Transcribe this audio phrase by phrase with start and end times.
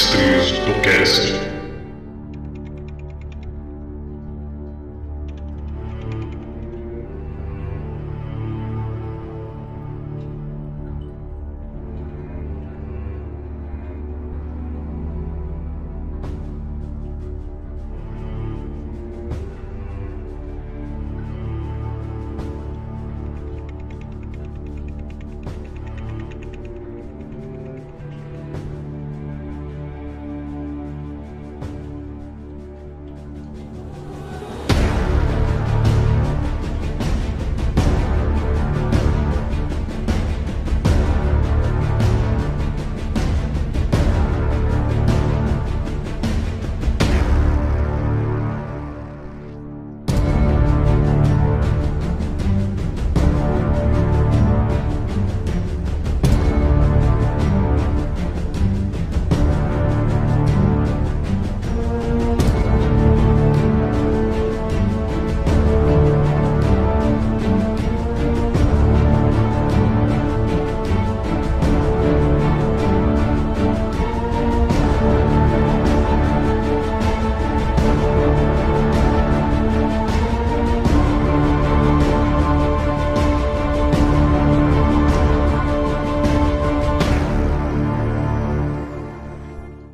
[0.00, 1.39] Mestres do Cast.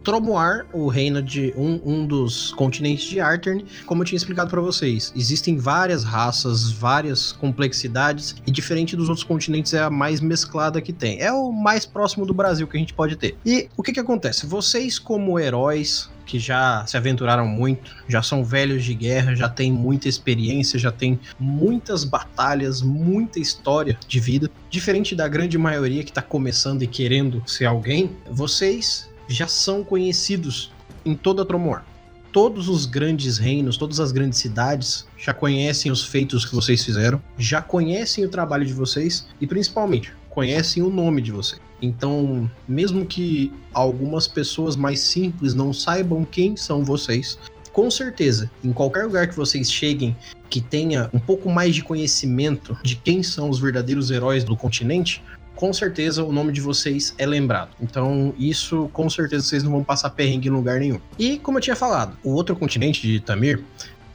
[0.06, 4.60] Tromoar, o reino de um, um dos continentes de Artern, como eu tinha explicado para
[4.60, 10.80] vocês, existem várias raças, várias complexidades e diferente dos outros continentes é a mais mesclada
[10.80, 11.20] que tem.
[11.20, 13.36] É o mais próximo do Brasil que a gente pode ter.
[13.44, 14.46] E o que que acontece?
[14.46, 19.72] Vocês como heróis que já se aventuraram muito, já são velhos de guerra, já têm
[19.72, 24.48] muita experiência, já têm muitas batalhas, muita história de vida.
[24.70, 30.72] Diferente da grande maioria que está começando e querendo ser alguém, vocês já são conhecidos
[31.04, 31.84] em toda Tromoar.
[32.32, 37.22] Todos os grandes reinos, todas as grandes cidades já conhecem os feitos que vocês fizeram,
[37.38, 41.60] já conhecem o trabalho de vocês e principalmente conhecem o nome de vocês.
[41.81, 47.38] Então, mesmo que algumas pessoas mais simples não saibam quem são vocês,
[47.72, 50.16] com certeza, em qualquer lugar que vocês cheguem
[50.48, 55.22] que tenha um pouco mais de conhecimento de quem são os verdadeiros heróis do continente,
[55.56, 57.71] com certeza o nome de vocês é lembrado.
[57.81, 61.00] Então, isso com certeza vocês não vão passar perrengue em lugar nenhum.
[61.19, 63.65] E como eu tinha falado, o outro continente de Tamir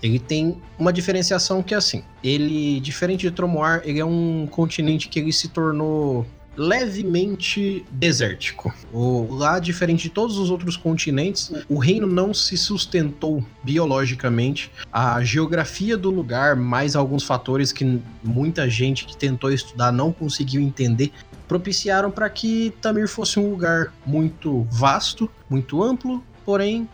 [0.01, 2.03] ele tem uma diferenciação que é assim.
[2.23, 6.25] Ele, diferente de Tromoar, ele é um continente que ele se tornou
[6.55, 8.73] levemente desértico.
[8.91, 14.69] O, lá, diferente de todos os outros continentes, o reino não se sustentou biologicamente.
[14.91, 20.61] A geografia do lugar, mais alguns fatores que muita gente que tentou estudar não conseguiu
[20.61, 21.11] entender,
[21.51, 26.87] propiciaram para que Tamir fosse um lugar muito vasto, muito amplo, porém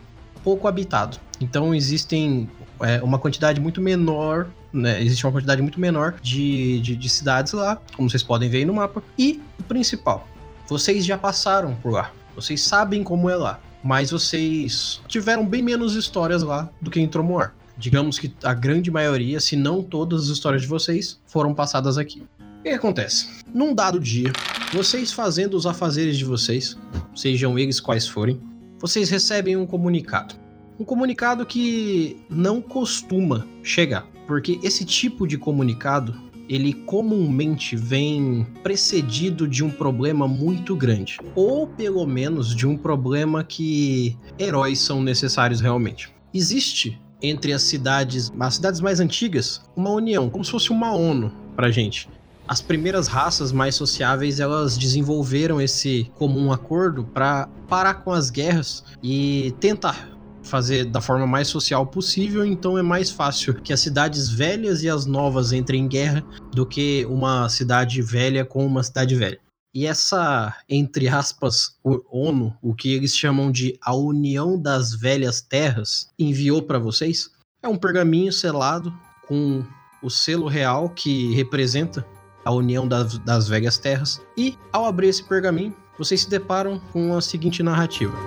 [0.43, 1.19] pouco habitado.
[1.39, 2.49] Então existem
[2.81, 7.53] é, uma quantidade muito menor né, existe uma quantidade muito menor de, de, de, cidades
[7.53, 9.01] lá, como vocês podem ver aí no mapa.
[9.17, 10.27] E o principal,
[10.67, 15.95] vocês já passaram por lá, vocês sabem como é lá, mas vocês tiveram bem menos
[15.95, 17.53] histórias lá do que em Tromoar.
[17.77, 22.23] Digamos que a grande maioria, se não todas as histórias de vocês, foram passadas aqui.
[22.67, 23.29] O que acontece?
[23.53, 24.33] Num dado dia,
[24.73, 26.77] vocês fazendo os afazeres de vocês,
[27.15, 28.41] sejam eles quais forem,
[28.77, 30.35] vocês recebem um comunicado.
[30.77, 36.13] Um comunicado que não costuma chegar, porque esse tipo de comunicado
[36.49, 43.45] ele comumente vem precedido de um problema muito grande, ou pelo menos de um problema
[43.45, 46.13] que heróis são necessários realmente.
[46.33, 51.31] Existe entre as cidades, as cidades mais antigas, uma união, como se fosse uma ONU
[51.55, 52.09] pra gente.
[52.47, 58.85] As primeiras raças mais sociáveis, elas desenvolveram esse comum acordo para parar com as guerras
[59.03, 64.29] e tentar fazer da forma mais social possível, então é mais fácil que as cidades
[64.29, 66.23] velhas e as novas entrem em guerra
[66.53, 69.39] do que uma cidade velha com uma cidade velha.
[69.75, 76.09] E essa, entre aspas, ONU, o que eles chamam de a União das Velhas Terras,
[76.17, 77.29] enviou para vocês
[77.61, 78.93] é um pergaminho selado
[79.27, 79.63] com
[80.01, 82.05] o selo real que representa
[82.47, 84.21] a União das, das Velhas Terras.
[84.37, 88.17] E ao abrir esse pergaminho, vocês se deparam com a seguinte narrativa.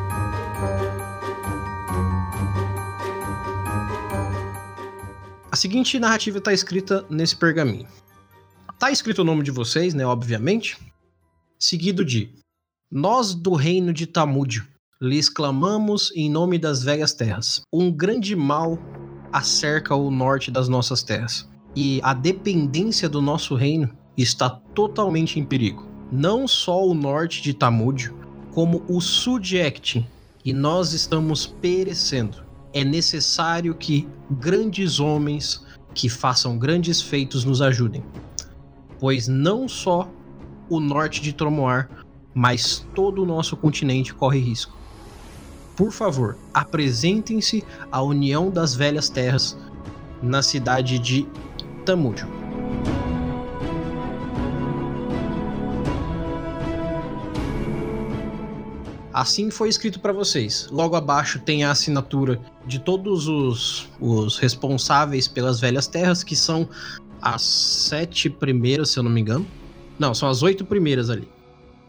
[5.50, 7.88] A seguinte narrativa está escrita nesse pergaminho.
[8.78, 10.76] Tá escrito o nome de vocês, né, obviamente,
[11.58, 12.31] seguido de
[12.93, 14.66] Nós do reino de Tamúdio
[15.00, 17.62] lhes clamamos em nome das velhas terras.
[17.73, 18.78] Um grande mal
[19.32, 25.44] acerca o norte das nossas terras, e a dependência do nosso reino está totalmente em
[25.44, 25.88] perigo.
[26.11, 28.14] Não só o norte de Tamúdio,
[28.52, 30.06] como o sul de Ectin
[30.44, 32.43] e nós estamos perecendo.
[32.72, 35.64] É necessário que grandes homens
[35.94, 38.02] que façam grandes feitos nos ajudem,
[38.99, 40.08] pois não só
[40.69, 41.90] o norte de Tromoar,
[42.32, 44.76] mas todo o nosso continente corre risco.
[45.76, 49.58] Por favor, apresentem-se à União das Velhas Terras
[50.23, 51.26] na cidade de
[51.84, 52.28] Tamúdio.
[59.12, 60.68] Assim foi escrito para vocês.
[60.70, 66.68] Logo abaixo tem a assinatura de todos os, os responsáveis pelas velhas terras, que são
[67.20, 69.46] as sete primeiras, se eu não me engano.
[69.98, 71.28] Não, são as oito primeiras ali.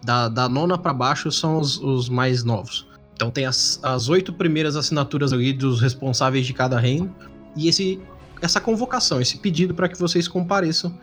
[0.03, 2.87] Da, da nona para baixo são os, os, mais novos.
[3.13, 7.13] Então tem as, as oito primeiras assinaturas ali dos responsáveis de cada reino.
[7.55, 7.99] E esse,
[8.41, 10.97] essa convocação, esse pedido para que vocês compareçam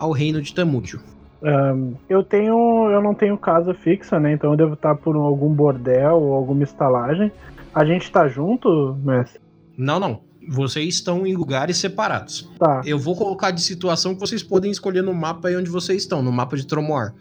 [0.00, 1.00] ao reino de Tamúdio.
[1.42, 2.90] Um, eu tenho.
[2.90, 4.32] Eu não tenho casa fixa, né?
[4.32, 7.32] Então eu devo estar por algum bordel ou alguma estalagem.
[7.74, 9.40] A gente tá junto, mestre?
[9.76, 10.20] Não, não.
[10.48, 12.50] Vocês estão em lugares separados.
[12.58, 12.82] Tá.
[12.84, 16.22] Eu vou colocar de situação que vocês podem escolher no mapa aí onde vocês estão,
[16.22, 17.14] no mapa de Tromoar.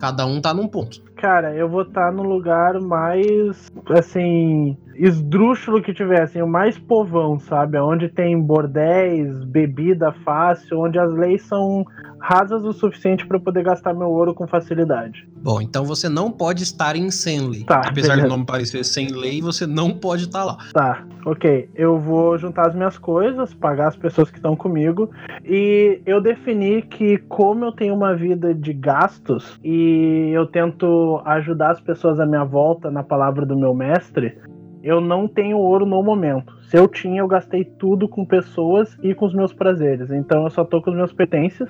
[0.00, 1.00] Cada um tá num ponto.
[1.16, 6.78] Cara, eu vou estar tá no lugar mais, assim, esdrúxulo que tiver, assim, o mais
[6.78, 7.78] povão, sabe?
[7.78, 11.84] Onde tem bordéis, bebida fácil, onde as leis são
[12.22, 15.28] rasas o suficiente para poder gastar meu ouro com facilidade.
[15.42, 17.64] Bom, então você não pode estar em Senley.
[17.64, 18.28] Tá, Apesar beleza.
[18.28, 20.58] do nome parecer sem lei, você não pode estar lá.
[20.72, 21.68] Tá, ok.
[21.74, 25.10] Eu vou juntar as minhas coisas, pagar as pessoas que estão comigo
[25.44, 31.72] e eu defini que como eu tenho uma vida de gastos e eu tento ajudar
[31.72, 34.38] as pessoas à minha volta na palavra do meu mestre,
[34.82, 36.52] eu não tenho ouro no momento.
[36.64, 40.10] Se eu tinha, eu gastei tudo com pessoas e com os meus prazeres.
[40.10, 41.68] Então eu só tô com os meus pertences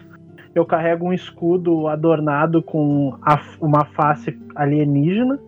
[0.54, 5.38] eu carrego um escudo adornado com a, uma face alienígena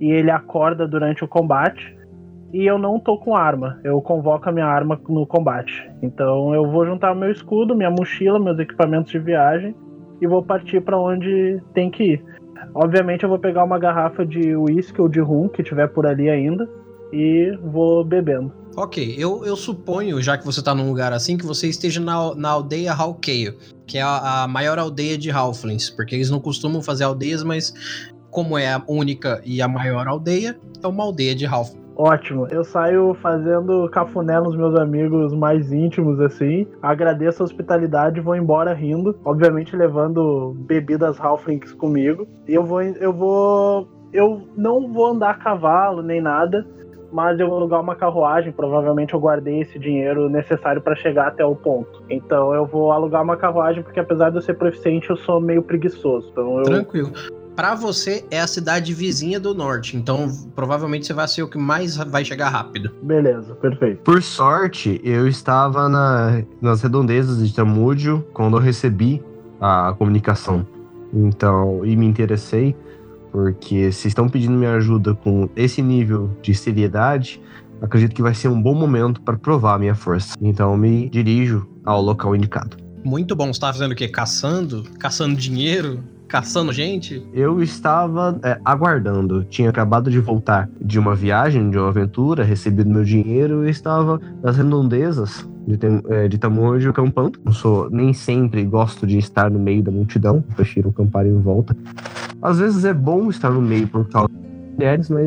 [0.00, 1.96] e ele acorda durante o combate.
[2.50, 5.86] E eu não tô com arma, eu convoco a minha arma no combate.
[6.00, 9.74] Então eu vou juntar meu escudo, minha mochila, meus equipamentos de viagem
[10.18, 12.24] e vou partir para onde tem que ir.
[12.74, 16.30] Obviamente eu vou pegar uma garrafa de uísque ou de rum que tiver por ali
[16.30, 16.66] ainda
[17.12, 18.52] e vou bebendo.
[18.76, 22.34] Ok, eu, eu suponho, já que você tá num lugar assim, que você esteja na,
[22.36, 23.56] na aldeia Halkeio,
[23.86, 27.74] que é a, a, maior aldeia de Halflings, porque eles não costumam fazer aldeias, mas
[28.30, 31.88] como é a única e a maior aldeia, é uma aldeia de Halflings.
[31.96, 36.64] Ótimo, eu saio fazendo cafuné nos meus amigos mais íntimos, assim.
[36.80, 39.18] Agradeço a hospitalidade e vou embora rindo.
[39.24, 42.28] Obviamente levando bebidas Halflings comigo.
[42.46, 42.80] E eu vou.
[42.80, 43.88] Eu vou.
[44.12, 46.64] Eu não vou andar a cavalo nem nada
[47.12, 51.44] mas eu vou alugar uma carruagem, provavelmente eu guardei esse dinheiro necessário para chegar até
[51.44, 52.02] o ponto.
[52.10, 55.62] Então eu vou alugar uma carruagem porque apesar de eu ser proficiente, eu sou meio
[55.62, 56.28] preguiçoso.
[56.30, 56.64] Então eu...
[56.64, 57.12] Tranquilo.
[57.56, 61.58] Para você é a cidade vizinha do norte, então provavelmente você vai ser o que
[61.58, 62.90] mais vai chegar rápido.
[63.02, 64.00] Beleza, perfeito.
[64.02, 69.20] Por sorte, eu estava na, nas redondezas de Tamúdio quando eu recebi
[69.60, 70.64] a comunicação.
[71.12, 72.76] Então, e me interessei.
[73.30, 77.40] Porque se estão pedindo minha ajuda com esse nível de seriedade,
[77.80, 80.34] acredito que vai ser um bom momento para provar a minha força.
[80.40, 82.76] Então me dirijo ao local indicado.
[83.04, 83.46] Muito bom.
[83.46, 84.08] Você estava fazendo o quê?
[84.08, 84.84] Caçando?
[84.98, 86.02] Caçando dinheiro?
[86.28, 87.26] Caçando gente?
[87.32, 89.44] Eu estava é, aguardando.
[89.44, 94.20] Tinha acabado de voltar de uma viagem, de uma aventura, recebido meu dinheiro e estava
[94.42, 95.78] nas redondezas de,
[96.10, 96.92] é, de Tamojo.
[97.42, 101.74] Não sou nem sempre gosto de estar no meio da multidão, prefiro acampar em volta.
[102.42, 105.26] Às vezes é bom estar no meio por causa das mulheres, mas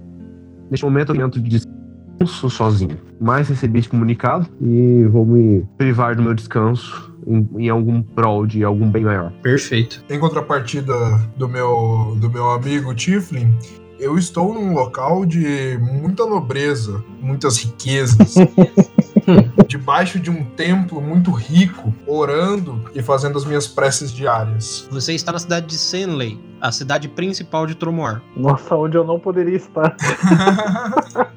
[0.69, 2.97] neste momento eu de descanso sozinho.
[3.19, 8.45] Mas recebi esse comunicado e vou me privar do meu descanso em, em, algum prol
[8.45, 9.31] de algum bem maior.
[9.41, 10.03] Perfeito.
[10.09, 10.93] Em contrapartida
[11.35, 13.53] do meu, do meu amigo Tiflin,
[13.99, 18.35] eu estou num local de muita nobreza, muitas riquezas.
[19.67, 24.87] debaixo de um templo muito rico, orando e fazendo as minhas preces diárias.
[24.91, 28.21] Você está na cidade de Senley, a cidade principal de Tromoar.
[28.35, 29.95] Nossa, onde eu não poderia estar.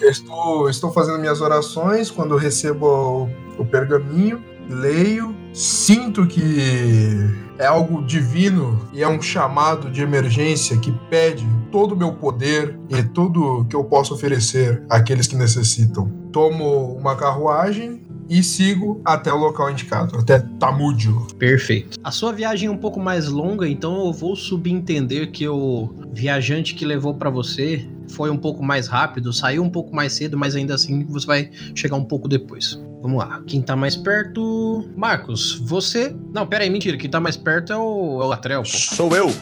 [0.00, 7.18] estou, estou fazendo minhas orações quando recebo o, o pergaminho, leio, sinto que
[7.58, 12.78] é algo divino e é um chamado de emergência que pede todo o meu poder
[12.88, 16.08] e tudo que eu posso oferecer àqueles que necessitam.
[16.30, 18.00] Tomo uma carruagem
[18.30, 21.26] e sigo até o local indicado, até Tamúdio.
[21.36, 21.98] Perfeito.
[22.04, 26.72] A sua viagem é um pouco mais longa, então eu vou subentender que o viajante
[26.76, 30.54] que levou para você foi um pouco mais rápido, saiu um pouco mais cedo, mas
[30.54, 32.78] ainda assim você vai chegar um pouco depois.
[33.00, 33.40] Vamos lá.
[33.46, 34.88] Quem tá mais perto.
[34.96, 36.14] Marcos, você.
[36.32, 36.96] Não, pera aí, mentira.
[36.96, 38.62] Quem tá mais perto é o, é o Latrel.
[38.62, 38.68] Pô.
[38.68, 39.32] Sou eu.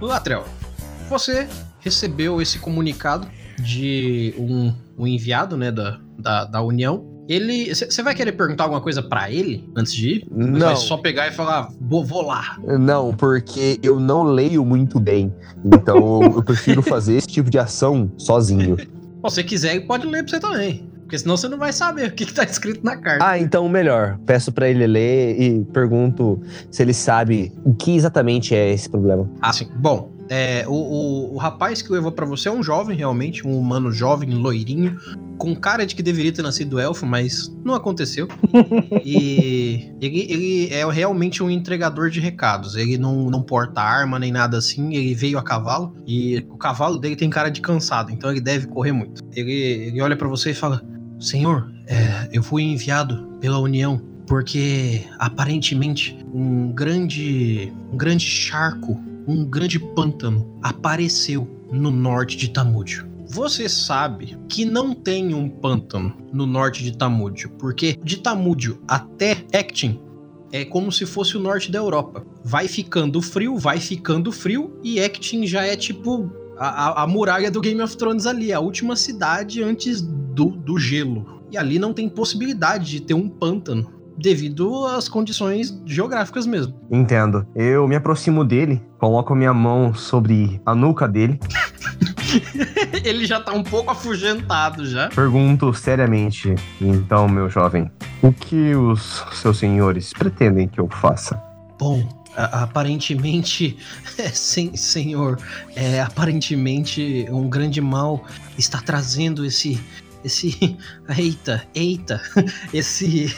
[0.00, 0.44] Latrel.
[1.08, 1.46] Você
[1.80, 3.28] recebeu esse comunicado
[3.58, 7.06] de um, um enviado, né, da, da, da União.
[7.28, 7.72] Ele.
[7.72, 10.28] Você vai querer perguntar alguma coisa pra ele antes de ir?
[10.30, 12.58] Ou Vai Não, só pegar e falar, vou, vou lá.
[12.80, 15.32] não, porque eu não leio muito bem.
[15.64, 18.76] Então eu, prefiro fazer esse tipo de ação sozinho.
[19.22, 20.91] Bom, se você quiser, pode ler pra você também.
[21.12, 23.22] Porque senão você não vai saber o que, que tá escrito na carta.
[23.22, 24.18] Ah, então melhor.
[24.24, 26.40] Peço pra ele ler e pergunto
[26.70, 29.30] se ele sabe o que exatamente é esse problema.
[29.42, 29.68] Ah, sim.
[29.76, 33.58] Bom, é, o, o, o rapaz que levou pra você é um jovem, realmente, um
[33.58, 34.98] humano jovem, loirinho,
[35.36, 38.26] com cara de que deveria ter nascido elfo, mas não aconteceu.
[39.04, 42.74] e ele, ele é realmente um entregador de recados.
[42.74, 46.96] Ele não, não porta arma nem nada assim, ele veio a cavalo e o cavalo
[46.96, 49.22] dele tem cara de cansado, então ele deve correr muito.
[49.36, 50.82] Ele, ele olha pra você e fala:
[51.22, 59.44] Senhor, é, eu fui enviado pela União porque aparentemente um grande, um grande charco, um
[59.44, 63.06] grande pântano apareceu no norte de Tamúdio.
[63.28, 69.44] Você sabe que não tem um pântano no norte de Tamúdio, porque de Tamúdio até
[69.54, 70.00] Actin
[70.50, 72.26] é como se fosse o norte da Europa.
[72.44, 76.30] Vai ficando frio, vai ficando frio, e Actin já é tipo
[76.68, 81.42] a, a- muralha do Game of Thrones ali, a última cidade antes do, do gelo.
[81.50, 86.74] E ali não tem possibilidade de ter um pântano, devido às condições geográficas mesmo.
[86.90, 87.46] Entendo.
[87.54, 91.38] Eu me aproximo dele, coloco a minha mão sobre a nuca dele,
[93.04, 95.08] Ele já tá um pouco afugentado já.
[95.08, 97.90] pergunto seriamente: Então, meu jovem,
[98.22, 101.40] o que os seus senhores pretendem que eu faça?
[101.78, 102.02] Bom,
[102.36, 103.76] aparentemente,
[104.18, 105.38] é, sen- senhor,
[105.74, 108.24] é, aparentemente um grande mal
[108.56, 109.80] está trazendo esse,
[110.24, 110.76] esse,
[111.16, 112.20] eita, eita,
[112.72, 113.34] esse,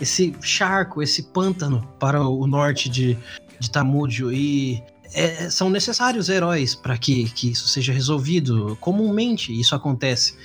[0.00, 3.18] esse charco, esse pântano para o norte de,
[3.58, 4.82] de Tamúdio e
[5.14, 8.76] é, são necessários heróis para que, que isso seja resolvido.
[8.80, 10.36] Comumente isso acontece.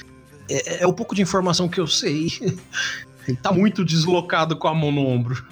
[0.50, 2.28] É, é o pouco de informação que eu sei.
[3.28, 5.46] Ele tá muito deslocado com a mão no ombro.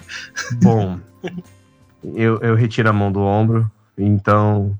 [0.60, 0.98] Bom,
[2.14, 4.78] eu, eu retiro a mão do ombro, então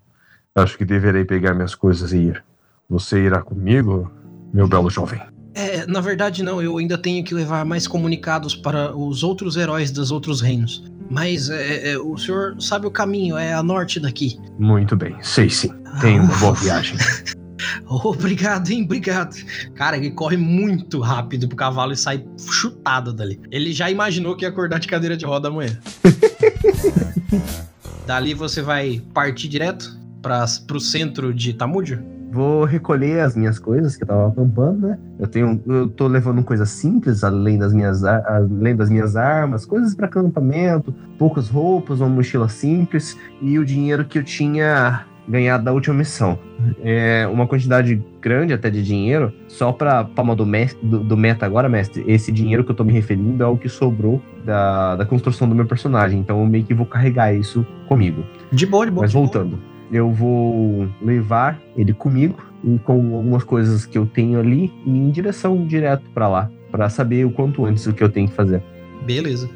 [0.54, 2.44] acho que deverei pegar minhas coisas e ir.
[2.88, 4.10] Você irá comigo,
[4.52, 5.20] meu belo jovem?
[5.54, 9.90] É, na verdade não, eu ainda tenho que levar mais comunicados para os outros heróis
[9.90, 10.84] dos outros reinos.
[11.10, 14.38] Mas é, é, o senhor sabe o caminho, é a norte daqui.
[14.58, 15.70] Muito bem, sei sim.
[16.00, 16.96] Tenha uma boa viagem.
[17.86, 19.34] Obrigado, hein, obrigado.
[19.74, 23.40] Cara, ele corre muito rápido pro cavalo e sai chutado dali.
[23.50, 25.76] Ele já imaginou que ia acordar de cadeira de roda amanhã.
[28.06, 32.02] Dali você vai partir direto para pro centro de Tamúdio?
[32.32, 34.98] Vou recolher as minhas coisas que eu tava acampando, né?
[35.18, 39.94] Eu tenho, eu tô levando coisas simples, além das minhas, além das minhas armas, coisas
[39.96, 45.72] para acampamento, poucas roupas, uma mochila simples e o dinheiro que eu tinha ganhado da
[45.72, 46.38] última missão.
[46.82, 51.46] É uma quantidade grande até de dinheiro, só pra palma do, mes- do, do meta
[51.46, 52.04] agora, mestre.
[52.06, 55.54] Esse dinheiro que eu tô me referindo é o que sobrou da, da construção do
[55.54, 58.24] meu personagem, então eu meio que vou carregar isso comigo.
[58.52, 59.02] De boa, de boa.
[59.04, 59.26] Mas de boa.
[59.26, 59.58] voltando,
[59.92, 65.10] eu vou levar ele comigo e com algumas coisas que eu tenho ali e em
[65.10, 68.62] direção direto pra lá, Pra saber o quanto antes o que eu tenho que fazer.
[69.04, 69.50] Beleza.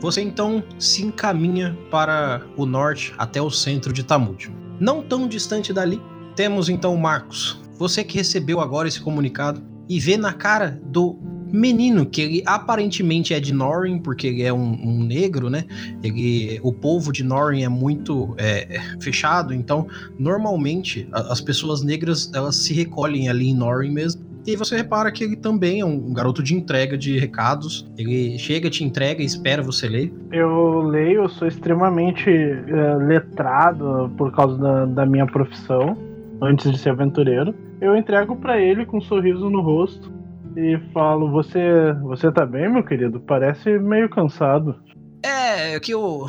[0.00, 4.50] Você então se encaminha para o norte até o centro de Tamúdio.
[4.80, 6.00] Não tão distante dali,
[6.36, 7.60] temos então Marcos.
[7.78, 11.18] Você que recebeu agora esse comunicado e vê na cara do
[11.50, 15.64] menino que ele aparentemente é de Norin, porque ele é um, um negro, né?
[16.02, 19.86] Ele, o povo de Norin é muito é, é, fechado, então
[20.18, 24.27] normalmente a- as pessoas negras elas se recolhem ali em Norin mesmo.
[24.46, 27.86] E você repara que ele também é um garoto de entrega de recados.
[27.96, 30.12] Ele chega, te entrega e espera você ler.
[30.32, 35.96] Eu leio, eu sou extremamente eh, letrado por causa da, da minha profissão,
[36.40, 37.54] antes de ser aventureiro.
[37.80, 40.10] Eu entrego pra ele com um sorriso no rosto
[40.56, 43.20] e falo: Você, você tá bem, meu querido?
[43.20, 44.74] Parece meio cansado.
[45.22, 46.28] É, que eu.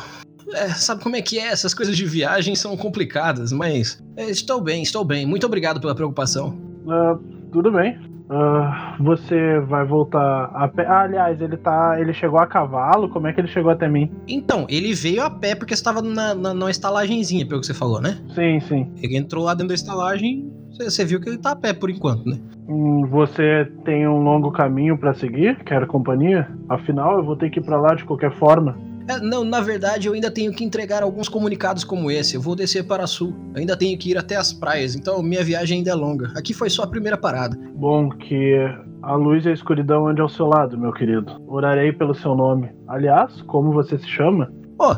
[0.54, 1.48] é, sabe como é que é?
[1.48, 4.04] Essas coisas de viagem são complicadas, mas.
[4.16, 5.26] é, estou bem, estou bem.
[5.26, 6.58] Muito obrigado pela preocupação.
[6.88, 7.18] Ah,
[7.52, 7.98] tudo bem.
[8.32, 10.86] Ah, você vai voltar a pé.
[10.86, 12.00] Ah, aliás, ele tá.
[12.00, 13.10] Ele chegou a cavalo?
[13.10, 14.12] Como é que ele chegou até mim?
[14.28, 18.00] Então, ele veio a pé porque estava na, na, na estalagenzinha, pelo que você falou,
[18.00, 18.20] né?
[18.36, 18.92] Sim, sim.
[19.02, 20.48] Ele entrou lá dentro da estalagem.
[20.80, 22.40] Você, viu que ele tá a pé por enquanto, né?
[22.68, 25.58] Hum, Você tem um longo caminho pra seguir?
[25.64, 26.48] Quer companhia?
[26.70, 28.78] Afinal, eu vou ter que ir pra lá de qualquer forma.
[29.10, 32.36] É, não, na verdade, eu ainda tenho que entregar alguns comunicados como esse.
[32.36, 33.34] Eu vou descer para sul.
[33.54, 36.32] Eu ainda tenho que ir até as praias, então minha viagem ainda é longa.
[36.38, 37.58] Aqui foi só a primeira parada.
[37.76, 38.56] Bom, que
[39.02, 41.42] a luz e a escuridão ande ao seu lado, meu querido.
[41.48, 42.70] Orarei pelo seu nome.
[42.88, 44.52] Aliás, como você se chama?
[44.78, 44.94] Ô,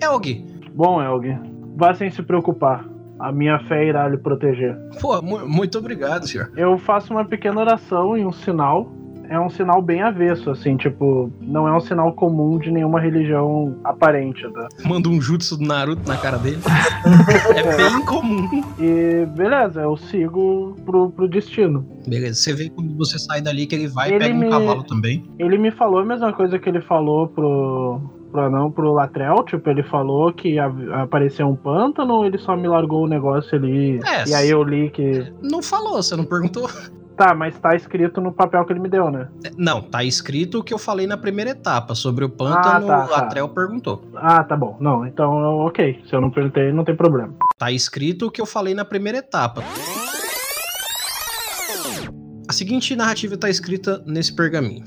[0.00, 0.44] Elg,
[0.74, 1.38] Bom, Elg,
[1.76, 2.84] vá sem se preocupar.
[3.18, 4.76] A minha fé irá lhe proteger.
[5.00, 6.50] Pô, mu- muito obrigado, senhor.
[6.56, 8.92] Eu faço uma pequena oração e um sinal.
[9.34, 13.76] É um sinal bem avesso, assim, tipo, não é um sinal comum de nenhuma religião
[13.82, 14.68] aparente, tá?
[14.86, 16.58] Manda um jutsu do Naruto na cara dele.
[17.56, 18.48] é bem comum.
[18.78, 21.84] E beleza, eu sigo pro, pro destino.
[22.06, 24.84] Beleza, você vê quando você sai dali que ele vai e pega um me- cavalo
[24.84, 25.24] também.
[25.38, 28.00] Ele me falou a mesma coisa que ele falou pro.
[28.30, 30.66] pro anão, pro Latrell, tipo, ele falou que ia
[31.02, 33.98] aparecer um pântano ele só me largou o negócio ali.
[34.04, 35.26] É, e aí eu li que.
[35.42, 36.68] Não falou, você não perguntou?
[37.16, 39.28] Tá, mas tá escrito no papel que ele me deu, né?
[39.56, 41.94] Não, tá escrito o que eu falei na primeira etapa.
[41.94, 43.16] Sobre o pântano, Ah, tá, o tá.
[43.22, 44.04] Latrell perguntou.
[44.16, 44.76] Ah, tá bom.
[44.80, 46.02] Não, então ok.
[46.08, 47.32] Se eu não perguntei, não tem problema.
[47.56, 49.62] Tá escrito o que eu falei na primeira etapa.
[52.48, 54.84] A seguinte narrativa tá escrita nesse pergaminho.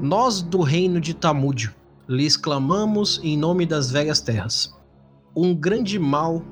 [0.00, 1.74] Nós do reino de Tamúdio
[2.08, 4.74] lhes clamamos em nome das velhas terras.
[5.36, 6.42] Um grande mal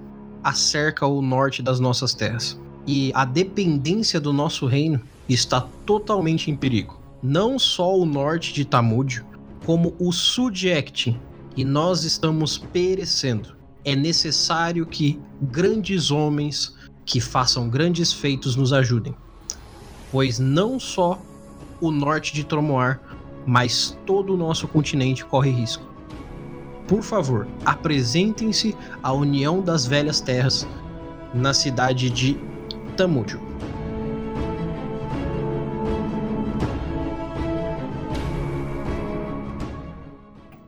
[0.42, 2.60] acerca o norte das nossas terras.
[2.86, 7.00] E a dependência do nosso reino está totalmente em perigo.
[7.22, 9.24] Não só o norte de Tamúdio,
[9.64, 11.18] como o sul de Ektin.
[11.56, 16.74] E nós estamos perecendo é necessário que grandes homens
[17.04, 19.14] que façam grandes feitos nos ajudem.
[20.10, 21.22] Pois não só
[21.80, 23.00] o norte de Tromoar,
[23.46, 25.84] mas todo o nosso continente corre risco.
[26.88, 30.66] Por favor, apresentem-se à União das Velhas Terras
[31.32, 32.36] na cidade de
[32.96, 33.38] Tamúdio.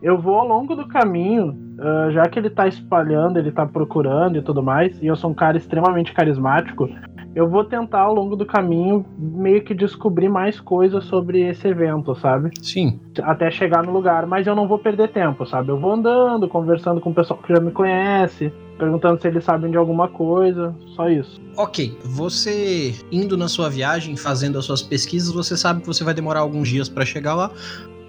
[0.00, 4.38] Eu vou ao longo do caminho, ah, já que ele tá espalhando, ele tá procurando
[4.38, 6.88] e tudo mais, e eu sou um cara extremamente carismático,
[7.34, 12.14] eu vou tentar ao longo do caminho meio que descobrir mais coisas sobre esse evento,
[12.14, 12.50] sabe?
[12.60, 15.70] Sim, Até chegar no lugar, mas eu não vou perder tempo, sabe?
[15.70, 19.70] Eu vou andando, conversando com o pessoal que já me conhece, perguntando se eles sabem
[19.70, 21.40] de alguma coisa, só isso.
[21.56, 26.14] Ok, você indo na sua viagem, fazendo as suas pesquisas, você sabe que você vai
[26.14, 27.50] demorar alguns dias para chegar lá.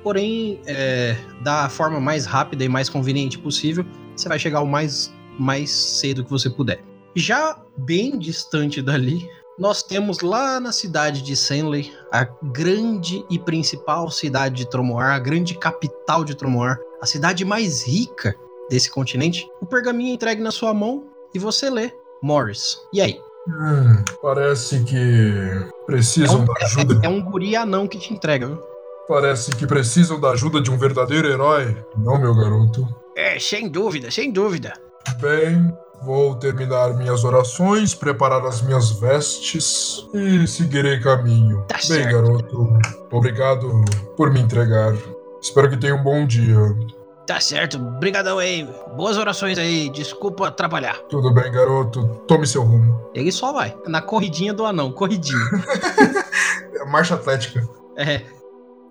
[0.03, 5.13] Porém, é, da forma mais rápida e mais conveniente possível, você vai chegar o mais,
[5.37, 6.81] mais cedo que você puder.
[7.15, 9.27] Já bem distante dali,
[9.57, 15.19] nós temos lá na cidade de Senley, a grande e principal cidade de Tromoar, a
[15.19, 18.33] grande capital de Tromoar, a cidade mais rica
[18.69, 19.49] desse continente.
[19.61, 21.91] O pergaminho é entregue na sua mão e você lê.
[22.21, 22.77] Morris.
[22.93, 23.19] E aí?
[23.47, 25.33] Hum, parece que
[25.85, 26.99] precisam da ajuda.
[27.03, 28.61] É um guri anão que te entrega, viu?
[29.07, 31.75] Parece que precisam da ajuda de um verdadeiro herói.
[31.97, 32.87] Não, meu garoto.
[33.15, 34.73] É, sem dúvida, sem dúvida.
[35.19, 41.65] Bem, vou terminar minhas orações, preparar as minhas vestes e seguirei caminho.
[41.67, 42.13] Tá Bem, certo.
[42.13, 42.79] garoto,
[43.11, 43.83] obrigado
[44.15, 44.93] por me entregar.
[45.41, 46.57] Espero que tenha um bom dia.
[47.29, 48.67] Tá certo, brigadão aí.
[48.97, 50.97] Boas orações aí, desculpa atrapalhar.
[51.09, 52.07] Tudo bem, garoto.
[52.27, 53.07] Tome seu rumo.
[53.13, 53.77] Ele só vai.
[53.85, 55.37] Na corridinha do anão, corridinha.
[56.89, 57.69] Marcha atlética.
[57.95, 58.23] é,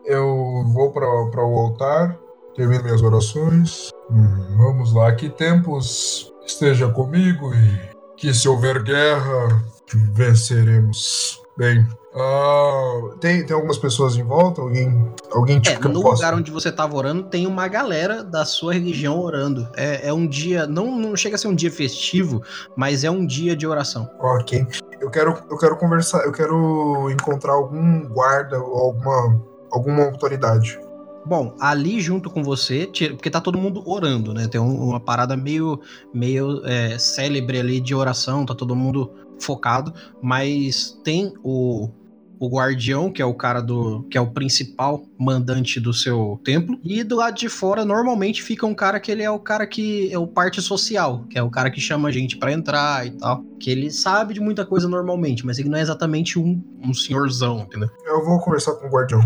[0.05, 2.17] Eu vou para o altar,
[2.55, 3.91] termino minhas orações.
[4.09, 9.65] Hum, vamos lá, que tempos esteja comigo e que se houver guerra,
[10.13, 11.43] venceremos.
[11.59, 14.61] Bem, ah, tem, tem algumas pessoas em volta?
[14.61, 17.67] Alguém, alguém é tipo que eu no possa- lugar onde você tava orando, tem uma
[17.67, 19.69] galera da sua religião orando.
[19.77, 22.41] É, é um dia, não, não chega a ser um dia festivo,
[22.77, 24.09] mas é um dia de oração.
[24.21, 24.65] Ok.
[25.01, 29.43] Eu quero, eu quero conversar, eu quero encontrar algum guarda ou alguma,
[29.73, 30.79] alguma autoridade.
[31.27, 34.47] Bom, ali junto com você, porque tá todo mundo orando, né?
[34.47, 35.81] Tem um- uma parada meio,
[36.15, 41.89] meio é, célebre ali de oração, tá todo mundo focado, mas tem o,
[42.39, 44.05] o guardião, que é o cara do.
[44.11, 48.67] que é o principal mandante do seu templo, e do lado de fora normalmente fica
[48.67, 51.51] um cara que ele é o cara que é o parte social, que é o
[51.51, 54.89] cara que chama a gente pra entrar e tal, que ele sabe de muita coisa
[54.89, 57.89] normalmente, mas ele não é exatamente um, um senhorzão, entendeu?
[58.07, 59.21] Eu vou conversar com o guardião.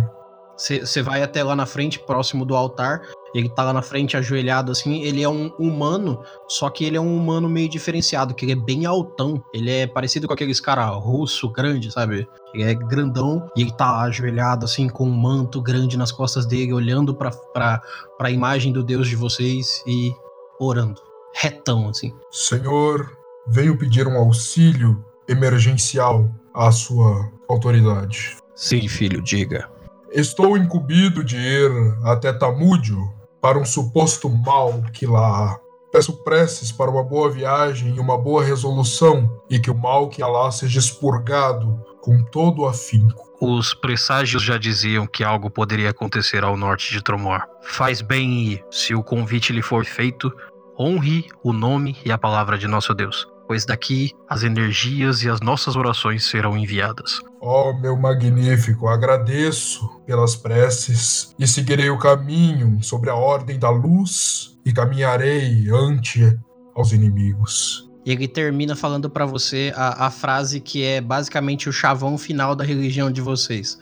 [0.57, 3.03] Você vai até lá na frente, próximo do altar.
[3.35, 5.03] Ele tá lá na frente, ajoelhado assim.
[5.03, 8.57] Ele é um humano, só que ele é um humano meio diferenciado, que ele é
[8.57, 9.43] bem altão.
[9.53, 12.29] Ele é parecido com aqueles cara russo grande, sabe?
[12.55, 16.45] Ele é grandão e ele tá lá ajoelhado assim, com um manto grande nas costas
[16.47, 17.81] dele, olhando pra, pra,
[18.19, 20.13] pra imagem do Deus de vocês e
[20.61, 21.01] orando.
[21.35, 22.13] Retão, assim.
[22.31, 23.11] Senhor,
[23.47, 28.37] venho pedir um auxílio emergencial à sua autoridade.
[28.55, 29.69] Sim, filho, diga.
[30.11, 31.71] Estou incumbido de ir
[32.05, 33.11] até Tamúdio
[33.43, 35.61] para um suposto mal que lá há.
[35.91, 40.23] Peço preces para uma boa viagem e uma boa resolução, e que o mal que
[40.23, 43.31] há lá seja expurgado com todo afinco.
[43.41, 47.43] Os presságios já diziam que algo poderia acontecer ao norte de Tromor.
[47.63, 48.65] Faz bem em ir.
[48.71, 50.33] Se o convite lhe for feito,
[50.79, 55.43] honre o nome e a palavra de nosso Deus, pois daqui as energias e as
[55.43, 57.21] nossas orações serão enviadas.
[57.39, 64.57] Ó meu magnífico, agradeço pelas preces e seguirei o caminho sobre a ordem da luz
[64.65, 66.35] e caminharei ante
[66.75, 67.91] aos inimigos.
[68.07, 72.57] E ele termina falando pra você a, a frase que é basicamente o chavão final
[72.57, 73.79] da religião de vocês.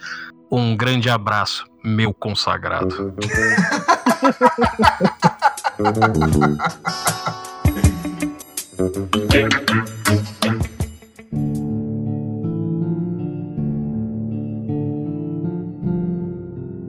[0.50, 3.14] Um grande abraço, meu consagrado.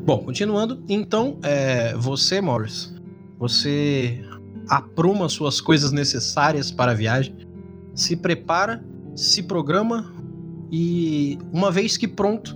[0.04, 2.94] Bom, continuando, então, é, você, Morris,
[3.38, 4.20] você
[4.68, 7.36] apruma suas coisas necessárias para a viagem,
[7.94, 8.84] se prepara,
[9.16, 10.12] se programa
[10.72, 12.56] e, uma vez que pronto,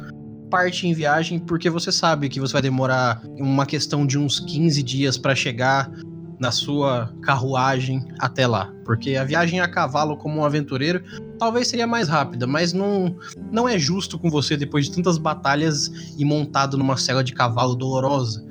[0.49, 4.81] parte em viagem, porque você sabe que você vai demorar uma questão de uns 15
[4.81, 5.91] dias para chegar
[6.39, 8.73] na sua carruagem até lá.
[8.83, 11.03] Porque a viagem a cavalo como um aventureiro
[11.39, 13.15] talvez seria mais rápida, mas não,
[13.51, 17.75] não é justo com você depois de tantas batalhas e montado numa cela de cavalo
[17.75, 18.45] dolorosa.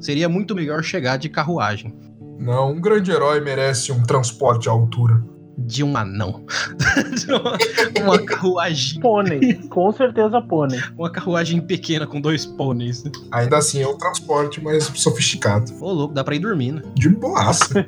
[0.00, 1.94] Seria muito melhor chegar de carruagem.
[2.38, 5.22] Não, um grande herói merece um transporte à altura.
[5.58, 6.44] De um anão.
[7.18, 7.58] De uma,
[8.00, 9.00] uma carruagem.
[9.00, 9.54] Pônei.
[9.68, 10.80] Com certeza pônei.
[10.96, 13.04] Uma carruagem pequena com dois pôneis.
[13.30, 15.72] Ainda assim é um transporte mais sofisticado.
[15.80, 16.82] Ô, louco, dá pra ir dormindo.
[16.94, 17.84] De boaça.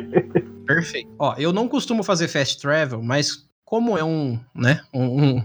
[0.66, 1.10] Perfeito.
[1.18, 5.44] Ó, eu não costumo fazer fast travel, mas como é um, né, um, um,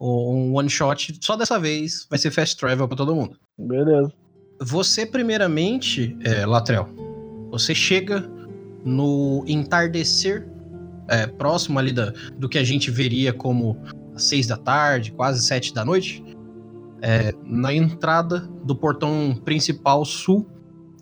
[0.00, 3.36] um one shot, só dessa vez vai ser fast travel pra todo mundo.
[3.58, 4.12] Beleza.
[4.60, 6.88] Você, primeiramente, é, Latrell,
[7.50, 8.28] você chega
[8.84, 10.46] no entardecer
[11.10, 13.76] é, próximo ali da, do que a gente veria como
[14.14, 16.24] às seis da tarde, quase sete da noite,
[17.02, 20.46] é, na entrada do portão principal sul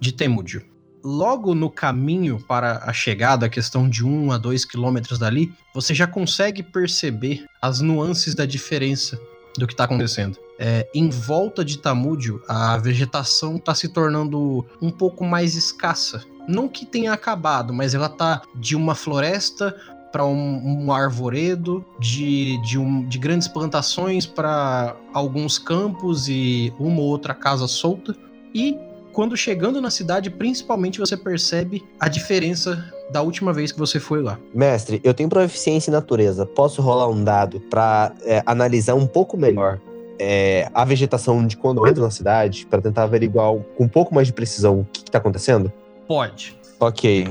[0.00, 0.64] de Temúdio.
[1.04, 5.94] Logo no caminho para a chegada, a questão de um a dois quilômetros dali, você
[5.94, 9.18] já consegue perceber as nuances da diferença
[9.56, 10.38] do que está acontecendo.
[10.58, 16.24] É, em volta de Tamúdio, a vegetação está se tornando um pouco mais escassa.
[16.48, 19.76] Não que tenha acabado, mas ela tá de uma floresta
[20.10, 27.00] para um, um, arvoredo, de, de, um, de grandes plantações para alguns campos e uma
[27.00, 28.14] ou outra casa solta.
[28.54, 28.76] E
[29.12, 34.22] quando chegando na cidade, principalmente você percebe a diferença da última vez que você foi
[34.22, 34.38] lá.
[34.54, 36.46] Mestre, eu tenho proficiência em natureza.
[36.46, 39.80] Posso rolar um dado para é, analisar um pouco melhor
[40.18, 44.14] é, a vegetação de quando eu entro na cidade, para tentar averiguar com um pouco
[44.14, 45.72] mais de precisão o que, está acontecendo?
[46.06, 46.58] Pode.
[46.80, 47.28] Ok.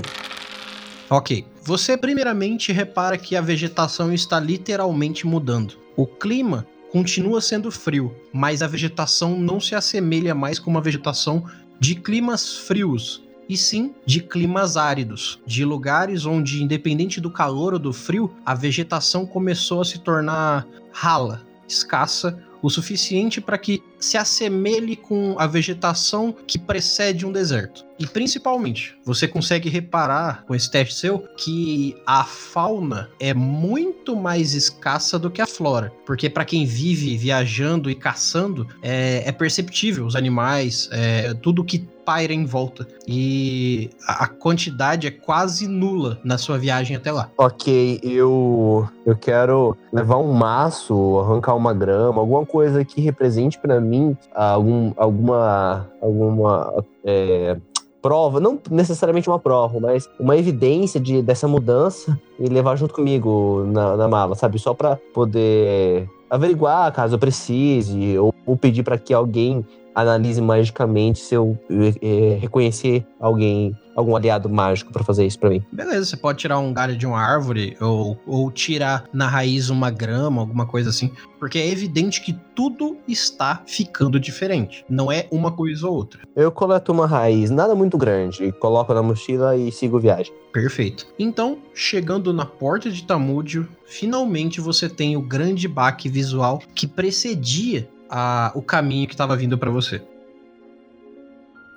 [1.09, 1.45] Ok.
[1.67, 5.73] Você primeiramente repara que a vegetação está literalmente mudando.
[5.97, 11.43] O clima continua sendo frio, mas a vegetação não se assemelha mais com uma vegetação
[11.77, 17.79] de climas frios, e sim de climas áridos, de lugares onde, independente do calor ou
[17.79, 24.17] do frio, a vegetação começou a se tornar rala, escassa o suficiente para que se
[24.17, 27.85] assemelhe com a vegetação que precede um deserto.
[27.99, 34.53] E principalmente, você consegue reparar com esse teste seu que a fauna é muito mais
[34.53, 35.91] escassa do que a flora.
[36.05, 41.87] Porque para quem vive viajando e caçando, é, é perceptível os animais, é, tudo que
[42.07, 42.87] paira em volta.
[43.05, 47.29] E a quantidade é quase nula na sua viagem até lá.
[47.37, 53.81] Ok, eu eu quero levar um maço, arrancar uma grama, alguma coisa que represente para
[53.81, 57.57] mim algum, alguma alguma é,
[58.01, 63.65] prova, não necessariamente uma prova, mas uma evidência de, dessa mudança e levar junto comigo
[63.67, 64.57] na, na mala, sabe?
[64.59, 69.65] Só para poder averiguar caso eu precise, ou, ou pedir para que alguém
[69.97, 71.57] analise magicamente se eu
[72.01, 75.63] é, reconhecer alguém, algum aliado mágico para fazer isso para mim.
[75.71, 79.89] Beleza, você pode tirar um galho de uma árvore ou, ou tirar na raiz uma
[79.89, 84.85] grama, alguma coisa assim, porque é evidente que tudo está ficando diferente.
[84.87, 86.21] Não é uma coisa ou outra.
[86.35, 90.31] Eu coleto uma raiz, nada muito grande, coloco na mochila e sigo viagem.
[90.53, 91.07] Perfeito.
[91.17, 97.87] Então, chegando na porta de Tamúdio, finalmente você tem o grande baque visual que precedia
[98.09, 100.01] a, o caminho que estava vindo para você.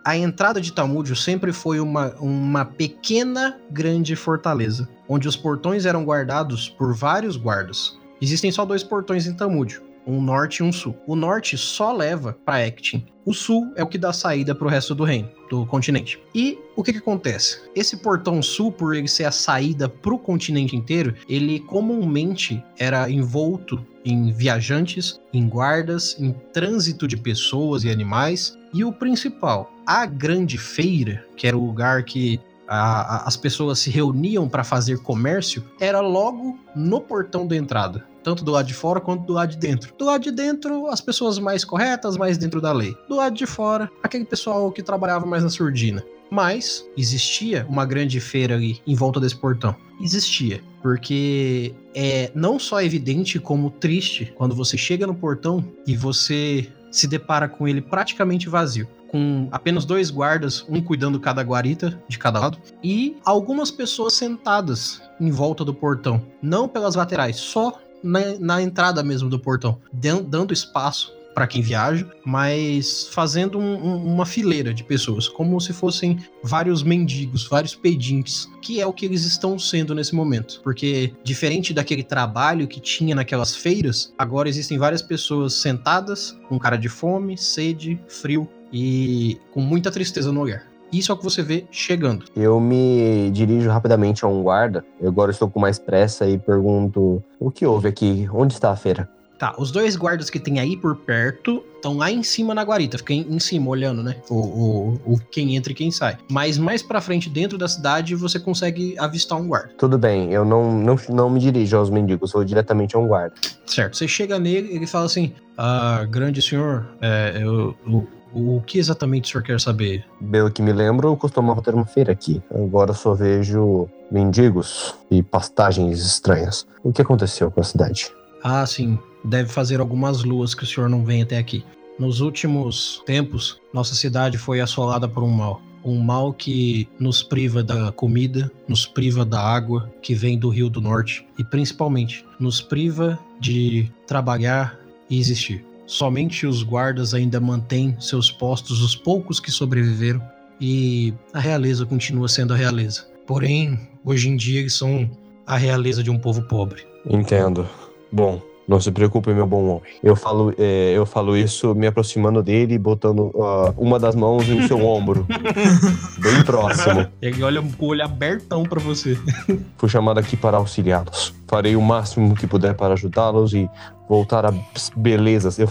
[0.04, 6.04] A entrada de Talmúdio sempre foi uma, uma pequena, grande fortaleza, onde os portões eram
[6.04, 7.98] guardados por vários guardas.
[8.20, 10.96] Existem só dois portões em Talmúdio, um norte e um sul.
[11.06, 13.06] O norte só leva para Ectin.
[13.26, 16.18] O sul é o que dá saída para o resto do reino, do continente.
[16.34, 17.60] E o que, que acontece?
[17.74, 23.10] Esse portão sul, por ele ser a saída para o continente inteiro, ele comumente era
[23.10, 28.56] envolto em viajantes, em guardas, em trânsito de pessoas e animais.
[28.72, 33.80] E o principal, a grande feira, que era o lugar que a- a- as pessoas
[33.80, 38.04] se reuniam para fazer comércio era logo no portão da entrada.
[38.22, 39.92] Tanto do lado de fora quanto do lado de dentro.
[39.98, 42.94] Do lado de dentro, as pessoas mais corretas, mais dentro da lei.
[43.08, 46.04] Do lado de fora, aquele pessoal que trabalhava mais na surdina.
[46.30, 49.74] Mas existia uma grande feira ali em volta desse portão.
[50.00, 50.62] Existia.
[50.82, 57.06] Porque é não só evidente como triste quando você chega no portão e você se
[57.06, 58.88] depara com ele praticamente vazio.
[59.08, 65.02] Com apenas dois guardas, um cuidando cada guarita de cada lado, e algumas pessoas sentadas
[65.20, 66.22] em volta do portão.
[66.40, 71.62] Não pelas laterais, só na, na entrada mesmo do portão, dan- dando espaço para quem
[71.62, 77.74] viaja, mas fazendo um- um- uma fileira de pessoas, como se fossem vários mendigos, vários
[77.74, 80.60] pedintes, que é o que eles estão sendo nesse momento.
[80.62, 86.76] Porque, diferente daquele trabalho que tinha naquelas feiras, agora existem várias pessoas sentadas, com cara
[86.76, 90.68] de fome, sede, frio e com muita tristeza no olhar.
[90.92, 92.24] Isso é o que você vê chegando.
[92.34, 94.84] Eu me dirijo rapidamente a um guarda.
[95.00, 98.28] Eu agora estou com mais pressa e pergunto: o que houve aqui?
[98.32, 99.08] Onde está a feira?
[99.40, 102.98] Tá, os dois guardas que tem aí por perto estão lá em cima na guarita,
[102.98, 104.16] fica em, em cima olhando, né?
[104.28, 106.18] O, o, o quem entra e quem sai.
[106.30, 109.70] Mas mais pra frente, dentro da cidade, você consegue avistar um guarda.
[109.78, 113.34] Tudo bem, eu não, não, não me dirijo aos mendigos, vou diretamente a um guarda.
[113.64, 118.78] Certo, você chega nele ele fala assim: Ah, grande senhor, é, eu, o, o que
[118.78, 120.04] exatamente o senhor quer saber?
[120.30, 122.42] Pelo que me lembro, eu costumava ter uma feira aqui.
[122.54, 126.66] Agora só vejo mendigos e pastagens estranhas.
[126.84, 128.12] O que aconteceu com a cidade?
[128.42, 131.64] Ah, sim, deve fazer algumas luas que o senhor não vem até aqui.
[131.98, 135.60] Nos últimos tempos, nossa cidade foi assolada por um mal.
[135.84, 140.68] Um mal que nos priva da comida, nos priva da água que vem do Rio
[140.68, 144.78] do Norte e principalmente nos priva de trabalhar
[145.08, 145.64] e existir.
[145.86, 150.22] Somente os guardas ainda mantêm seus postos, os poucos que sobreviveram,
[150.60, 153.06] e a realeza continua sendo a realeza.
[153.26, 155.10] Porém, hoje em dia eles são
[155.46, 156.84] a realeza de um povo pobre.
[157.06, 157.68] Entendo.
[158.12, 159.82] Bom, não se preocupe, meu bom homem.
[160.00, 164.48] Eu falo, é, eu falo isso me aproximando dele e botando ah, uma das mãos
[164.48, 165.26] em seu ombro.
[166.22, 167.04] Bem próximo.
[167.20, 169.18] Ele olha com o olho abertão pra você.
[169.76, 171.34] Fui chamado aqui para auxiliá-los.
[171.48, 173.68] Farei o máximo que puder para ajudá-los e
[174.08, 174.54] voltar às
[174.94, 175.58] belezas.
[175.58, 175.68] Eu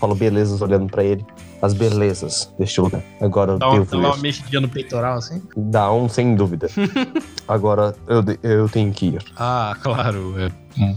[0.00, 1.26] falo belezas olhando para ele.
[1.60, 3.02] As belezas deste lugar.
[3.20, 5.42] Agora eu Dá uma, devo dá uma mexidinha no peitoral assim.
[5.56, 6.68] Dá um, sem dúvida.
[7.48, 9.24] Agora eu, eu tenho que ir.
[9.36, 10.34] Ah, claro.
[10.38, 10.50] é,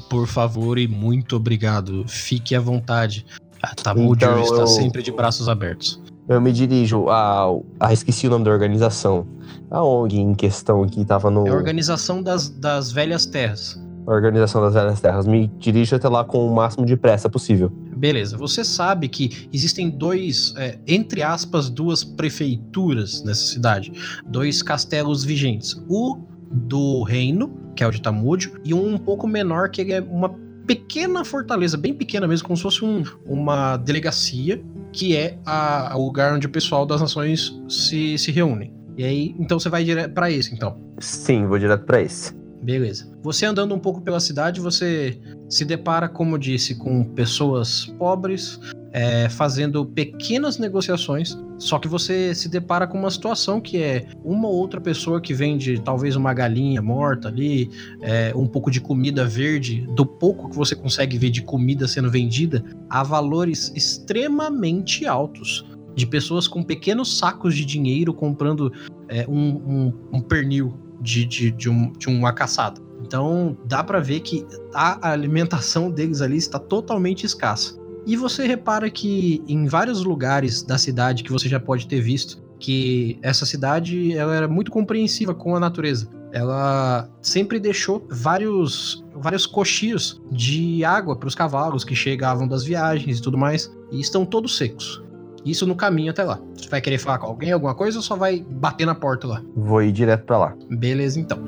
[0.10, 2.06] por favor e muito obrigado.
[2.08, 3.26] Fique à vontade.
[3.62, 6.02] A Tamudio Então, está eu- sempre de braços abertos.
[6.30, 7.66] Eu me dirijo ao.
[7.80, 9.26] Ah, esqueci o nome da organização.
[9.70, 11.46] A ONG em questão que estava no.
[11.48, 13.82] É a organização das, das velhas terras.
[14.08, 15.28] a Organização das Velhas Terras.
[15.28, 17.72] Me dirijo até lá com o máximo de pressa possível.
[18.02, 23.92] Beleza, você sabe que existem dois, é, entre aspas, duas prefeituras nessa cidade.
[24.28, 25.80] Dois castelos vigentes.
[25.88, 26.18] O
[26.52, 30.34] do reino, que é o de Tamúdio, e um um pouco menor, que é uma
[30.66, 34.60] pequena fortaleza, bem pequena mesmo, como se fosse um- uma delegacia,
[34.92, 38.74] que é a- o lugar onde o pessoal das nações se, se reúne.
[38.98, 40.76] E aí, então você vai direto pra esse, então.
[41.00, 42.34] Sim, vou direto pra esse.
[42.62, 43.12] Beleza.
[43.24, 45.20] Você andando um pouco pela cidade, você
[45.50, 48.60] se depara, como disse, com pessoas pobres
[48.94, 51.36] é, fazendo pequenas negociações.
[51.58, 55.34] Só que você se depara com uma situação que é uma ou outra pessoa que
[55.34, 57.70] vende talvez uma galinha morta ali,
[58.02, 62.12] é, um pouco de comida verde, do pouco que você consegue ver de comida sendo
[62.12, 65.66] vendida, a valores extremamente altos.
[65.94, 68.72] De pessoas com pequenos sacos de dinheiro comprando
[69.10, 72.80] é, um, um- um pernil de, de, de, um, de uma caçada.
[73.02, 77.80] Então dá pra ver que a alimentação deles ali está totalmente escassa.
[78.06, 82.42] E você repara que em vários lugares da cidade que você já pode ter visto
[82.60, 86.08] que essa cidade ela era muito compreensiva com a natureza.
[86.32, 93.20] Ela sempre deixou vários vários cochios de água para os cavalos que chegavam das viagens
[93.20, 95.04] e tudo mais e estão todos secos.
[95.46, 96.40] Isso no caminho até lá.
[96.56, 99.42] Você vai querer falar com alguém alguma coisa ou só vai bater na porta lá?
[99.56, 100.56] Vou ir direto pra lá.
[100.70, 101.40] Beleza, então.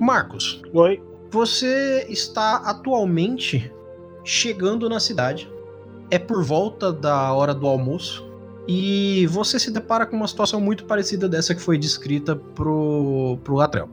[0.00, 1.02] Marcos, Oi.
[1.30, 3.70] você está atualmente
[4.24, 5.50] chegando na cidade.
[6.10, 8.26] É por volta da hora do almoço.
[8.66, 13.54] E você se depara com uma situação muito parecida dessa que foi descrita pro, pro
[13.54, 13.88] Latrell.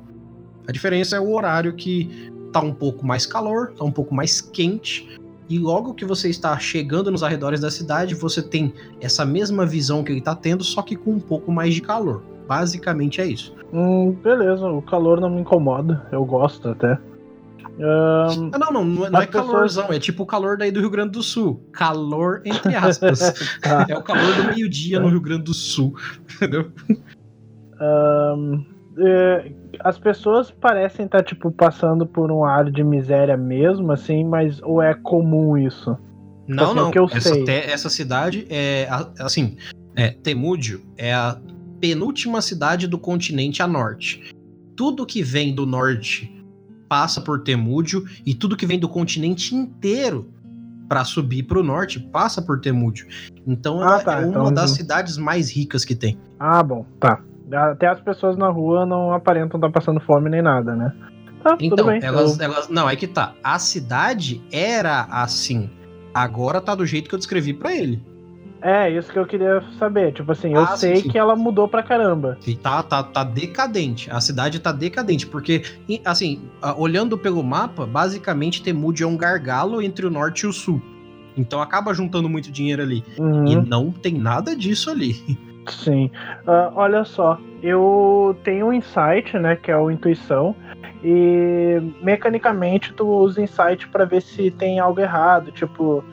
[0.68, 4.42] A diferença é o horário que tá um pouco mais calor, tá um pouco mais
[4.42, 5.10] quente.
[5.48, 10.04] E logo que você está chegando nos arredores da cidade, você tem essa mesma visão
[10.04, 12.24] que ele tá tendo, só que com um pouco mais de calor.
[12.48, 13.54] Basicamente é isso.
[13.74, 16.08] Hum, beleza, o calor não me incomoda.
[16.12, 16.98] Eu gosto até.
[17.78, 20.58] Ahn, Ah, não, não, não é, não é As pessoas- calorzão, é tipo o calor
[20.58, 21.62] daí do Rio Grande do Sul.
[21.74, 23.34] Calor, entre aspas.
[23.62, 23.86] tá.
[23.90, 25.94] é o calor do meio-dia no Rio Grande do Sul.
[26.36, 26.72] Entendeu?
[27.80, 28.64] Ahn,
[28.98, 34.62] é, as pessoas parecem estar, tipo, passando por um ar de miséria mesmo, assim, mas
[34.62, 35.98] ou é comum isso?
[36.48, 36.90] Não, assim, não.
[36.90, 37.44] o que eu essa, sei.
[37.44, 38.88] te- essa cidade é,
[39.20, 39.58] assim,
[39.96, 41.38] é, Temúdio é a
[41.80, 44.32] penúltima cidade do continente a norte.
[44.76, 46.32] Tudo que vem do norte
[46.88, 50.32] passa por Temúdio e tudo que vem do continente inteiro
[50.88, 53.08] para subir para o norte passa por Temúdio.
[53.48, 56.18] Então Ah, ela tá, é uma então- das cidades mais ricas que tem.
[56.40, 57.20] Ah, bom, tá.
[57.52, 60.94] Até as pessoas na rua não aparentam estar passando fome nem nada, né?
[61.44, 62.00] Tá, tudo Então, bem.
[62.04, 62.70] elas, eu- elas.
[62.70, 63.34] Não, é que tá.
[63.44, 65.70] A cidade era assim.
[66.14, 68.02] Agora tá do jeito que eu descrevi pra ele.
[68.62, 70.12] É, isso que eu queria saber.
[70.14, 71.10] Tipo assim, eu Ah, sei sim.
[71.10, 72.36] que ela mudou pra caramba.
[72.48, 74.10] E tá, tá, tá decadente.
[74.10, 75.28] A cidade tá decadente.
[75.28, 75.62] Porque,
[76.04, 76.42] assim,
[76.78, 80.82] olhando pelo mapa, basicamente Temúdio é um gargalo entre o norte e o sul.
[81.38, 83.04] Então acaba juntando muito dinheiro ali.
[83.20, 83.46] Uhum.
[83.46, 85.14] E não tem nada disso ali.
[85.68, 86.12] Sim.
[86.46, 90.56] Ah, olha só, eu tenho um insight, né, que é o intuição,
[91.04, 96.04] e mecanicamente tu usa insight pra ver se tem algo errado, tipo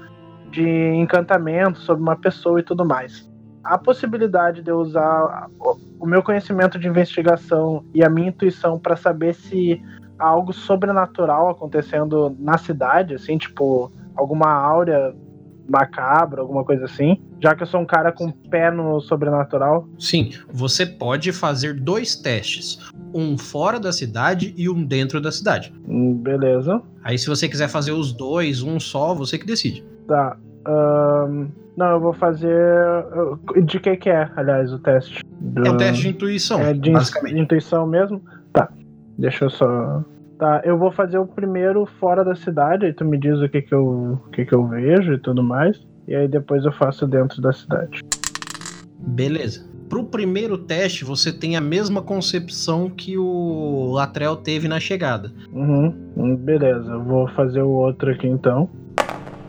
[0.50, 3.30] de encantamento sobre uma pessoa e tudo mais.
[3.64, 5.48] A possibilidade de eu usar
[5.98, 9.80] o- meu conhecimento de investigação e a minha intuição pra saber se
[10.18, 15.14] há algo sobrenatural acontecendo na cidade, assim, tipo alguma áurea
[15.72, 17.16] macabra, alguma coisa assim.
[17.40, 19.88] Já que eu sou um cara com pé no sobrenatural.
[19.98, 22.78] Sim, você pode fazer dois testes.
[23.14, 25.72] Um fora da cidade e um dentro da cidade.
[25.88, 26.80] Hum, Beleza.
[27.02, 29.82] Aí, se você quiser fazer os dois, um só, você que decide.
[30.06, 30.36] Tá.
[30.66, 32.54] ahn, não, eu vou fazer.
[33.64, 35.24] De que que é, aliás, o teste?
[35.40, 37.34] Do- É um teste de intuição, é de basicamente.
[37.34, 38.22] de intuição mesmo?
[38.52, 38.68] Tá.
[39.18, 40.04] Deixa eu só.
[40.42, 43.62] Tá, eu vou fazer o primeiro fora da cidade, aí tu me diz o que
[43.62, 45.80] que eu, o que que eu vejo e tudo mais.
[46.08, 48.00] E aí depois eu faço dentro da cidade.
[48.98, 49.64] Beleza.
[49.88, 55.32] Pro primeiro teste, você tem a mesma concepção que o Latrell teve na chegada.
[55.52, 58.68] Uhum, hum, beleza, eu vou fazer o outro aqui então.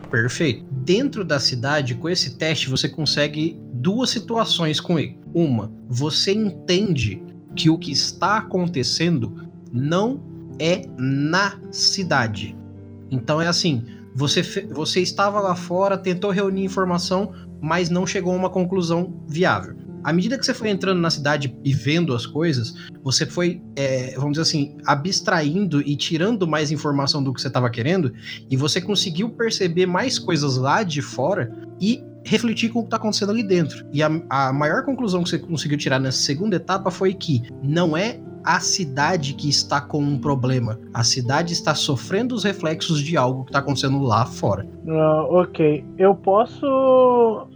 [0.08, 0.64] Perfeito.
[0.70, 5.18] Dentro da cidade, com esse teste, você consegue duas situações com ele.
[5.34, 7.20] Uma, você entende
[7.56, 12.56] que o que está acontecendo não é na cidade.
[13.10, 18.36] Então é assim, você, você estava lá fora, tentou reunir informação, mas não chegou a
[18.36, 19.74] uma conclusão viável.
[20.04, 24.14] À medida que você foi entrando na cidade e vendo as coisas, você foi, é,
[24.16, 28.12] vamos dizer assim, abstraindo e tirando mais informação do que você estava querendo,
[28.50, 32.98] e você conseguiu perceber mais coisas lá de fora e refletir com o que está
[32.98, 33.86] acontecendo ali dentro.
[33.92, 37.96] E a, a maior conclusão que você conseguiu tirar nessa segunda etapa foi que não
[37.96, 40.78] é a cidade que está com um problema.
[40.92, 44.66] A cidade está sofrendo os reflexos de algo que está acontecendo lá fora.
[44.88, 45.84] Ah, ok.
[45.96, 46.66] Eu posso.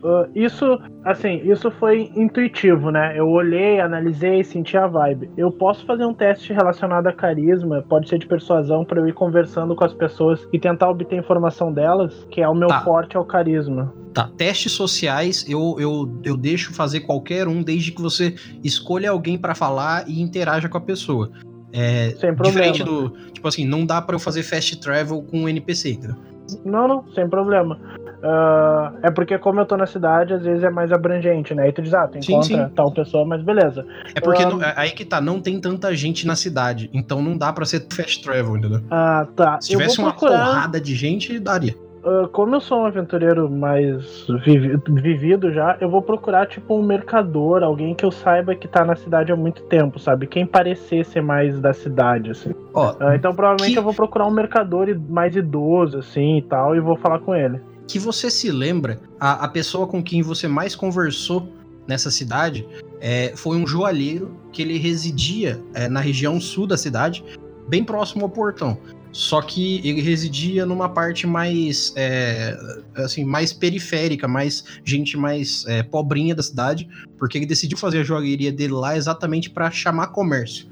[0.05, 3.19] ah, isso, assim, isso foi intuitivo, né?
[3.19, 5.31] Eu olhei, analisei, senti a vibe.
[5.37, 9.13] Eu posso fazer um teste relacionado a carisma, pode ser de persuasão, pra eu ir
[9.15, 12.81] conversando com as pessoas e tentar obter informação delas, que é o meu Tá.
[12.81, 13.93] forte é o carisma.
[14.19, 19.39] Tá, testes sociais eu, eu, eu deixo fazer qualquer um desde que você escolha alguém
[19.39, 21.31] para falar e interaja com a pessoa.
[21.73, 22.51] É, Sem problema.
[22.51, 23.11] diferente do.
[23.31, 26.17] Tipo assim, não dá para eu fazer fast travel com um NPC, entendeu?
[26.65, 27.79] Não, não, sem problema.
[28.21, 31.63] Ah, é porque, como eu tô na cidade, às vezes é mais abrangente, né?
[31.65, 32.75] Aí tu diz, ah, tu encontra sim.
[32.75, 33.87] tal pessoa, mas beleza.
[34.17, 34.49] É porque Ah.
[34.51, 37.65] não- é- aí que tá, não tem tanta gente na cidade, então não dá pra
[37.65, 38.81] ser fast travel, entendeu?
[38.91, 39.61] Ah, tá.
[39.61, 40.45] Se tivesse uma procurar.
[40.45, 41.77] porrada de gente, daria.
[42.09, 46.83] Ah, como eu sou um aventureiro mais vivi- vivido já, eu vou procurar tipo um
[46.83, 50.27] mercador, alguém que eu saiba que tá na cidade há muito tempo, sabe?
[50.27, 52.55] Quem parecer ser mais da cidade, assim.
[52.73, 56.75] Ó, Ah, então provavelmente Que- eu vou procurar um mercador mais idoso, assim e tal,
[56.75, 57.61] e vou falar com ele.
[57.87, 61.49] que você se lembra, a, a pessoa com quem você mais conversou
[61.87, 62.67] nessa cidade
[63.01, 67.25] é, foi um joalheiro que ele residia é, na região sul da cidade,
[67.67, 68.77] bem próximo ao portão.
[69.13, 72.57] Só que ele residia numa parte mais, é,
[72.97, 76.89] assim, mais periférica, mais gente mais é, pobrinha da cidade,
[77.19, 80.69] porque ele decidiu fazer a joalheria dele lá exatamente para chamar comércio.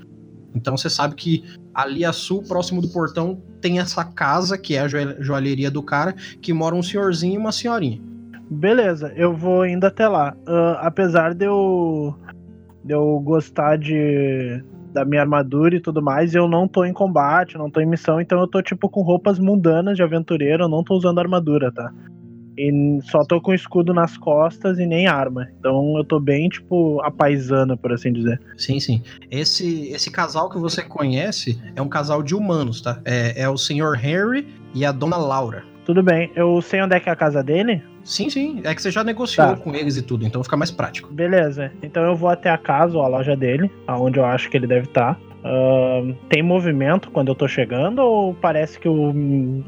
[0.54, 4.80] Então você sabe que ali a sul, próximo do portão, tem essa casa que é
[4.80, 8.00] a joal- joalheria do cara, que mora um senhorzinho e uma senhorinha.
[8.48, 10.36] Beleza, eu vou indo até lá.
[10.46, 12.14] Ah, apesar de eu,
[12.84, 14.62] de eu gostar de
[14.96, 18.18] da minha armadura e tudo mais, eu não tô em combate, não tô em missão,
[18.18, 21.92] então eu tô tipo com roupas mundanas de aventureiro, eu não tô usando armadura, tá?
[22.56, 25.46] E só tô com escudo nas costas e nem arma.
[25.58, 28.40] Então eu tô bem, tipo, a paisana, por assim dizer.
[28.56, 29.02] Sim, sim.
[29.30, 32.98] Esse, esse casal que você conhece é um casal de humanos, tá?
[33.04, 35.75] É, é o senhor Henry e a dona Laura.
[35.86, 36.30] Tudo bem.
[36.34, 37.80] Eu sei onde é que é a casa dele?
[38.04, 38.60] Sim, sim.
[38.64, 39.56] É que você já negociou Tá.
[39.56, 41.08] com eles e tudo, então fica mais prático.
[41.12, 41.72] Beleza.
[41.82, 44.66] Então eu vou até a casa ou a loja dele, aonde eu acho que ele
[44.66, 45.18] deve estar.
[45.44, 49.12] Ahn, tem movimento quando eu tô chegando ou parece que o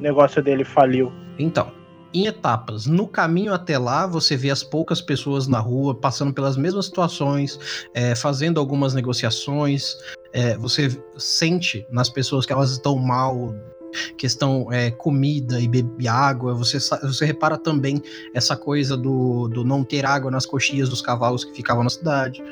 [0.00, 1.12] negócio dele faliu?
[1.38, 1.70] Então,
[2.12, 6.56] em etapas, no caminho até lá, você vê as poucas pessoas na rua passando pelas
[6.56, 9.94] mesmas situações, é, fazendo algumas negociações.
[10.32, 13.54] é, você sente nas pessoas que elas estão mal,
[14.16, 16.54] questão é, comida e beber água.
[16.54, 18.02] Você, você repara também
[18.34, 22.42] essa coisa do, do não ter água nas coxias dos cavalos que ficavam na cidade.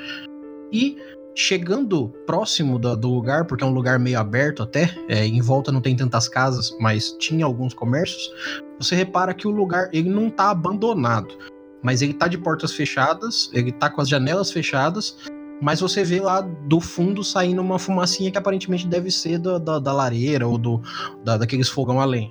[0.73, 0.97] E
[1.35, 5.71] chegando próximo do, do lugar, porque é um lugar meio aberto até, é, em volta
[5.71, 8.31] não tem tantas casas, mas tinha alguns comércios
[8.79, 11.37] você repara que o lugar ele não tá abandonado,
[11.83, 15.17] mas ele tá de portas fechadas, ele tá com as janelas fechadas,
[15.61, 19.79] mas você vê lá do fundo saindo uma fumacinha que aparentemente deve ser da, da,
[19.79, 20.83] da lareira ou do,
[21.25, 22.31] da, daqueles fogão a lenha.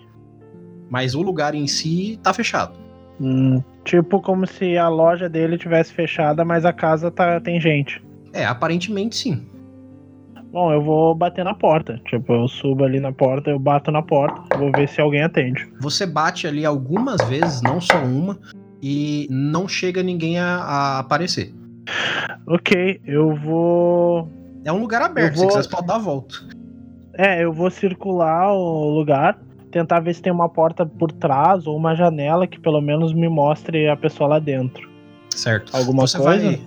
[0.90, 2.74] Mas o lugar em si tá fechado.
[3.20, 8.04] Hum, tipo como se a loja dele tivesse fechada, mas a casa tá, tem gente.
[8.34, 9.48] É, aparentemente sim.
[10.52, 12.00] Bom, eu vou bater na porta.
[12.06, 15.68] Tipo, eu subo ali na porta, eu bato na porta, vou ver se alguém atende.
[15.82, 18.40] Você bate ali algumas vezes, não só uma,
[18.82, 21.54] e não chega ninguém a, a aparecer.
[22.48, 24.30] Ok, eu vou.
[24.64, 26.36] É um lugar aberto, vou- se quiser você pode dar a volta.
[27.18, 29.40] É, eu vou circular o lugar,
[29.72, 33.30] tentar ver se tem uma porta por trás ou uma janela que pelo menos me
[33.30, 34.90] mostre a pessoa lá dentro.
[35.30, 35.76] Certo.
[35.76, 36.44] Alguma você coisa?
[36.44, 36.62] Vai...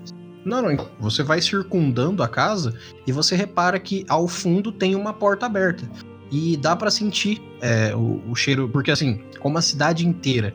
[0.45, 0.87] Não, não.
[1.01, 2.75] Você vai circundando a casa
[3.07, 5.85] e você repara que ao fundo tem uma porta aberta.
[6.31, 8.69] E dá pra sentir é, o, o cheiro.
[8.69, 10.55] Porque assim, como a cidade inteira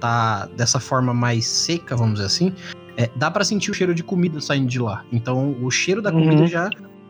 [0.00, 2.54] tá dessa forma mais seca, vamos dizer assim,
[3.00, 5.04] é, dá pra sentir o cheiro de comida saindo de lá.
[5.12, 6.46] Então o cheiro da comida Uhum.
[6.46, 6.68] já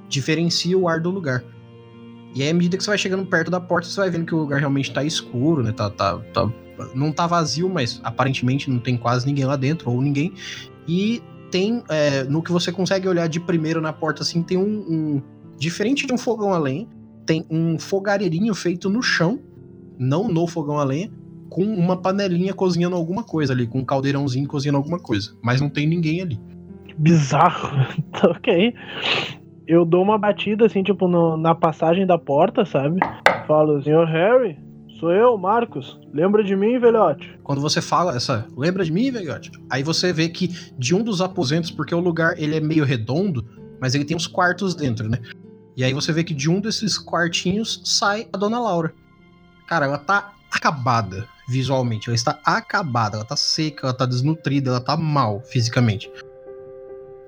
[0.08, 1.42] diferencia o ar do lugar.
[2.34, 4.34] E aí, à medida que você vai chegando perto da porta, você vai vendo que
[4.34, 5.72] o lugar realmente tá escuro, né?
[5.72, 6.48] Tá, tá, tá-
[6.94, 10.32] não tá vazio, mas aparentemente não tem quase ninguém lá dentro, ou ninguém.
[10.86, 11.20] E
[11.50, 15.22] tem, é, no que você consegue olhar de primeiro na porta, assim, tem um, um-
[15.58, 16.86] Diferente de um fogão a lenha,
[17.26, 19.38] tem um fogareirinho feito no chão,
[19.98, 21.10] não no fogão a lenha,
[21.50, 25.32] com uma panelinha cozinhando alguma coisa ali, com um caldeirãozinho cozinhando alguma coisa.
[25.42, 26.40] Mas não tem ninguém ali.
[26.96, 27.70] Bizarro.
[28.12, 28.74] Tá ok.
[29.66, 32.98] Eu dou uma batida assim, tipo, no- na passagem da porta, sabe?
[33.46, 34.58] Falo, senhor Harry,
[34.98, 35.98] sou eu, Marcos.
[36.12, 37.38] Lembra de mim, velhote?
[37.44, 39.50] Quando você fala essa, lembra de mim, velhote?
[39.70, 43.44] Aí você vê que de um dos aposentos, porque o lugar ele é meio redondo,
[43.80, 45.18] mas ele tem uns quartos dentro, né?
[45.76, 48.92] E aí você vê que de um desses quartinhos sai a dona Laura.
[49.68, 54.80] Cara, ela tá acabada visualmente, ela está acabada, ela tá seca, ela tá desnutrida, ela
[54.80, 56.10] tá mal fisicamente.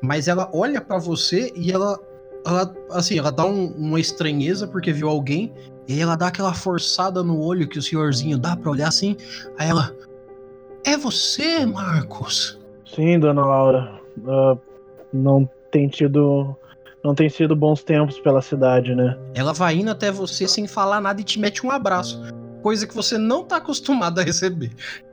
[0.00, 1.98] Mas ela olha pra você e ela,
[2.46, 5.52] ela assim, ela dá um- uma estranheza porque viu alguém
[5.88, 9.16] e ela dá aquela forçada no olho que o senhorzinho dá pra olhar assim.
[9.58, 9.94] Aí ela.
[10.84, 12.58] É você, Marcos?
[12.84, 14.00] Sim, dona Laura.
[14.26, 14.56] Ah,
[15.12, 16.56] não tem tido.
[17.04, 19.18] Não tem sido bons tempos pela cidade, né?
[19.34, 22.20] Ela vai indo até você sem falar nada e te mete um abraço.
[22.62, 24.70] Coisa que você não tá acostumado a receber.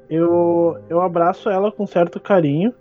[0.09, 2.73] Eu, eu abraço ela com certo carinho.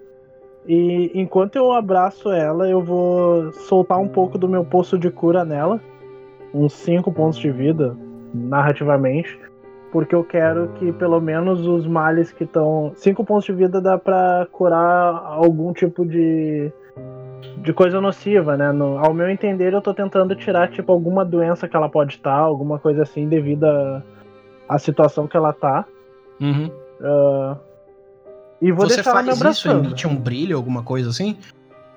[0.66, 5.44] E enquanto eu abraço ela, eu vou soltar um pouco do meu poço de cura
[5.44, 5.80] nela.
[6.52, 7.96] Uns 5 pontos de vida,
[8.34, 9.38] narrativamente.
[9.90, 12.92] Porque eu quero que pelo menos os males que estão.
[12.94, 16.70] 5 pontos de vida dá pra curar algum tipo de.
[17.62, 18.72] De coisa nociva, né?
[18.72, 22.34] No- ao meu entender, eu tô tentando tirar, tipo, alguma doença que ela pode estar,
[22.34, 24.02] alguma coisa assim, devido à
[24.68, 25.84] à situação que ela tá.
[26.40, 26.70] Uhum.
[28.60, 31.36] E vou você deixar ela me faz isso, emite um brilho, alguma coisa assim?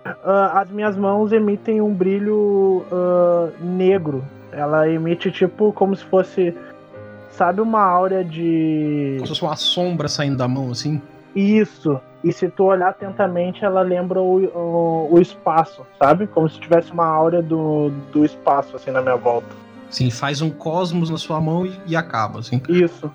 [0.06, 4.24] Ah, as minhas mãos emitem um brilho ah, negro.
[4.52, 6.56] Ela emite tipo como se fosse,
[7.30, 11.02] sabe, uma áurea de Como se fosse uma sombra saindo da mão, assim.
[11.36, 12.00] isso.
[12.24, 16.28] E se tu olhar atentamente, ela lembra o, o, o espaço, sabe?
[16.28, 19.48] Como se tivesse uma áurea do, do espaço assim na minha volta.
[19.92, 22.62] Sim, faz um cosmos na sua mão e, e acaba, assim.
[22.70, 23.12] Isso.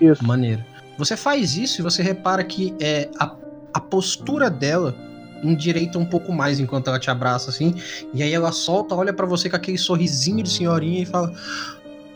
[0.00, 0.24] Isso.
[0.24, 0.64] Maneiro.
[0.96, 3.34] Você faz isso e você repara que é, a,
[3.74, 4.94] a postura dela
[5.42, 7.74] endireita um pouco mais enquanto ela te abraça, assim.
[8.14, 11.32] E aí ela solta, olha pra você com aquele sorrisinho de senhorinha e fala: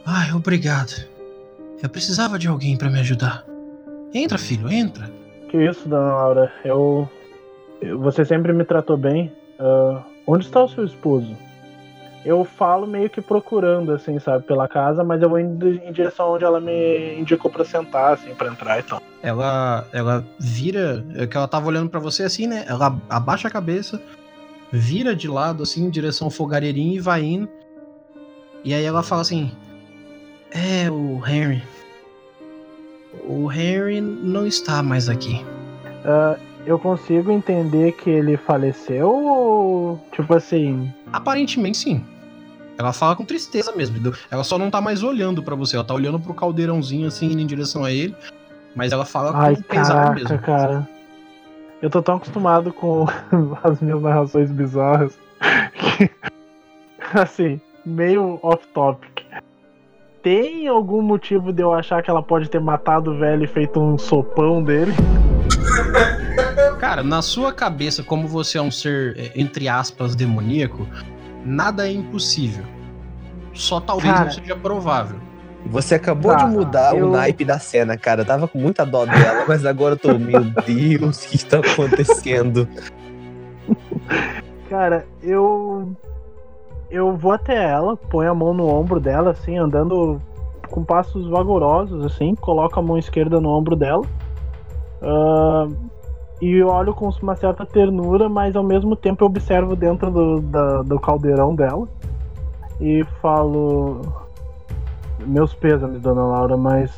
[0.07, 0.95] Ai, obrigado.
[1.83, 3.45] Eu precisava de alguém pra me ajudar.
[4.15, 5.11] Entra, filho, entra.
[5.49, 6.53] Que isso, dona Laura?
[6.65, 7.09] Eu,
[7.99, 9.33] você sempre me tratou bem.
[9.59, 11.37] Ah, onde está o seu esposo?
[12.25, 16.33] Eu falo meio que procurando, assim, sabe, pela casa, mas eu vou indo em direção
[16.35, 19.01] onde ela me indicou pra sentar, assim, pra entrar e tal.
[19.23, 22.65] Ela, ela vira, é que ela tava olhando pra você assim, né?
[22.69, 24.01] Ela abaixa a cabeça,
[24.71, 27.49] vira de lado, assim, em direção ao fogareirinho e vai indo.
[28.63, 29.51] E aí ela fala assim:
[30.51, 31.63] É, o Henry.
[33.27, 35.45] O Henry não está mais aqui.
[36.05, 36.37] Ah,
[36.71, 42.05] eu consigo entender que ele faleceu ou, tipo assim, Aparentemente sim.
[42.79, 43.97] Ela fala com tristeza mesmo.
[43.97, 44.15] entendeu?
[44.31, 47.41] Ela só não tá mais olhando pra você, ela tá olhando pro caldeirãozinho assim, indo
[47.41, 48.15] em direção a ele.
[48.75, 50.39] Mas ela fala ai, com caraca, mesmo.
[50.39, 50.89] cara.
[51.83, 53.07] Eu tô tão acostumado com
[53.63, 55.19] as minhas narrações bizarras
[55.75, 56.11] que,
[57.19, 59.25] assim, meio off-topic.
[60.23, 63.81] Tem algum motivo de eu achar que ela pode ter matado o velho e feito
[63.81, 64.93] um sopão dele?
[66.91, 70.85] Cara, na sua cabeça, como você é um ser, é, entre aspas, demoníaco,
[71.45, 72.65] nada é impossível.
[73.55, 74.25] Só talvez Cara.
[74.25, 75.21] não seja provável.
[75.67, 78.23] Você acabou Tá, de mudar eu- o naipe da cena, cara.
[78.23, 81.61] Eu tava com muita dó dela, mas agora eu tô, meu Deus, o que está
[81.61, 82.69] acontecendo?
[84.69, 85.93] Cara, eu.
[86.91, 90.21] Eu vou até ela, ponho a mão no ombro dela, assim, andando
[90.69, 94.03] com passos vagarosos, assim, coloco a mão esquerda no ombro dela.
[95.01, 95.69] ah,
[96.41, 100.83] e olho com uma certa ternura, mas ao mesmo tempo eu observo dentro do, da-
[100.83, 101.87] do caldeirão dela.
[102.81, 104.01] E falo.
[105.27, 106.91] Meus pêsames, dona Laura, mas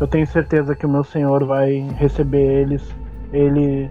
[0.00, 2.82] eu tenho certeza que o meu senhor vai receber eles,
[3.32, 3.88] ele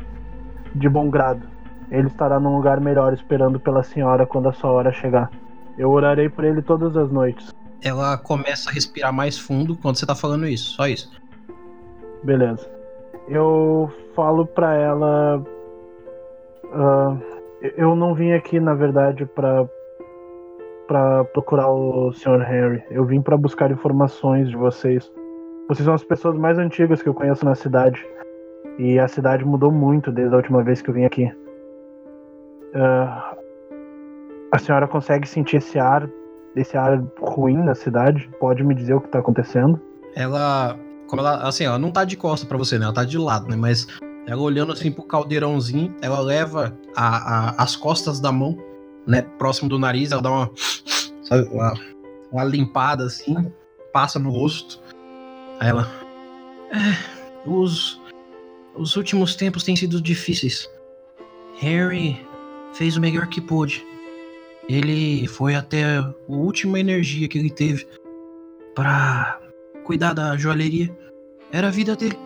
[0.75, 1.41] de bom grado.
[1.89, 5.31] Ele estará num lugar melhor esperando pela senhora quando a sua hora chegar.
[5.77, 7.55] Eu orarei por ele todas as noites.
[7.81, 11.09] Ela começa a respirar mais fundo quando você tá falando isso, só isso.
[12.23, 12.69] Beleza.
[13.27, 15.43] Eu falo pra ela.
[16.73, 17.17] ah,
[17.75, 19.67] eu não vim aqui, na verdade, pra,
[20.87, 22.41] pra procurar o Sr.
[22.41, 22.83] Henry.
[22.89, 25.11] Eu vim pra buscar informações de vocês.
[25.67, 28.05] Vocês são as pessoas mais antigas que eu conheço na cidade.
[28.77, 31.31] E a cidade mudou muito desde a última vez que eu vim aqui.
[32.73, 33.35] Ah,
[34.51, 36.07] a senhora consegue sentir esse ar,
[36.55, 38.29] esse ar ruim na cidade?
[38.39, 39.79] Pode me dizer o que tá acontecendo?
[40.15, 40.77] Ela,
[41.07, 42.85] como ela, assim, ela não tá de costa pra você, né?
[42.85, 43.55] Ela tá de lado, né?
[43.55, 43.87] Mas
[44.27, 48.57] ela olhando assim pro caldeirãozinho, ela leva a- a- as costas da mão,
[49.05, 49.21] né?
[49.37, 50.51] Próximo do nariz, ela dá uma,
[51.23, 51.73] sabe, uma,
[52.31, 53.51] uma limpada assim,
[53.93, 54.79] passa no rosto.
[55.59, 55.89] Aí ela.
[56.71, 57.99] "É, os,
[58.75, 60.69] os últimos tempos têm sido difíceis.
[61.59, 62.19] Harry
[62.73, 63.85] fez o melhor que pôde.
[64.69, 67.87] Ele foi até a última energia que ele teve
[68.75, 69.39] pra
[69.87, 70.93] cuidar da joalheria.
[71.49, 72.19] Era a vida dele.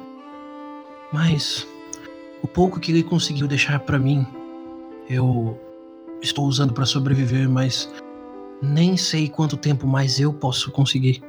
[1.13, 1.67] Mas
[2.41, 4.25] o pouco que ele conseguiu deixar pra mim,
[5.07, 5.59] eu
[6.21, 7.87] estou usando pra sobreviver, mas
[8.63, 11.21] nem sei quanto tempo mais eu posso conseguir.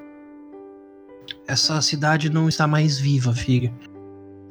[1.46, 3.72] Essa cidade não está mais viva, filha.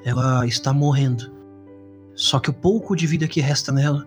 [0.05, 1.32] Ela está morrendo.
[2.13, 4.05] Só que o pouco de vida que resta nela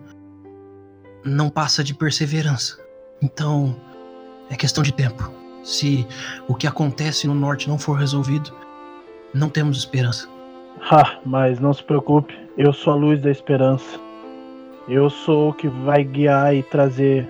[1.25, 2.77] não passa de perseverança.
[3.21, 3.75] Então,
[4.49, 5.44] é questão de tempo.
[5.65, 6.07] Se
[6.47, 8.53] o que acontece no norte não for resolvido,
[9.33, 10.29] não temos esperança.
[10.91, 13.99] Ah, mas não se preocupe, eu sou a luz da esperança.
[14.87, 17.27] Eu sou o que vai guiar e trazer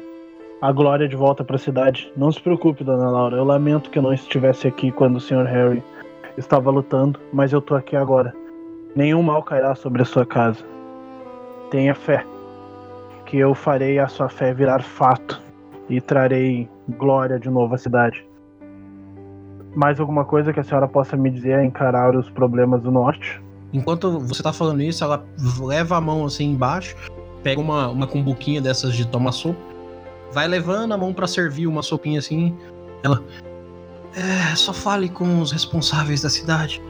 [0.61, 2.11] a glória de volta para a cidade.
[2.17, 3.37] Não se preocupe, dona Laura.
[3.37, 5.45] Eu lamento que eu não estivesse aqui quando o Sr.
[5.45, 5.81] Harry
[6.37, 8.35] estava lutando, mas eu tô aqui agora.
[8.93, 10.65] Nenhum mal cairá sobre a sua casa.
[11.71, 12.25] Tenha fé,
[13.25, 15.41] que eu farei a sua fé virar fato
[15.89, 18.24] e trarei glória de novo à cidade.
[19.75, 23.41] Mais alguma coisa que a senhora possa me dizer a encarar os problemas do norte?
[23.73, 25.25] Enquanto você tá falando isso, ela
[25.59, 26.95] leva a mão assim embaixo,
[27.43, 29.59] pega uma, uma cumbuquinha dessas de tomar sopa,
[30.31, 32.55] vai levando a mão pra servir uma sopinha assim.
[33.03, 33.21] Ela.
[34.15, 36.81] É, só fale com os responsáveis da cidade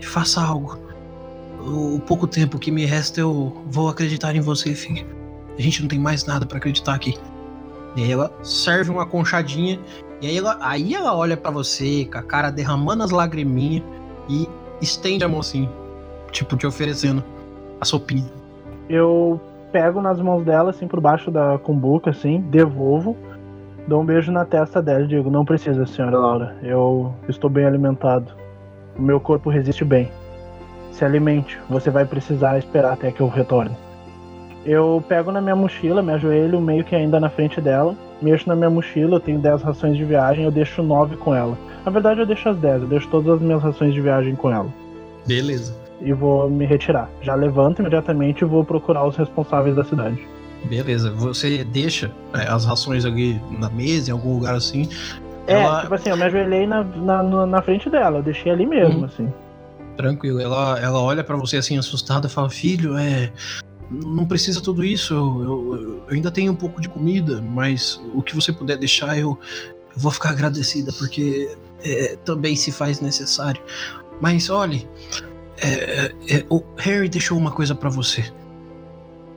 [0.00, 0.78] e faça algo.
[1.60, 5.04] O, o pouco tempo que me resta eu vou acreditar em você, filho.
[5.58, 7.18] A gente não tem mais nada pra acreditar aqui.
[7.96, 9.80] E aí ela serve uma conchadinha
[10.26, 13.82] aí ela, aí ela olha pra você com a cara derramando as lagriminhas
[14.28, 14.48] e
[14.80, 15.68] estende a mão assim,
[16.30, 17.22] tipo te oferecendo
[17.80, 18.30] a sopinha.
[18.88, 19.40] Eu
[19.72, 23.16] pego nas mãos dela, assim, por baixo da cumbuca, assim, devolvo,
[23.86, 27.66] dou um beijo na testa dela e digo: Não precisa, senhora Laura, eu estou bem
[27.66, 28.32] alimentado.
[28.98, 30.10] O meu corpo resiste bem.
[30.90, 33.76] Se alimente, você vai precisar esperar até que eu retorne.
[34.64, 38.56] Eu pego na minha mochila, me ajoelho meio que ainda na frente dela, mexo na
[38.56, 41.56] minha mochila, eu tenho 10 rações de viagem, eu deixo 9 com ela.
[41.84, 44.50] Na verdade, eu deixo as 10, eu deixo todas as minhas rações de viagem com
[44.50, 44.68] ela.
[45.26, 45.74] Beleza.
[46.00, 47.08] E vou me retirar.
[47.22, 50.18] Já levanto imediatamente e vou procurar os responsáveis da cidade.
[50.64, 54.88] Beleza, você deixa é, as rações ali na mesa, em algum lugar assim.
[55.46, 58.66] É, Ela- tipo assim, eu me ajoelhei na, na, na frente dela, eu deixei ali
[58.66, 59.04] mesmo, Uhum.
[59.04, 59.32] assim.
[59.96, 60.40] Tranquilo.
[60.40, 63.30] Ela, ela olha pra você assim, assustada, e fala: Filho, é.
[63.90, 65.14] Não precisa tudo isso.
[65.14, 65.76] Eu, eu-
[66.08, 69.38] eu ainda tenho um pouco de comida, mas o que você puder deixar, eu,
[69.94, 73.62] eu vou ficar agradecida, porque é, também se faz necessário.
[74.20, 74.88] Mas olhe,
[75.58, 78.24] é, é, o Harry deixou uma coisa pra você.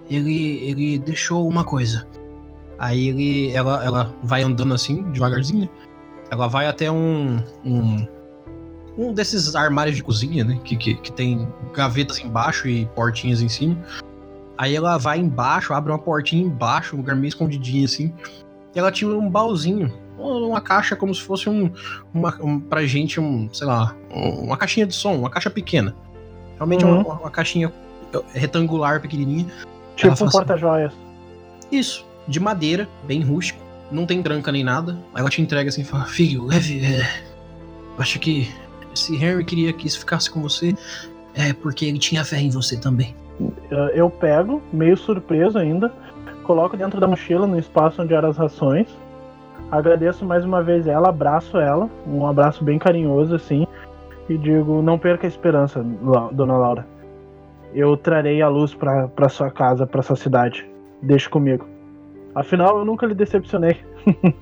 [0.09, 2.07] Ele, ele deixou uma coisa.
[2.79, 5.61] Aí ele, ela, ela vai andando assim, devagarzinho.
[5.61, 5.69] né?
[6.31, 8.07] Ela vai até um, um
[8.97, 10.59] um desses armários de cozinha, né?
[10.63, 13.77] Que, que, que tem gavetas embaixo e portinhas em cima.
[14.59, 18.13] Aí ela vai embaixo, abre uma portinha embaixo, um lugar meio escondidinho assim.
[18.75, 21.71] E ela tinha um baúzinho, uma caixa como se fosse um,
[22.13, 25.95] uma, um pra gente, um, sei lá, um- uma caixinha de som, uma caixa pequena.
[26.57, 26.99] Realmente é Uhum.
[27.03, 27.71] uma, uma caixinha
[28.33, 29.45] retangular, pequenininha.
[29.95, 30.91] Tipo um assim, porta-joias.
[31.71, 33.61] Isso, de madeira, bem rústico.
[33.89, 34.99] Não tem tranca nem nada.
[35.13, 36.83] Aí ela te entrega assim e fala: Filho, leve.
[36.85, 37.23] É,
[37.97, 38.53] acho que
[38.93, 40.75] se Harry queria que isso ficasse com você,
[41.33, 43.15] é porque ele tinha fé em você também.
[43.69, 45.91] Eu- Eu pego, meio surpreso ainda,
[46.43, 48.87] coloco dentro da mochila no espaço onde eram as rações.
[49.71, 53.67] Agradeço mais uma vez ela, abraço ela, um abraço bem carinhoso assim,
[54.27, 55.83] e digo: não perca a esperança,
[56.31, 56.87] dona Laura.
[57.73, 60.67] Eu trarei a luz pra sua casa, pra sua cidade.
[61.03, 61.67] Deixe comigo.
[62.33, 63.77] Afinal, eu nunca lhe decepcionei.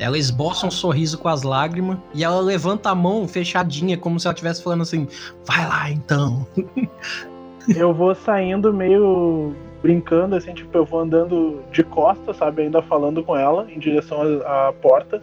[0.00, 4.26] Ela esboça um sorriso com as lágrimas e ela levanta a mão fechadinha, como se
[4.26, 5.06] ela estivesse falando assim:
[5.44, 6.46] Vai lá então.
[7.68, 12.62] eu vou saindo meio brincando, assim, tipo, eu vou andando de costas, sabe?
[12.62, 15.22] Ainda falando com ela em direção à, porta.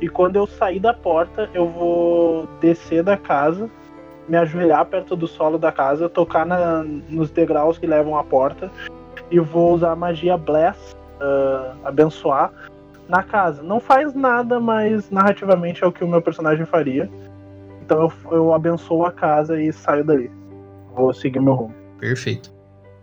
[0.00, 3.70] E quando eu sair da porta, eu vou descer da casa,
[4.28, 8.70] me ajoelhar perto do solo da casa, tocar na- nos degraus que levam à porta
[9.30, 12.50] e vou usar a magia Bless, ah, abençoar,
[13.08, 13.62] na casa.
[13.62, 17.08] Não faz nada, mas narrativamente é o que o meu personagem faria.
[17.84, 20.30] Então eu, eu abençoo a casa e saio dali.
[20.94, 21.74] Vou seguir meu rumo.
[21.98, 22.52] Perfeito.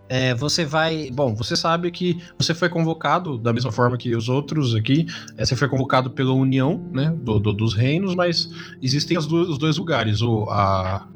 [0.10, 1.10] É, você vai.
[1.14, 5.06] Bom, você sabe que você foi convocado, da mesma forma que os outros aqui.
[5.38, 7.14] é, você foi convocado pela União, né?
[7.22, 8.50] do- do- dos reinos, mas
[8.82, 11.08] existem as duas- os dois lugares: o, a,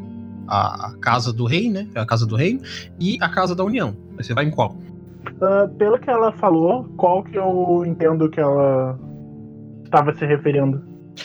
[0.47, 1.87] a Casa do Rei, né?
[1.95, 2.61] A Casa do Reino,
[2.99, 3.95] e a Casa da União.
[4.15, 4.77] Você vai em qual?
[5.41, 8.97] Ah, pelo que ela falou, qual que eu entendo que ela
[9.83, 10.81] estava se referindo?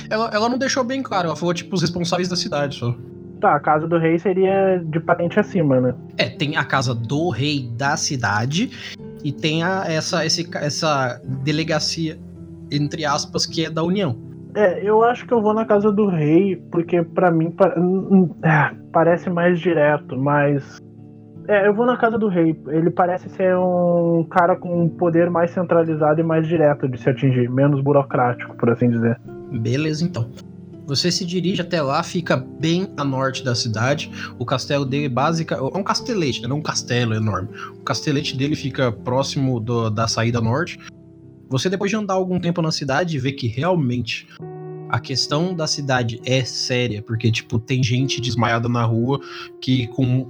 [0.08, 2.96] Ela, ela não deixou bem claro, ela falou, tipo, os responsáveis da cidade só.
[3.40, 5.94] Tá, a casa do rei seria de patente acima, né?
[6.18, 8.70] É, tem a casa do rei da cidade
[9.24, 12.18] e tem a, essa, esse, essa delegacia,
[12.70, 14.16] entre aspas, que é da União.
[14.54, 17.74] É, eu acho que eu vou na casa do rei, porque pra mim pa-
[18.42, 20.78] é, parece mais direto, mas.
[21.48, 22.60] É, eu vou na casa do rei.
[22.68, 27.08] Ele parece ser um cara com um poder mais centralizado e mais direto de se
[27.08, 29.18] atingir, menos burocrático, por assim dizer.
[29.50, 30.28] Beleza, então.
[30.90, 34.10] Você se dirige até lá, fica bem a norte da cidade.
[34.40, 36.48] O castelo dele, básica, é um castelete, né?
[36.48, 37.48] não um castelo enorme.
[37.78, 40.80] O castelete dele fica próximo do- da saída norte.
[41.48, 44.26] Você, depois de andar algum tempo na cidade, vê que realmente
[44.88, 49.20] a questão da cidade é séria, porque, tipo, tem gente desmaiada na rua
[49.60, 50.28] que, com.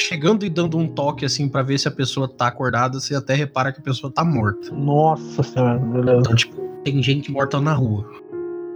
[0.00, 3.34] Chegando e dando um toque assim pra ver se a pessoa tá acordada, você até
[3.34, 4.72] repara que a pessoa tá morta.
[4.74, 6.18] Nossa senhora, beleza.
[6.20, 8.04] Então, tipo, tem gente morta na rua.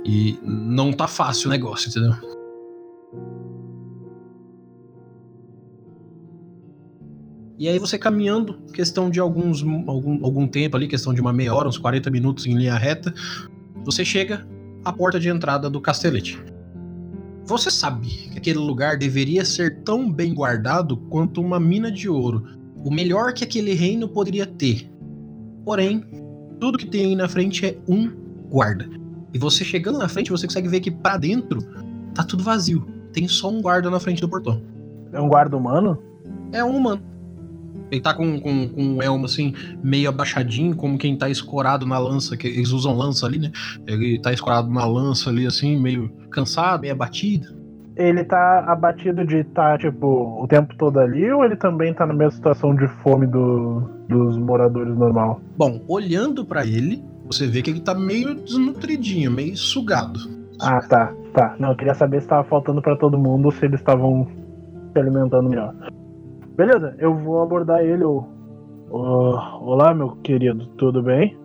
[0.05, 2.14] E não tá fácil o negócio, entendeu?
[7.59, 11.55] E aí você caminhando, questão de alguns algum, algum tempo ali, questão de uma meia
[11.55, 13.12] hora, uns 40 minutos em linha reta,
[13.84, 14.46] você chega
[14.82, 16.42] à porta de entrada do castelete.
[17.44, 22.46] Você sabe que aquele lugar deveria ser tão bem guardado quanto uma mina de ouro.
[22.82, 24.90] O melhor que aquele reino poderia ter.
[25.62, 26.03] Porém,
[26.59, 28.11] tudo que tem aí na frente é um
[28.48, 28.99] guarda.
[29.33, 31.61] E você chegando na frente, você consegue ver que pra dentro
[32.14, 32.87] tá tudo vazio.
[33.12, 34.62] Tem só um guarda na frente do portão.
[35.12, 35.99] É um guarda humano?
[36.53, 37.03] É um humano.
[37.91, 39.53] Ele tá com, com, com um elmo assim,
[39.83, 43.51] meio abaixadinho, como quem tá escorado na lança, que eles usam lança ali, né?
[43.87, 47.59] Ele tá escorado na lança ali, assim, meio cansado, meio abatido.
[47.97, 52.14] Ele tá abatido de estar, tipo, o tempo todo ali, ou ele também tá na
[52.14, 55.41] mesma situação de fome do, dos moradores normal?
[55.57, 57.03] Bom, olhando pra ele,
[57.33, 60.18] você vê que ele tá meio desnutridinho, meio sugado.
[60.61, 61.57] Ah, tá, tá.
[61.59, 64.26] Não, eu queria saber se tava faltando pra todo mundo ou se eles estavam
[64.93, 65.74] se alimentando melhor.
[66.57, 68.03] Beleza, eu vou abordar ele.
[68.03, 68.26] Eu...
[68.91, 71.39] Olá, meu querido, tudo bem?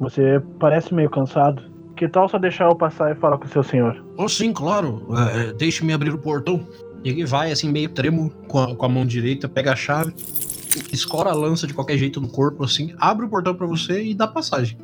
[0.00, 1.62] Você parece meio cansado.
[1.96, 4.04] Que tal só deixar eu passar e falar com o seu senhor?
[4.18, 5.06] Oh, sim, claro.
[5.12, 6.66] É, é, Deixe-me abrir o portão.
[7.04, 10.12] E ele vai, assim, meio tremo com a, com a mão direita, pega a chave
[10.92, 14.14] escora a lança de qualquer jeito no corpo, assim, abre o portão pra você e
[14.14, 14.78] dá passagem.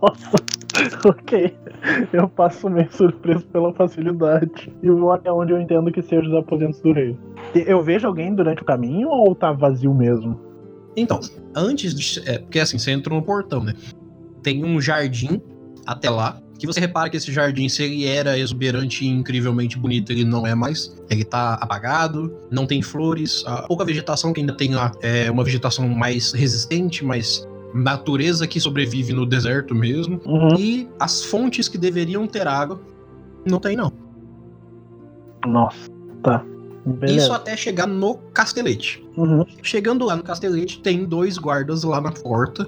[0.00, 0.36] Nossa,
[1.08, 1.54] ok.
[2.12, 4.72] Eu passo meio surpreso pela facilidade.
[4.82, 7.16] E vou até onde eu entendo que sejam os aposentos do rei.
[7.54, 10.38] Eu vejo alguém durante o caminho ou tá vazio mesmo?
[10.96, 11.20] Então,
[11.54, 12.28] antes de.
[12.28, 13.74] É, porque assim, você entrou no portão, né?
[14.42, 15.40] Tem um jardim
[15.86, 16.40] até lá.
[16.58, 20.46] Que você repara que esse jardim, se ele era exuberante e incrivelmente bonito, ele não
[20.46, 20.96] é mais.
[21.10, 25.42] Ele tá apagado, não tem flores, a pouca vegetação que ainda tem lá é uma
[25.42, 27.44] vegetação mais resistente, mais
[27.74, 30.20] natureza que sobrevive no deserto mesmo.
[30.24, 30.56] Uhum.
[30.58, 32.80] E as fontes que deveriam ter água,
[33.48, 33.92] não tem não.
[35.46, 35.90] Nossa,
[36.22, 36.44] tá.
[36.84, 37.16] Beleza.
[37.16, 39.04] Isso até chegar no castelete.
[39.16, 39.44] Uhum.
[39.62, 42.66] Chegando lá no castelete, tem dois guardas lá na porta,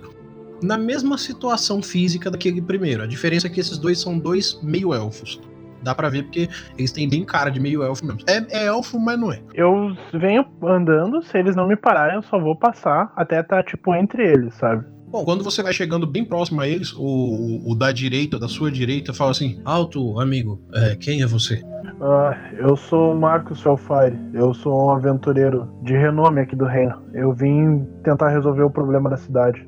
[0.63, 3.03] na mesma situação física daquele primeiro.
[3.03, 5.41] A diferença é que esses dois são dois meio-elfos.
[5.83, 6.49] Dá pra ver porque
[6.79, 8.21] eles têm bem cara de meio-elfo mesmo.
[8.27, 9.43] É, é elfo, mas não é.
[9.53, 13.95] Eu venho andando, se eles não me pararem, eu só vou passar até tá, tipo,
[13.95, 14.85] entre eles, sabe?
[15.15, 18.69] Bom, quando você vai chegando bem próximo a eles, o, o- da direita, da sua
[18.69, 21.63] direita, fala assim: Alto, amigo, é, quem é você?
[22.01, 24.19] Ah, eu sou o Marcos Felfire.
[24.33, 26.97] Eu sou um aventureiro de renome aqui do reino.
[27.13, 29.65] Eu vim tentar resolver o problema da cidade.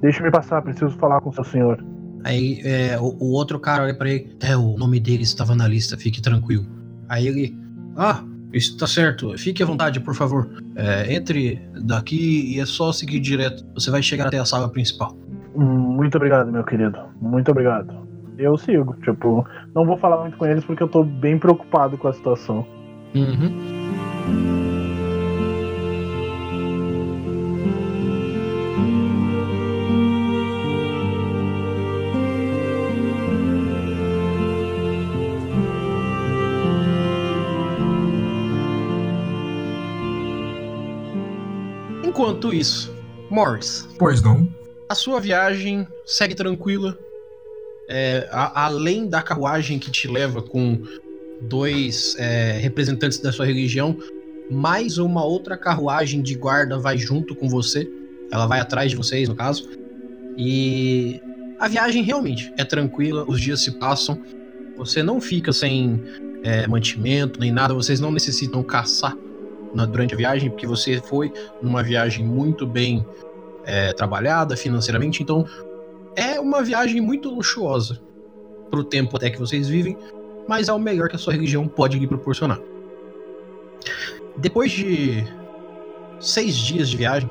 [0.00, 1.84] Deixe-me passar, preciso falar com o seu senhor.
[2.24, 5.68] Aí é, o, o outro cara olha pra ele: É, o nome dele estava na
[5.68, 6.64] lista, fique tranquilo.
[7.06, 7.54] Aí ele:
[7.94, 8.24] Ah,
[8.56, 10.48] isso tá certo, fique à vontade, por favor.
[10.74, 13.64] É, entre daqui e é só seguir direto.
[13.74, 15.16] Você vai chegar até a sala principal.
[15.54, 16.98] Muito obrigado, meu querido.
[17.20, 18.06] Muito obrigado.
[18.38, 22.08] Eu sigo, tipo, não vou falar muito com eles porque eu tô bem preocupado com
[22.08, 22.66] a situação.
[23.14, 24.65] Uhum.
[42.16, 42.90] Enquanto isso,
[43.28, 44.48] Morris, Pois não?
[44.88, 46.98] a sua viagem segue tranquila.
[47.90, 50.80] É, a- além da carruagem que te leva com
[51.42, 53.98] dois é, representantes da sua religião,
[54.50, 57.86] mais uma outra carruagem de guarda vai junto com você.
[58.32, 59.68] Ela vai atrás de vocês, no caso.
[60.38, 61.20] E
[61.60, 64.18] a viagem realmente é tranquila, os dias se passam.
[64.78, 66.02] Você não fica sem
[66.42, 69.14] é, mantimento nem nada, vocês não necessitam caçar
[69.76, 73.06] na- durante a viagem, porque você foi numa viagem muito bem
[73.64, 75.44] é, trabalhada financeiramente, então
[76.14, 78.00] é uma viagem muito luxuosa
[78.70, 79.96] pro tempo até que vocês vivem,
[80.48, 82.60] mas é o melhor que a sua religião pode lhe proporcionar.
[84.36, 85.24] Depois de
[86.20, 87.28] seis dias de viagem,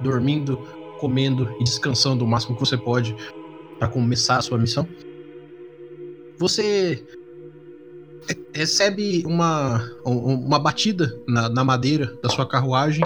[0.00, 0.58] dormindo,
[1.00, 3.16] comendo e descansando o máximo que você pode
[3.78, 4.86] para começar a sua missão,
[6.38, 7.02] você
[8.52, 13.04] recebe uma, um- uma batida na, na madeira da sua carruagem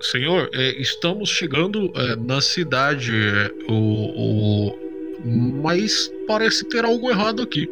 [0.00, 3.10] Senhor, é, estamos chegando é, na cidade.
[3.14, 7.70] é, o, o- Mas parece ter algo errado aqui.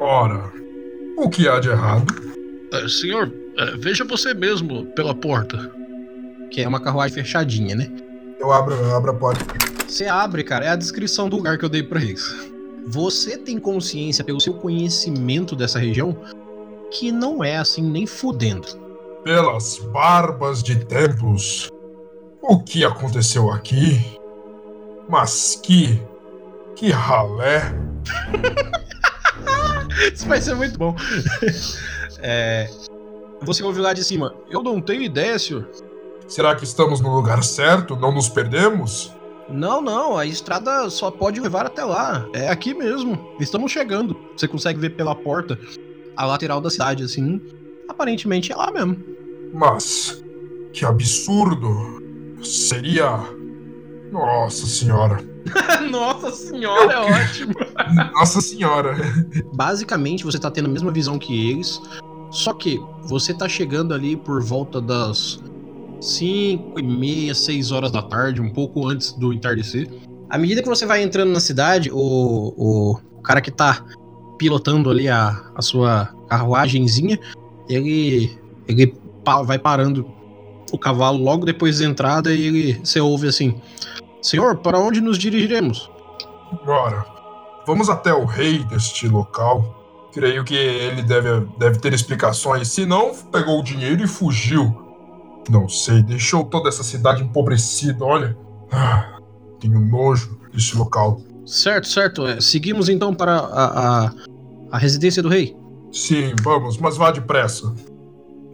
[0.00, 0.52] Ora,
[1.16, 2.12] o que há de errado?
[2.72, 5.70] É, senhor, é, veja você mesmo pela porta.
[6.50, 7.88] Que é uma carruagem fechadinha, né?
[8.40, 9.44] Eu abro, eu abro a porta.
[9.86, 12.24] Você abre, cara, é a descrição do lugar que eu dei pra eles.
[12.90, 16.16] Você tem consciência, pelo seu conhecimento dessa região,
[16.90, 18.66] que não é assim nem fudendo.
[19.22, 21.68] Pelas barbas de templos.
[22.40, 24.00] O que aconteceu aqui?
[25.06, 26.02] Mas que.
[26.74, 27.74] Que ralé.
[30.14, 30.94] Isso vai ser muito bom.
[32.20, 32.68] É,
[33.42, 34.34] Você ouviu lá de cima.
[34.50, 35.68] Eu não tenho ideia, senhor.
[36.26, 37.94] Será que estamos no lugar certo?
[37.94, 39.14] Não nos perdemos?
[39.50, 42.28] Não, não, a estrada só pode levar até lá.
[42.32, 43.34] É aqui mesmo.
[43.40, 44.16] Estamos chegando.
[44.36, 45.58] Você consegue ver pela porta
[46.16, 47.40] a lateral da cidade, assim.
[47.88, 48.96] Aparentemente é lá mesmo.
[49.52, 50.22] Mas.
[50.72, 52.02] Que absurdo.
[52.42, 53.18] Seria.
[54.12, 55.22] Nossa senhora.
[55.90, 57.54] Nossa senhora, é ótimo.
[58.14, 58.96] Nossa senhora.
[59.54, 61.80] Basicamente, você tá tendo a mesma visão que eles.
[62.30, 65.42] Só que você tá chegando ali por volta das
[66.00, 69.88] 5 e meia, 6 horas da tarde, um pouco antes do entardecer.
[70.30, 73.84] À medida que você vai entrando na cidade, o, o, o cara que tá
[74.38, 77.18] pilotando ali a, a sua carruagenzinha,
[77.68, 78.94] ele, ele
[79.24, 80.06] pa- vai parando
[80.70, 83.54] o cavalo logo depois da entrada e ele, você ouve assim:
[84.22, 85.90] Senhor, para onde nos dirigiremos?
[86.66, 87.04] Ora,
[87.66, 89.74] vamos até o rei deste local.
[90.12, 92.68] Creio que ele deve, deve ter explicações.
[92.68, 94.87] Se não, pegou o dinheiro e fugiu.
[95.48, 98.36] Não sei, deixou toda essa cidade empobrecida, olha.
[98.70, 99.18] Ah,
[99.60, 101.20] tenho nojo deste local.
[101.46, 102.26] Certo, certo.
[102.26, 104.12] é, seguimos então para a, a,
[104.72, 105.56] a residência do rei.
[105.90, 107.74] Sim, vamos, mas vá depressa.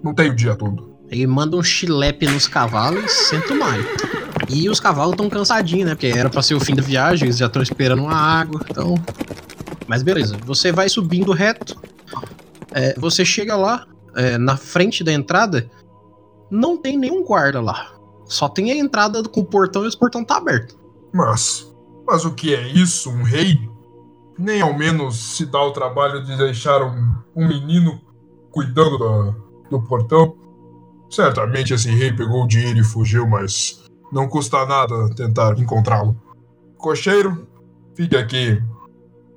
[0.03, 0.95] Não tenho o dia todo.
[1.11, 3.85] Ele manda um chilepe nos cavalos e senta o maio.
[4.49, 5.95] E os cavalos estão cansadinhos, né?
[5.95, 8.95] Porque era pra ser o fim da viagem, eles já estão esperando uma água, então.
[9.89, 11.77] Mas beleza, você vai subindo reto.
[12.73, 15.69] é, você chega lá, é, na frente da entrada,
[16.55, 17.93] não tem nenhum guarda lá.
[18.27, 20.79] Só tem a entrada com o portão e esse portão tá aberto.
[21.13, 21.73] Mas,
[22.07, 23.11] mas o que é isso?
[23.11, 23.59] Um rei?
[24.39, 28.01] Nem ao menos se dá o trabalho de deixar um, um menino
[28.51, 29.35] cuidando da-
[29.71, 30.37] do portão.
[31.11, 36.17] Certamente esse rei pegou o dinheiro e fugiu, mas não custa nada tentar encontrá-lo.
[36.79, 37.47] Cocheiro,
[37.95, 38.61] fique aqui.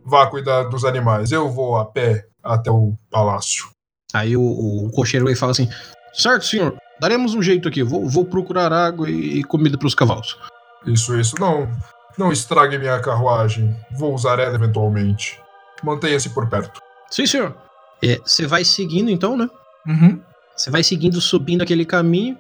[0.04, 1.32] Vá cuidar dos animais.
[1.32, 3.68] Eu vou a pé até o palácio.
[4.14, 5.70] Aí o, o cocheiro ele fala assim:
[6.14, 7.84] Certo, senhor, daremos um jeito aqui.
[7.84, 10.38] Vou, vou procurar água e comida pros cavalos.
[10.86, 11.36] Isso, isso.
[11.40, 11.70] Não,
[12.18, 13.76] não estrague minha carruagem.
[13.92, 15.40] Vou usar ela eventualmente.
[15.84, 16.82] Mantenha-se por perto.
[17.10, 17.56] Sim, senhor.
[18.04, 19.50] É, Você vai seguindo então, né?
[19.88, 20.20] Uhum.
[20.56, 22.38] Você vai seguindo, subindo aquele caminho.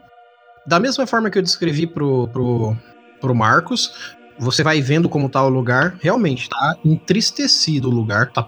[0.65, 2.75] Da mesma forma que eu descrevi pro, pro,
[3.21, 5.97] pro Marcos, você vai vendo como tá o lugar.
[6.01, 8.43] Realmente, tá entristecido o lugar, tá,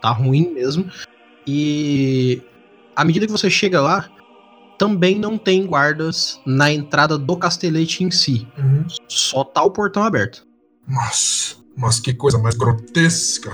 [0.00, 0.90] tá ruim mesmo.
[1.46, 2.42] E
[2.94, 4.08] à medida que você chega lá,
[4.78, 8.48] também não tem guardas na entrada do castelete em si.
[8.56, 8.86] Uhum.
[9.08, 10.46] Só tá o portão aberto.
[10.86, 13.50] Mas, mas que coisa mais grotesca.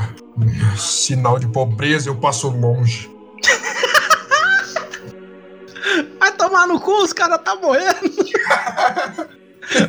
[0.76, 3.10] Sinal de pobreza, eu passo longe.
[6.20, 7.94] Vai tomar no cu, os caras tá morrendo.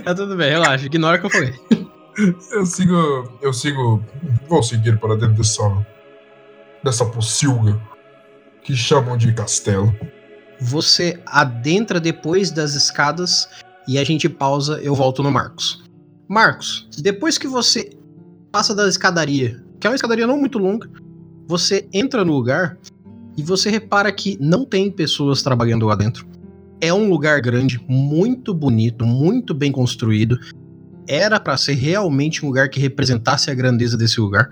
[0.04, 1.54] tá tudo bem, relaxa, ignora o que eu falei.
[2.52, 3.38] Eu sigo.
[3.42, 4.04] Eu sigo.
[4.48, 5.86] Vou seguir para dentro dessa.
[6.84, 7.80] dessa pocilga
[8.64, 9.94] que chamam de castelo.
[10.60, 13.48] Você adentra depois das escadas
[13.88, 15.84] e a gente pausa, eu volto no Marcos.
[16.28, 17.92] Marcos, depois que você
[18.52, 20.90] passa da escadaria, que é uma escadaria não muito longa,
[21.48, 22.78] você entra no lugar
[23.38, 26.26] e você repara que não tem pessoas trabalhando lá dentro.
[26.82, 30.40] É um lugar grande, muito bonito, muito bem construído.
[31.08, 34.50] Era pra ser realmente um lugar que representasse a grandeza desse lugar.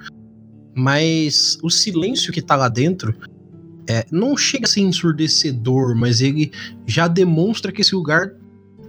[0.76, 3.16] Mas o silêncio que tá lá dentro
[3.90, 6.52] é, não chega a ser ensurdecedor, mas ele
[6.86, 8.32] já demonstra que esse lugar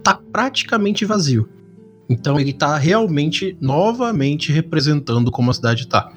[0.03, 1.49] tá praticamente vazio.
[2.09, 6.11] Então ele tá realmente, novamente, representando como a cidade tá.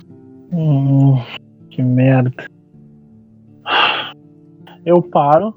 [0.53, 1.21] Hum,
[1.71, 2.33] que merda.
[4.85, 5.55] Eu paro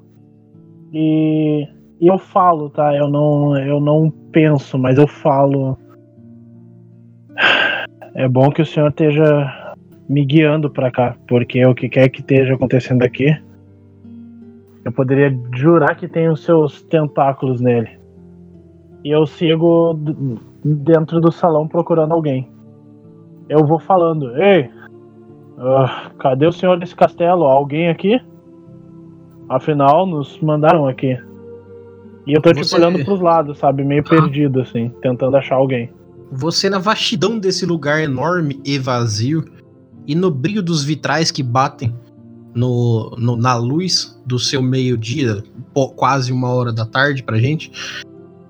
[0.92, 1.66] e,
[2.00, 2.94] e eu falo, tá?
[2.94, 5.78] Eu não, eu não penso, mas eu falo.
[8.14, 9.61] É bom que o senhor esteja
[10.08, 13.36] me guiando pra cá, porque o que quer que esteja acontecendo aqui,
[14.84, 17.90] eu poderia jurar que tem os seus tentáculos nele.
[19.04, 19.98] E eu sigo
[20.64, 22.48] dentro do salão procurando alguém.
[23.48, 24.70] Eu vou falando, ei,
[25.58, 27.44] ah, cadê o senhor desse castelo?
[27.44, 28.20] Alguém aqui?
[29.48, 31.18] Afinal, nos mandaram aqui.
[32.26, 33.84] E eu tô tipo Você- olhando pros lados, sabe?
[33.84, 35.90] Meio perdido, assim, tentando achar alguém.
[36.30, 39.44] Você, na vastidão desse lugar enorme e vazio,
[40.06, 41.94] e no brilho dos vitrais que batem
[42.54, 45.42] no, no- na luz do seu meio-dia,
[45.96, 47.72] quase uma hora da tarde pra gente,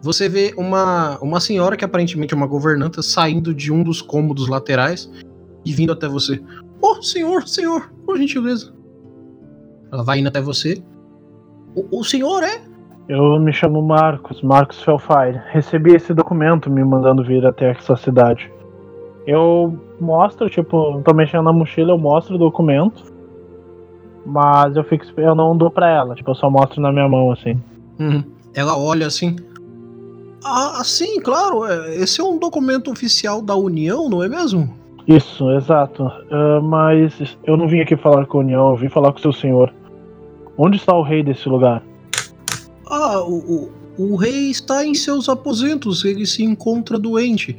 [0.02, 4.48] você vê uma, uma senhora que aparentemente é uma governanta saindo de um dos cômodos
[4.48, 5.10] laterais
[5.64, 6.42] e vindo até você.
[6.80, 8.72] Oh, senhor, senhor, por gentileza.
[9.92, 10.82] Ela vai indo até você.
[11.76, 12.60] O, o senhor é?
[13.08, 15.40] Eu me chamo Marcos, Marcos Felfire.
[15.52, 18.50] Recebi esse documento me mandando vir até essa cidade.
[19.26, 23.12] Eu mostro, tipo, tô mexendo na mochila, eu mostro o documento.
[24.24, 27.32] Mas eu fico, eu não dou pra ela, tipo, eu só mostro na minha mão,
[27.32, 27.58] assim.
[27.98, 28.22] Uhum.
[28.54, 29.36] Ela olha assim.
[30.44, 31.64] Ah, sim, claro.
[31.64, 34.76] é, Esse é um documento oficial da União, não é mesmo?
[35.06, 36.04] Isso, exato.
[36.30, 39.22] Ah, mas eu não vim aqui falar com a União, eu vim falar com o
[39.22, 39.72] seu senhor.
[40.56, 41.82] Onde está o rei desse lugar?
[42.88, 47.56] Ah, o, o, o rei está em seus aposentos, ele se encontra doente.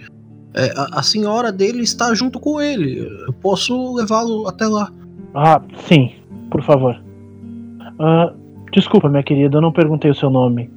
[0.56, 2.99] É, a, a senhora dele está junto com ele.
[3.28, 4.91] Eu posso levá-lo até lá.
[5.34, 6.12] Ah, sim,
[6.51, 7.01] por favor.
[7.99, 8.34] Ah,
[8.72, 10.70] desculpa, minha querida, eu não perguntei o seu nome.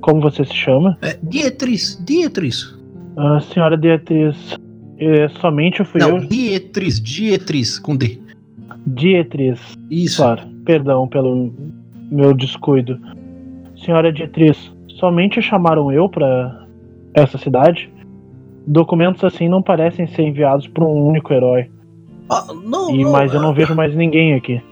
[0.00, 0.98] Como você se chama?
[1.02, 2.74] É, Dietrich, Dietrich.
[3.16, 4.56] Ah, senhora Beatriz,
[4.98, 6.26] é, somente fui Não, eu.
[6.26, 8.18] Dietrich, Dietrich, com D.
[8.86, 9.60] Dietriz,
[9.90, 10.22] Isso.
[10.22, 11.52] claro, perdão pelo
[12.10, 12.98] meu descuido.
[13.84, 16.66] Senhora Dietriz, somente chamaram eu pra
[17.14, 17.90] essa cidade?
[18.66, 21.70] Documentos assim não parecem ser enviados por um único herói.
[22.28, 24.62] Ah, não, E, não, mas eu é, não vejo mais ninguém aqui.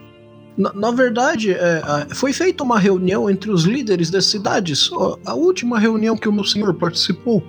[0.56, 4.90] Na, na verdade, é, é, foi feita uma reunião entre os líderes das cidades,
[5.24, 7.42] a última reunião que o meu senhor participou.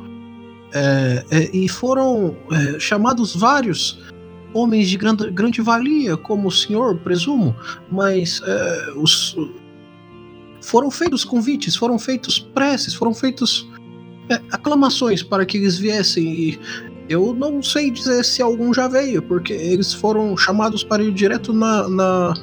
[0.74, 4.00] É, é, e foram é, chamados vários
[4.54, 7.56] homens de grande, grande valia, como o senhor, presumo,
[7.92, 9.36] mas é, os,
[10.62, 13.69] foram feitos convites, foram feitos preces, foram feitos é,
[14.52, 16.60] aclamações para que eles viessem e
[17.10, 21.52] eu não sei dizer se algum já veio, porque eles foram chamados para ir direto
[21.52, 22.34] na, na,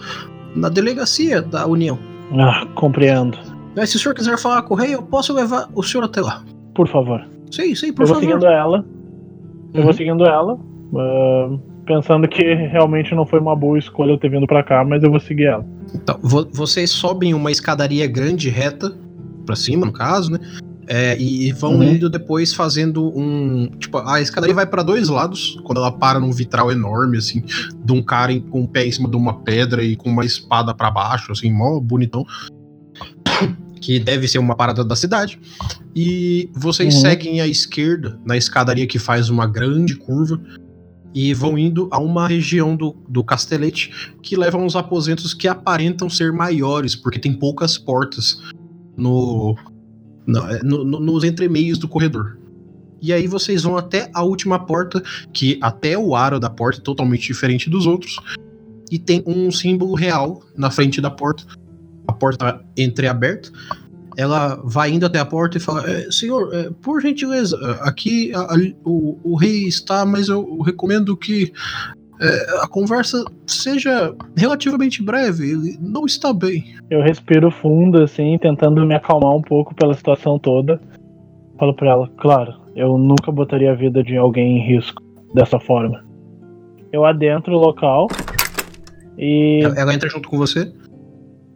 [0.56, 1.98] na delegacia da União.
[2.36, 3.38] Ah, compreendo.
[3.76, 6.20] Mas se o senhor quiser falar com o rei, eu posso levar o senhor até
[6.20, 6.42] lá.
[6.74, 7.24] Por favor.
[7.50, 8.28] Sim, sim, por eu vou favor.
[8.28, 8.84] seguindo ela.
[9.72, 9.84] Eu Uhum.
[9.84, 10.58] vou seguindo ela.
[10.96, 15.02] ah, pensando que realmente não foi uma boa escolha eu ter vindo pra cá, mas
[15.04, 15.64] eu vou seguir ela.
[15.94, 18.92] Então, vo- vocês sobem uma escadaria grande, reta,
[19.44, 20.40] pra cima, no caso, né?
[20.88, 21.82] É, e vão Uhum.
[21.82, 23.68] indo depois fazendo um.
[23.78, 27.42] Tipo, a escadaria vai pra dois lados, quando ela para num vitral enorme, assim,
[27.84, 30.72] de um cara com o pé em cima de uma pedra e com uma espada
[30.72, 32.24] pra baixo, assim, mó bonitão.
[33.80, 35.38] Que deve ser uma parada da cidade.
[35.94, 37.00] E vocês Uhum.
[37.00, 40.40] seguem à esquerda, na escadaria que faz uma grande curva.
[41.14, 43.90] E vão indo a uma região do, do castelete
[44.22, 48.38] que leva a uns aposentos que aparentam ser maiores, porque tem poucas portas
[48.96, 49.56] no,
[50.28, 52.38] é, no- no- nos entremeios do corredor.
[53.00, 55.02] E aí vocês vão até a última porta,
[55.32, 58.16] que até o aro da porta é totalmente diferente dos outros,
[58.90, 61.44] e tem um símbolo real na frente da porta.
[62.08, 63.50] A porta tá entreaberta.
[64.16, 68.54] Ela vai indo até a porta e fala: "É, Senhor, é, por gentileza, aqui a-
[68.54, 71.52] a- o, o rei está, mas eu recomendo que
[72.20, 75.50] é, a conversa seja relativamente breve.
[75.50, 76.74] Ele não está bem.
[76.90, 80.80] Eu respiro fundo, assim, tentando me acalmar um pouco pela situação toda.
[81.58, 85.02] Falo pra ela, claro, eu nunca botaria a vida de alguém em risco
[85.34, 86.04] dessa forma.
[86.92, 88.08] Eu adentro o local
[89.18, 89.62] e.
[89.76, 90.72] Ela entra junto com você.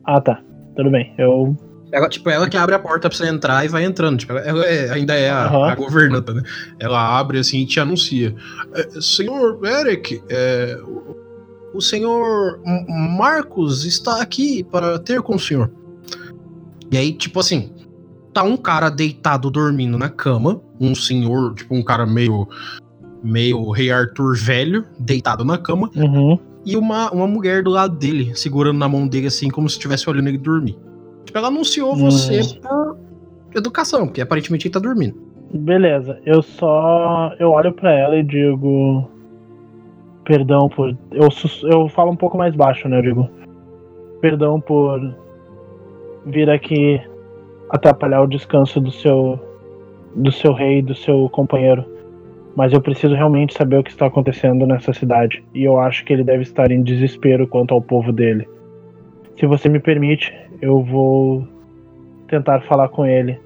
[0.05, 0.43] Ah, tá.
[0.77, 1.15] Tudo bem.
[1.19, 1.57] Eu.
[1.93, 4.19] Ela, tipo, ela que abre a porta pra você entrar e vai entrando.
[4.19, 5.71] Tipo, ela, é- ainda é a, Aham.
[5.71, 6.43] a governanta, né?
[6.79, 8.35] Ela abre assim e te anuncia.
[8.75, 10.79] "É, senhor Eric, é,
[11.75, 12.61] o- senhor
[13.19, 15.71] Marcos está aqui para ter com o senhor.
[16.91, 17.73] E aí, tipo assim,
[18.33, 20.61] tá um cara deitado dormindo na cama.
[20.81, 22.49] Um senhor, tipo, um cara meio.
[23.23, 25.91] meio Rei Arthur velho, deitado na cama.
[25.97, 26.39] Uhum.
[26.65, 30.09] e uma, uma mulher do lado dele, segurando na mão dele assim, como se estivesse
[30.11, 30.77] olhando ele dormir.
[31.31, 32.61] Tipo, ela anunciou você Hum.
[33.53, 35.15] por educação, porque aparentemente ele tá dormindo.
[35.55, 36.19] Beleza.
[36.27, 37.33] Eu só.
[37.39, 39.09] Eu olho pra ela e digo.
[40.25, 40.97] Perdão por.
[41.13, 41.29] Eu,
[41.71, 42.99] eu falo um pouco mais baixo, né?
[42.99, 43.31] Eu digo.
[44.21, 45.01] Perdão por
[46.27, 47.01] vir aqui
[47.71, 49.39] atrapalhar o descanso do seu.
[50.17, 51.85] do seu rei, do seu companheiro.
[52.57, 55.45] Mas eu preciso realmente saber o que está acontecendo nessa cidade.
[55.55, 58.49] E eu acho que ele deve estar em desespero quanto ao povo dele.
[59.39, 61.47] Se você me permite, eu vou
[62.29, 63.39] tentar falar com ele.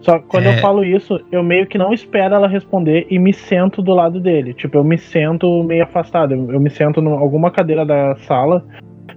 [0.00, 0.56] Só que quando É.
[0.56, 4.20] eu falo isso, eu meio que não espero ela responder e me sento do lado
[4.20, 4.52] dele.
[4.52, 6.34] Tipo, eu me sento meio afastado.
[6.34, 8.62] Eu eu me sento em alguma cadeira da sala,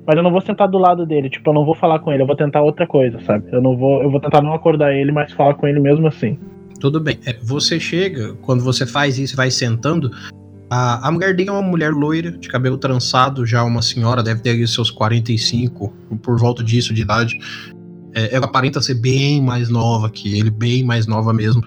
[0.06, 1.30] mas eu não vou sentar do lado dele.
[1.30, 3.46] Tipo, eu não vou falar com ele, eu vou tentar outra coisa, sabe?
[3.52, 6.40] Eu não vou, eu vou tentar não acordar ele, mas falar com ele mesmo assim.
[6.80, 7.18] Tudo bem.
[7.26, 10.10] É, você chega, quando você faz isso vai sentando,
[10.70, 14.42] a, a mulher dele é uma mulher loira, de cabelo trançado, já uma senhora, deve
[14.42, 17.38] ter seus 45, por volta disso de idade.
[18.14, 21.62] É, ela aparenta ser bem mais nova que ele, bem mais nova mesmo.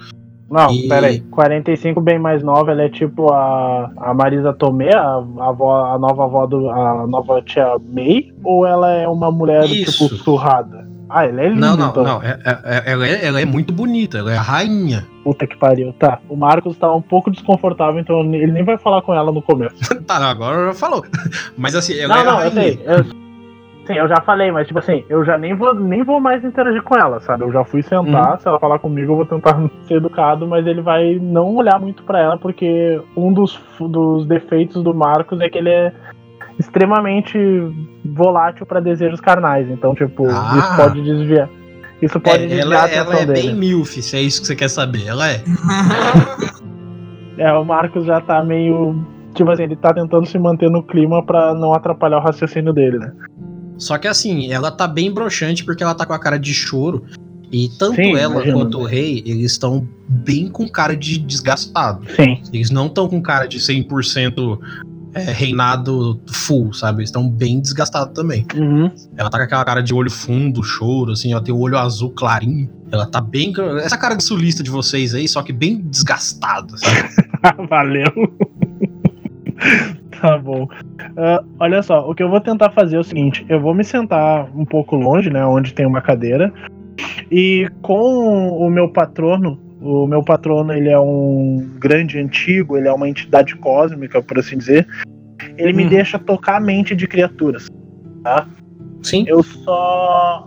[0.51, 1.21] Não, E- pera aí.
[1.21, 5.99] 45 bem mais nova, ela é tipo a, a Marisa Tomé, a, a, avó, a
[5.99, 6.69] nova avó do.
[6.69, 8.33] a nova tia May?
[8.43, 10.09] Ou ela é uma mulher, Isso.
[10.09, 10.90] tipo, surrada?
[11.11, 12.05] Ah, ela é linda, Não, não, então.
[12.05, 12.23] não.
[12.23, 15.07] é- é- ela, é, ela é muito bonita, ela é a rainha.
[15.25, 15.93] Puta que pariu.
[15.99, 16.19] Tá.
[16.29, 19.75] O Marcos tá um pouco desconfortável, então ele nem vai falar com ela no começo.
[20.07, 21.05] tá, agora já falou.
[21.59, 22.81] Mas assim, ela não, é a não, eu sei.
[22.85, 26.45] Eu, sim, eu já falei, mas tipo assim, eu já nem vou, nem vou mais
[26.45, 27.43] interagir com ela, sabe?
[27.43, 30.81] Eu já fui sentar, se ela falar comigo, eu vou tentar ser educado, mas ele
[30.81, 35.59] vai não olhar muito pra ela, porque um dos, dos defeitos do Marcos é que
[35.59, 35.93] ele é
[36.61, 37.37] extremamente
[38.05, 39.69] volátil pra desejos carnais.
[39.71, 40.57] Então, tipo, Ah.
[40.59, 41.49] isso pode desviar.
[42.01, 43.49] Isso pode É, desviar ela, a atenção ela é dele.
[43.49, 45.07] bem milf, se é isso que você quer saber.
[45.07, 45.43] Ela é.
[47.39, 49.03] É, o Marcos já tá meio.
[49.35, 52.99] Tipo assim, ele tá tentando se manter no clima pra não atrapalhar o raciocínio dele,
[52.99, 53.13] né?
[53.79, 57.03] Só que assim, ela tá bem broxante porque ela tá com a cara de choro.
[57.51, 58.59] E tanto Sim, ela imagino.
[58.59, 62.05] quanto o rei, eles estão bem com cara de desgastado.
[62.11, 62.43] Sim.
[62.53, 64.59] Eles não estão com cara de 100%
[65.15, 67.01] é, reinado full, sabe?
[67.01, 68.47] Eles estão bem desgastados também.
[68.55, 68.91] Uhum.
[69.17, 72.11] Ela tá com aquela cara de olho fundo, choro, assim, ela tem o olho azul
[72.11, 72.69] clarinho.
[72.91, 73.53] Ela tá bem.
[73.83, 77.09] Essa cara de sulista de vocês aí, só que bem desgastada, sabe?
[77.69, 78.13] Valeu.
[80.21, 80.69] tá bom.
[81.17, 83.85] Ah, olha só, o que eu vou tentar fazer é o seguinte: eu vou me
[83.85, 85.45] sentar um pouco longe, né?
[85.45, 86.53] Onde tem uma cadeira.
[87.31, 92.93] E com o meu patrono, o meu patrono ele é um grande antigo, ele é
[92.93, 94.87] uma entidade cósmica, por assim dizer.
[95.57, 95.89] Ele me Uhum.
[95.89, 97.69] deixa tocar a mente de criaturas.
[99.03, 99.25] Sim.
[99.27, 100.47] Eu só.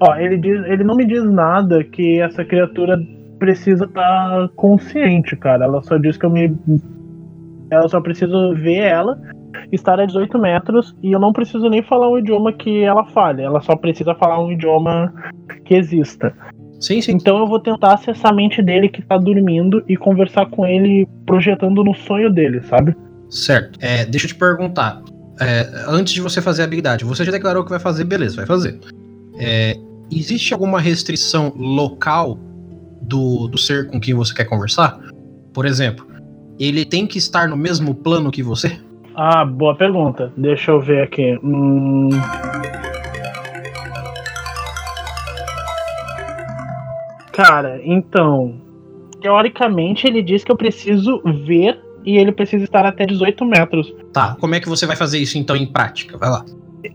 [0.00, 3.00] Ó, ele, diz, ele não me diz nada que essa criatura
[3.38, 5.64] precisa estar consciente, cara.
[5.64, 6.54] Ela só diz que eu me.
[7.70, 9.18] Ela só precisa ver ela,
[9.72, 13.42] estar a 18 metros, e eu não preciso nem falar um idioma que ela fale.
[13.42, 15.12] Ela só precisa falar um idioma
[15.64, 16.34] que exista.
[16.84, 17.12] Sim, sim.
[17.12, 21.08] Então eu vou tentar acessar a mente dele que tá dormindo e conversar com ele
[21.24, 22.94] projetando no sonho dele, sabe?
[23.30, 23.78] Certo.
[23.80, 25.00] É, deixa eu te perguntar.
[25.40, 28.44] É, antes de você fazer a habilidade, você já declarou que vai fazer, beleza, vai
[28.44, 28.78] fazer.
[29.38, 29.74] É,
[30.12, 32.38] existe alguma restrição local
[33.00, 35.00] do, do ser com quem você quer conversar?
[35.54, 36.06] Por exemplo,
[36.60, 38.78] ele tem que estar no mesmo plano que você?
[39.16, 40.30] Ah, boa pergunta.
[40.36, 41.38] Deixa eu ver aqui.
[41.42, 42.10] Hum...
[47.34, 48.60] Cara, então.
[49.20, 53.92] Teoricamente, ele diz que eu preciso ver e ele precisa estar até 18 metros.
[54.12, 56.16] Tá, como é que você vai fazer isso então em prática?
[56.18, 56.44] Vai lá.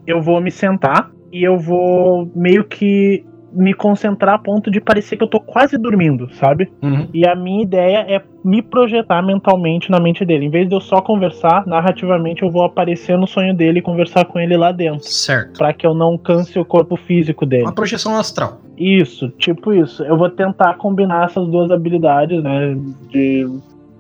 [0.06, 5.18] Eu vou me sentar e eu vou meio que me concentrar a ponto de parecer
[5.18, 6.72] que eu tô quase dormindo, sabe?
[6.82, 7.08] Uhum.
[7.14, 10.46] E a minha ideia é me projetar mentalmente na mente dele.
[10.46, 14.26] Em vez de eu só conversar, narrativamente eu vou aparecer no sonho dele e conversar
[14.26, 15.08] com ele lá dentro.
[15.08, 15.58] Certo.
[15.58, 17.64] Pra que eu não canse o corpo físico dele.
[17.64, 18.62] Uma projeção astral.
[18.78, 20.04] Isso, tipo isso.
[20.04, 22.78] Eu vou tentar combinar essas duas habilidades, né?
[23.10, 23.46] De,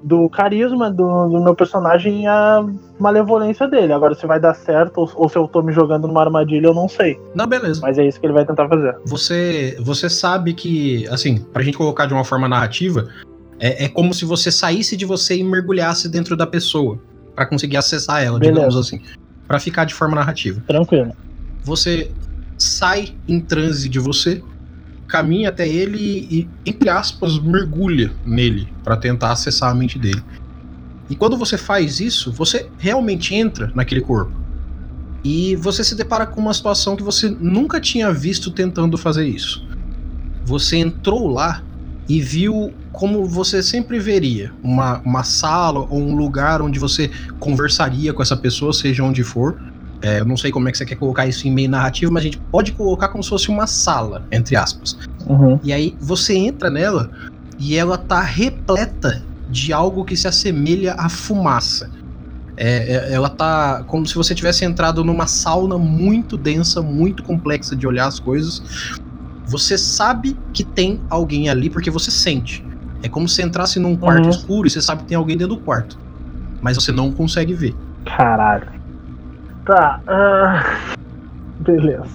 [0.03, 2.65] do carisma do, do meu personagem e a
[2.99, 3.93] malevolência dele.
[3.93, 6.73] Agora, se vai dar certo ou, ou se eu tô me jogando numa armadilha, eu
[6.73, 7.19] não sei.
[7.35, 7.81] Não, beleza.
[7.81, 8.97] Mas é isso que ele vai tentar fazer.
[9.05, 13.07] Você, você sabe que, assim, pra gente colocar de uma forma narrativa,
[13.59, 16.97] é, é como se você saísse de você e mergulhasse dentro da pessoa.
[17.35, 18.55] Pra conseguir acessar ela, Beleza.
[18.55, 19.01] digamos assim.
[19.47, 20.61] Pra ficar de forma narrativa.
[20.67, 21.13] Tranquilo.
[21.63, 22.11] Você
[22.57, 24.43] sai em transe de você,
[25.09, 30.23] caminha até ele e, entre aspas, mergulha nele pra tentar acessar a mente dele.
[31.09, 34.31] E quando você faz isso, você realmente entra naquele corpo.
[35.23, 39.67] E você se depara com uma situação que você nunca tinha visto tentando fazer isso.
[40.45, 41.63] Você entrou lá
[42.07, 48.13] e viu como você sempre veria uma, uma sala ou um lugar onde você conversaria
[48.13, 49.59] com essa pessoa, seja onde for.
[50.01, 52.21] É, eu não sei como é que você quer colocar isso em meio narrativo, mas
[52.21, 54.97] a gente pode colocar como se fosse uma sala, entre aspas.
[55.27, 55.59] Uhum.
[55.61, 57.09] E aí você entra nela
[57.57, 61.89] e ela tá repleta de algo que se assemelha à fumaça.
[62.55, 67.75] É, é- ela tá como se você tivesse entrado numa sauna muito densa, muito complexa
[67.75, 68.61] de olhar as coisas.
[69.47, 72.63] Você sabe que tem alguém ali porque você sente.
[73.01, 74.29] É como se entrasse num quarto Uhum.
[74.29, 75.97] escuro e você sabe que tem alguém dentro do quarto.
[76.61, 77.75] Mas você não consegue ver.
[78.05, 78.78] Caralho.
[79.69, 80.01] Tá.
[80.07, 80.63] ah,
[81.59, 82.09] beleza.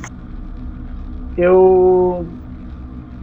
[1.38, 2.26] Eu.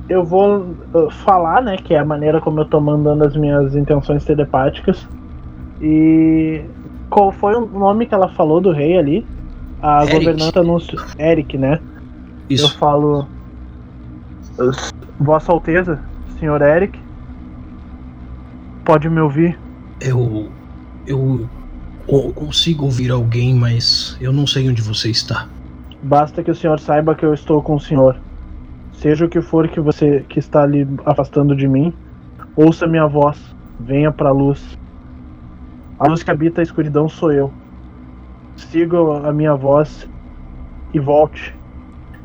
[0.08, 1.76] Eu vou ah, falar, né?
[1.76, 5.06] Que é a maneira como eu tô mandando as minhas intenções telepáticas.
[5.82, 6.62] E.
[7.10, 9.28] Qual foi o nome que ela falou do rei ali?
[9.82, 10.14] A Eric.
[10.14, 11.04] governanta anunciou.
[11.20, 11.82] Eric, né?
[12.50, 12.78] Eu Isso.
[12.78, 13.28] falo.
[15.20, 16.00] Vossa Alteza,
[16.40, 16.98] senhor Eric.
[18.86, 19.60] Pode me ouvir?
[20.00, 20.48] Eu.
[21.06, 21.50] Eu.
[22.08, 25.47] Co- consigo ouvir alguém, mas eu não sei onde você está.
[26.04, 28.18] Basta que o senhor saiba que eu estou com o senhor.
[28.93, 31.93] Seja o que for que você que está ali afastando de mim,
[32.56, 33.38] ouça minha voz,
[33.80, 34.78] venha para a luz.
[35.99, 37.52] A luz que habita a escuridão sou eu.
[38.56, 38.97] Siga
[39.28, 40.08] a minha voz
[40.93, 41.56] e volte.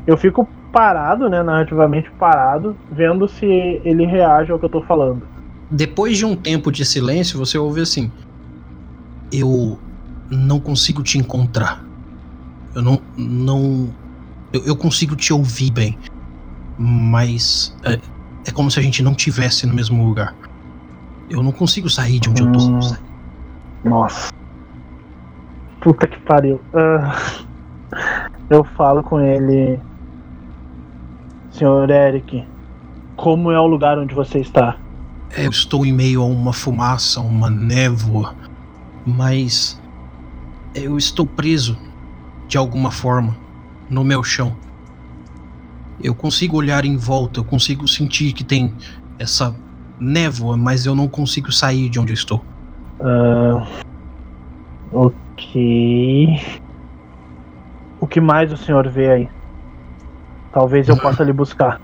[0.05, 5.21] Eu fico parado, né, narrativamente parado, vendo se ele reage ao que eu tô falando.
[5.69, 8.11] Depois de um tempo de silêncio, você ouve assim:
[9.31, 9.79] Eu
[10.29, 11.83] não consigo te encontrar.
[12.75, 13.01] Eu não.
[13.17, 13.89] não
[14.53, 15.97] eu, eu consigo te ouvir bem.
[16.77, 17.75] Mas.
[17.83, 17.99] É,
[18.45, 20.35] é como se a gente não tivesse no mesmo lugar.
[21.29, 22.79] Eu não consigo sair de onde eu Hum.
[22.79, 23.89] tô.
[23.89, 24.31] Nossa.
[25.81, 26.59] Puta que pariu.
[26.73, 27.15] Ah,
[28.49, 29.79] eu falo com ele.
[31.51, 32.45] Senhor Eric,
[33.15, 34.77] como é o lugar onde você está?
[35.35, 38.35] Eu estou em meio a uma fumaça, uma névoa.
[39.07, 39.81] Mas.
[40.75, 41.77] Eu estou preso.
[42.47, 43.35] De alguma forma.
[43.89, 44.55] No meu chão.
[46.03, 48.71] Eu consigo olhar em volta, eu consigo sentir que tem
[49.17, 49.55] essa
[49.99, 52.43] névoa, mas eu não consigo sair de onde eu estou.
[52.99, 53.65] Ah,
[54.91, 56.39] ok.
[57.99, 59.29] O que mais o senhor vê aí?
[60.51, 61.81] Talvez eu possa lhe buscar.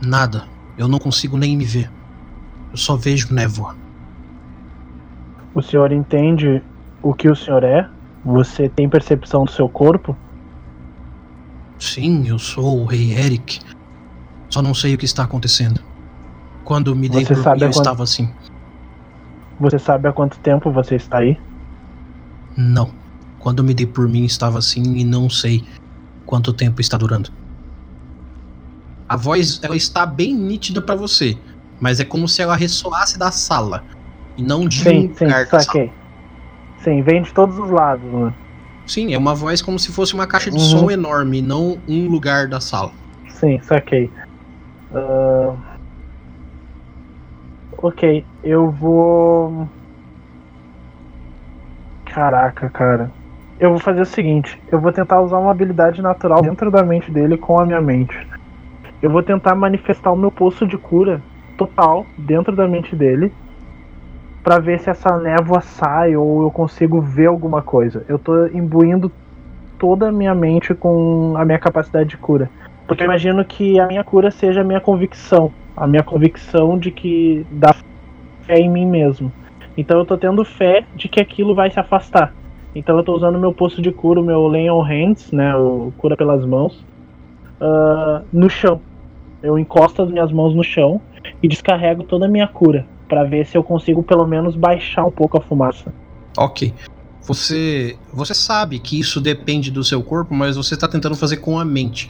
[0.00, 0.44] Nada.
[0.78, 1.90] Eu não consigo nem me ver.
[2.70, 3.76] Eu só vejo névoa.
[5.54, 6.62] O senhor entende
[7.02, 7.88] o que o senhor é?
[8.24, 10.16] Você tem percepção do seu corpo?
[11.78, 13.60] Sim, eu sou o Rei Eric.
[14.50, 15.80] Só não sei o que está acontecendo.
[16.64, 18.28] Quando me dei Você por sabe eu a quant- estava assim.
[19.58, 21.38] Você sabe há quanto tempo você está aí?
[22.56, 22.90] Não.
[23.38, 25.64] Quando me dei por mim, estava assim e não sei
[26.26, 27.30] quanto tempo está durando.
[29.08, 31.36] A voz ela está bem nítida pra você,
[31.80, 33.82] mas é como se ela ressoasse da sala
[34.40, 35.92] e não de Sim, um sim, lugar saquei.
[36.78, 38.34] Sim, vem de todos os lados, né?
[38.86, 40.84] Sim, é uma voz como se fosse uma caixa de Uhum.
[40.84, 42.94] som enorme, não um lugar da sala.
[43.28, 44.12] Sim, saquei.
[44.90, 45.78] Ah,
[47.82, 49.70] Ok, eu vou.
[52.04, 53.14] Caraca, cara.
[53.58, 57.10] Eu vou fazer o seguinte: eu vou tentar usar uma habilidade natural dentro da mente
[57.10, 58.14] dele com a minha mente.
[59.02, 61.24] Eu vou tentar manifestar o meu poço de cura
[61.56, 63.34] total dentro da mente dele.
[64.42, 68.04] Pra ver se essa névoa sai ou eu consigo ver alguma coisa.
[68.08, 69.12] Eu tô imbuindo
[69.78, 72.50] toda a minha mente com a minha capacidade de cura.
[72.86, 75.52] Porque eu imagino que a minha cura seja a minha convicção.
[75.76, 77.74] A minha convicção de que dá
[78.42, 79.32] fé em mim mesmo.
[79.76, 82.34] Então eu tô tendo fé de que aquilo vai se afastar.
[82.74, 85.54] Então eu tô usando o meu posto de cura, o meu Lay on Hands, né?
[85.56, 86.84] O cura pelas mãos,
[87.60, 88.80] ah, no chão.
[89.42, 91.00] Eu encosto as minhas mãos no chão
[91.42, 92.86] e descarrego toda a minha cura.
[93.10, 95.92] Pra ver se eu consigo pelo menos baixar um pouco a fumaça.
[96.38, 96.72] Ok.
[97.22, 101.58] Você, você sabe que isso depende do seu corpo, mas você tá tentando fazer com
[101.58, 102.08] a mente.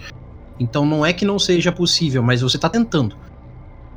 [0.61, 3.17] Então não é que não seja possível, mas você tá tentando.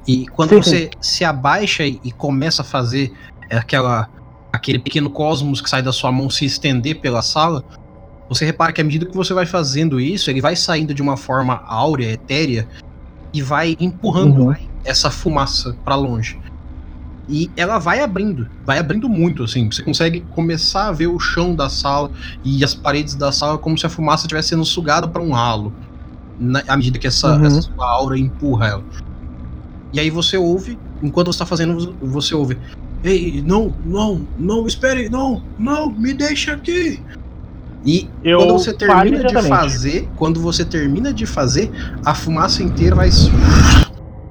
[0.07, 3.11] E quando Sim, você se abaixa e, começa a fazer
[3.51, 4.09] aquela
[4.51, 7.63] aquele pequeno cosmos que sai da sua mão se estender pela sala,
[8.30, 11.17] você repara que à medida que você vai fazendo isso, ele vai saindo de uma
[11.17, 12.67] forma áurea, etérea,
[13.34, 14.55] e vai empurrando Uhum.
[14.85, 16.39] essa fumaça pra longe.
[17.28, 19.72] E ela vai abrindo, vai abrindo muito, assim.
[19.72, 22.12] Você consegue começar a ver o chão da sala
[22.44, 25.74] e as paredes da sala como se a fumaça estivesse sendo sugada pra um ralo.
[26.40, 27.45] Na, à medida que essa, Uhum.
[27.45, 28.84] essa sua aura empurra ela.
[29.94, 32.58] E aí você ouve, enquanto você tá fazendo, você ouve.
[33.04, 37.00] Ei, não, não, não, espere, não, não, me deixa aqui.
[37.86, 41.70] E Eu quando você termina de fazer, quando você termina de fazer,
[42.06, 43.10] a fumaça inteira vai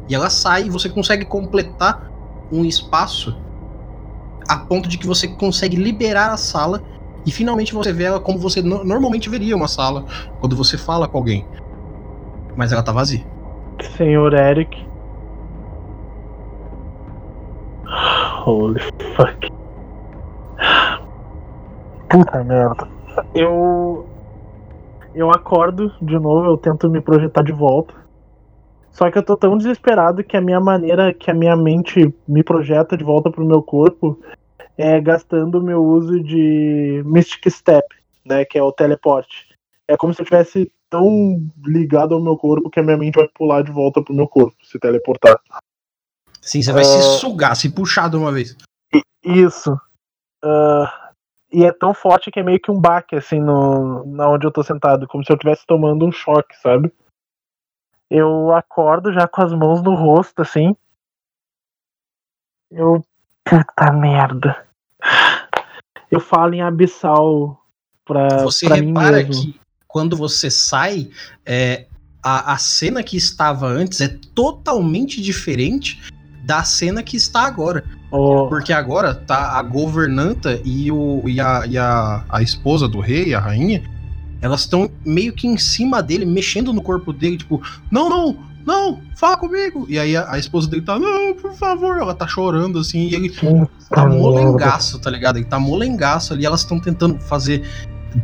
[0.08, 2.11] e ela sai e você consegue completar
[2.52, 3.34] um espaço
[4.48, 6.82] a ponto de que você consegue liberar a sala
[7.24, 10.04] e finalmente você vê ela como você no- normalmente veria uma sala
[10.40, 11.46] quando você fala com alguém.
[12.56, 13.24] Mas ela tá vazia.
[13.96, 14.76] Senhor Eric.
[18.44, 18.80] Holy
[19.16, 19.48] fuck.
[22.10, 22.88] Puta merda.
[23.34, 24.06] Eu.
[25.14, 27.94] Eu acordo de novo, eu tento me projetar de volta.
[28.92, 32.44] Só que eu tô tão desesperado que a minha maneira, que a minha mente me
[32.44, 34.20] projeta de volta pro meu corpo
[34.76, 37.86] é gastando o meu uso de Mystic Step,
[38.24, 38.44] né?
[38.44, 39.48] Que é o teleporte.
[39.88, 43.28] É como se eu tivesse tão ligado ao meu corpo que a minha mente vai
[43.28, 45.40] pular de volta pro meu corpo, se teleportar.
[46.40, 46.84] Sim, você vai É.
[46.84, 48.56] se sugar, se puxar de uma vez.
[49.24, 49.74] Isso.
[50.44, 51.10] Ah,
[51.50, 54.50] e é tão forte que é meio que um baque, assim, no, na onde eu
[54.50, 56.92] tô sentado, como se eu estivesse tomando um choque, sabe?
[58.14, 60.76] Eu acordo já com as mãos no rosto, assim.
[62.70, 63.02] Eu.
[63.42, 64.66] Puta merda.
[66.10, 67.58] Eu falo em abissal
[68.04, 69.32] pra, Você pra mim repara mesmo.
[69.32, 71.10] que quando você sai,
[71.44, 71.86] é,
[72.22, 75.98] a, a cena que estava antes é totalmente diferente
[76.44, 77.82] da cena que está agora.
[78.10, 83.00] Ó, Porque agora tá a governanta e, o, e, a, e a, a esposa do
[83.00, 83.82] rei, a rainha,
[84.42, 88.36] elas estão meio que em cima dele, mexendo no corpo dele, tipo, não, não,
[88.66, 89.86] não, fala comigo.
[89.88, 93.14] E aí a, a esposa dele tá, não, por favor, ela tá chorando assim, e
[93.14, 94.08] ele tá puta merda.
[94.08, 95.36] molengaço, tá ligado?
[95.36, 97.62] Ele tá molengaço ali, elas estão tentando fazer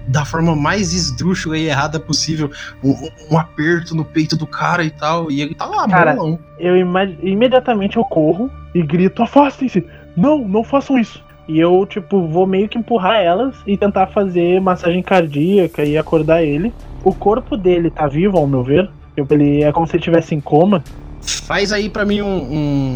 [0.08, 2.50] da forma mais esdrúxula e errada possível
[2.84, 2.94] um,
[3.30, 6.16] um aperto no peito do cara e tal, e ele tá lá, Cara,
[6.58, 6.76] eu
[7.22, 9.86] imediatamente eu corro e grito: afastem-se!
[10.16, 11.24] Não, não façam isso!
[11.48, 16.42] E eu, tipo, vou meio que empurrar elas e tentar fazer massagem cardíaca e acordar
[16.42, 16.72] ele.
[17.02, 18.90] O corpo dele tá vivo, ao meu ver.
[19.16, 20.84] Ele é como se ele estivesse em coma.
[21.20, 22.36] Faz aí pra mim um.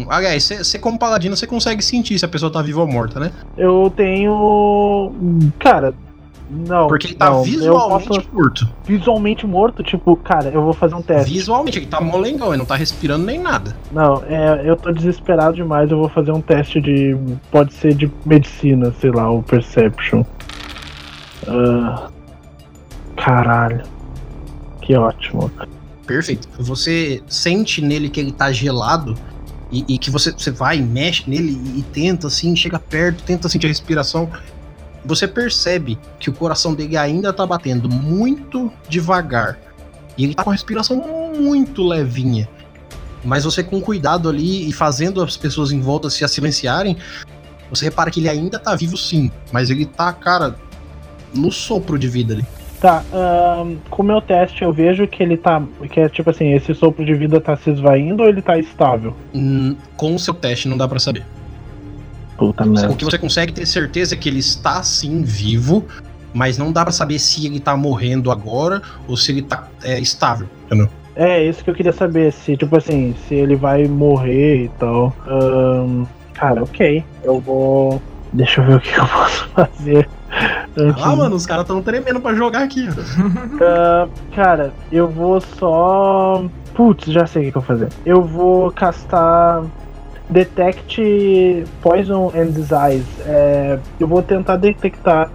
[0.03, 0.05] um...
[0.09, 3.31] Aliás, você como paladino, você consegue sentir se a pessoa tá viva ou morta, né?
[3.57, 5.11] Eu tenho.
[5.59, 5.93] Cara,
[6.49, 6.87] não.
[6.87, 8.69] Porque ele tá não, visualmente morto.
[8.85, 11.33] visualmente morto, tipo, cara, eu vou fazer um teste.
[11.33, 13.75] Visualmente, ele tá molengão, ele não tá respirando nem nada.
[13.91, 17.17] Não, é, eu tô desesperado demais, eu vou fazer um teste de.
[17.51, 20.23] Pode ser de medicina, sei lá, o Perception.
[21.47, 22.09] Ah,
[23.15, 23.83] caralho.
[24.81, 25.49] Que ótimo.
[26.05, 26.47] Perfeito.
[26.59, 29.15] Você sente nele que ele tá gelado
[29.71, 33.47] e, e que você, você vai, mexe nele e, e tenta assim, chega perto, tenta
[33.49, 34.29] sentir a respiração.
[35.05, 39.59] Você percebe que o coração dele ainda tá batendo muito devagar.
[40.17, 40.97] E ele tá com a respiração
[41.37, 42.47] muito levinha.
[43.23, 46.97] Mas você com cuidado ali e fazendo as pessoas em volta se silenciarem,
[47.69, 49.31] você repara que ele ainda tá vivo sim.
[49.51, 50.55] Mas ele tá, cara,
[51.33, 52.45] no sopro de vida ali.
[52.79, 55.63] Tá, ahn, com o meu teste eu vejo que ele tá.
[55.89, 59.15] Que é tipo assim, esse sopro de vida tá se esvaindo ou ele tá estável?
[59.33, 61.25] Hum, Com o seu teste não dá pra saber.
[62.37, 65.85] Puta O que você consegue ter certeza é que ele está sim vivo,
[66.33, 69.99] mas não dá pra saber se ele tá morrendo agora ou se ele tá é,
[69.99, 70.47] estável.
[70.65, 70.89] Entendeu?
[71.15, 75.13] É, isso que eu queria saber, se, tipo assim, se ele vai morrer e tal.
[75.27, 77.03] Ahn, cara, ok.
[77.23, 78.01] Eu vou.
[78.31, 80.09] Deixa eu ver o que eu posso fazer.
[80.75, 82.87] antes Ah, mano, os caras tão tremendo pra jogar aqui.
[83.61, 86.43] Ah, cara, eu vou só.
[86.73, 87.89] Putz, já sei o que eu vou fazer.
[88.03, 89.63] Eu vou castar
[90.33, 93.05] Detect Poison and Disease.
[93.25, 95.31] É, eu vou tentar detectar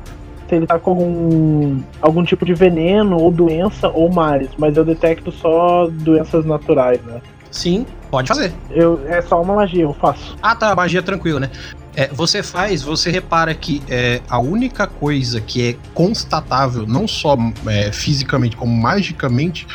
[0.49, 4.85] se ele tá com algum, algum tipo de veneno ou doença ou mares, mas eu
[4.85, 7.21] detecto só doenças naturais, né?
[7.51, 8.53] Sim, pode fazer.
[8.71, 10.37] Eu, é só uma magia, eu faço.
[10.43, 11.51] Ah, tá, magia tranquilo, né?
[11.95, 17.37] É, você faz, você repara que é, a única coisa que é constatável, não só
[17.67, 19.67] é, fisicamente, como magicamente,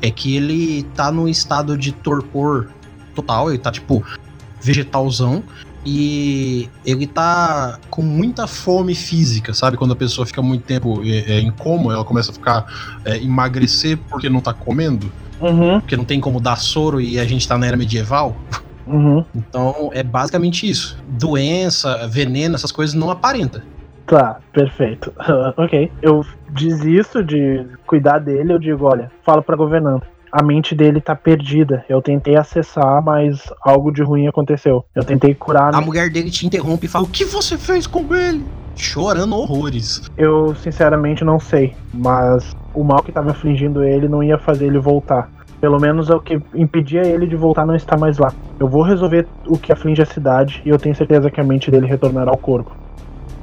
[0.00, 2.68] é que ele tá num estado de torpor
[3.14, 4.04] total, ele tá tipo
[4.62, 5.42] vegetalzão.
[5.84, 9.76] E ele tá com muita fome física, sabe?
[9.76, 12.66] Quando a pessoa fica muito tempo é, é, em coma, ela começa a ficar
[13.04, 15.10] é, emagrecer porque não tá comendo,
[15.40, 18.36] Uhum, porque não tem como dar soro e a gente tá na era medieval.
[18.86, 19.24] uhum.
[19.34, 20.96] Então é basicamente isso.
[21.08, 23.64] Doença, veneno, essas coisas não aparenta.
[24.06, 25.12] Tá, perfeito.
[25.56, 25.90] ok.
[26.00, 30.06] Eu desisto de cuidar dele, eu digo, olha, falo pra governanta.
[30.32, 31.84] A mente dele tá perdida.
[31.88, 34.82] Eu tentei acessar, mas algo de ruim aconteceu.
[34.94, 35.74] Eu tentei curar.
[35.74, 38.42] A mulher dele te interrompe e fala: O que você fez com ele?
[38.74, 40.10] Chorando horrores.
[40.16, 44.78] Eu sinceramente não sei, mas o mal que tava afligindo ele não ia fazer ele
[44.78, 45.30] voltar.
[45.60, 48.32] Pelo menos é o que impedia ele de voltar não está mais lá.
[48.58, 51.70] Eu vou resolver o que aflige a cidade e eu tenho certeza que a mente
[51.70, 52.74] dele retornará ao corpo.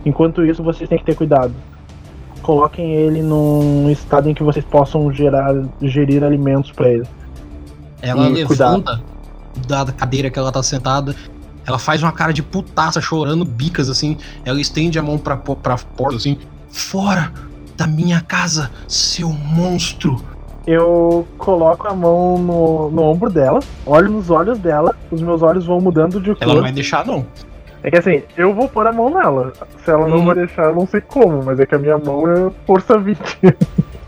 [0.05, 1.53] Enquanto isso, vocês têm que ter cuidado.
[2.41, 7.05] Coloquem ele num estado em que vocês possam gerar, gerir alimentos pra ele.
[8.01, 9.01] Ela E levanta
[9.67, 11.15] da cadeira que ela tá sentada.
[11.65, 14.17] Ela faz uma cara de putaça, chorando, bicas assim.
[14.45, 16.37] Ela estende a mão pra, pra porta assim:
[16.69, 17.31] Fora
[17.77, 20.21] da minha casa, seu monstro.
[20.65, 25.65] Eu coloco a mão no, no ombro dela, olho nos olhos dela, os meus olhos
[25.65, 26.53] vão mudando de Ela cor.
[26.55, 27.25] não vai deixar, não.
[27.83, 29.53] É que assim, eu vou pôr a mão nela.
[29.83, 30.25] Se ela não Hum.
[30.25, 33.19] vai deixar, eu não sei como, mas é que a minha mão é força 20.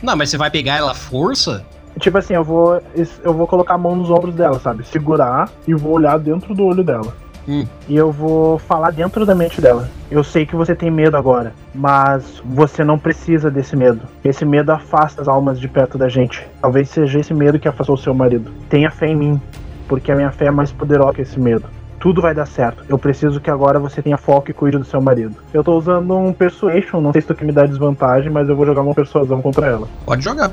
[0.01, 1.63] Não, mas você vai pegar ela força?
[1.99, 2.81] tipo assim, eu vou,
[3.23, 4.83] eu vou colocar a mão nos ombros dela, sabe?
[4.87, 7.13] Segurar e vou olhar dentro do olho dela.
[7.47, 7.65] Hum.
[7.87, 9.87] E eu vou falar dentro da mente dela.
[10.09, 14.01] Eu sei que você tem medo agora, mas você não precisa desse medo.
[14.23, 16.47] Esse medo afasta as almas de perto da gente.
[16.61, 18.51] Talvez seja esse medo que afastou seu marido.
[18.69, 19.41] Tenha fé em mim,
[19.87, 21.65] porque a minha fé é mais poderosa que esse medo.
[22.01, 22.83] Tudo vai dar certo.
[22.89, 25.35] Eu preciso que agora você tenha foco e cuide do seu marido.
[25.53, 28.55] Eu tô usando um Persuasion, não sei se tu que me dá desvantagem, mas eu
[28.55, 29.87] vou jogar uma persuasão contra ela.
[30.03, 30.51] Pode jogar.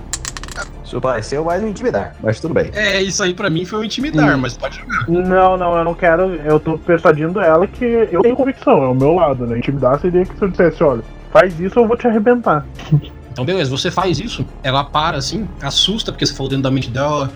[0.85, 2.71] Isso pareceu mais um intimidar, mas tudo bem.
[2.75, 4.41] É, isso aí pra mim foi um intimidar, Hum.
[4.41, 5.07] mas pode jogar.
[5.09, 6.35] Não, não, eu não quero.
[6.37, 9.59] Eu tô persuadindo ela que eu tenho convicção, é o meu lado, né?
[9.59, 12.65] Intimidar seria que se eu dissesse, olha, faz isso eu vou te arrebentar.
[13.31, 16.91] Então, beleza, você faz isso, ela para assim, assusta, porque você falou dentro da mente
[16.91, 17.31] dela,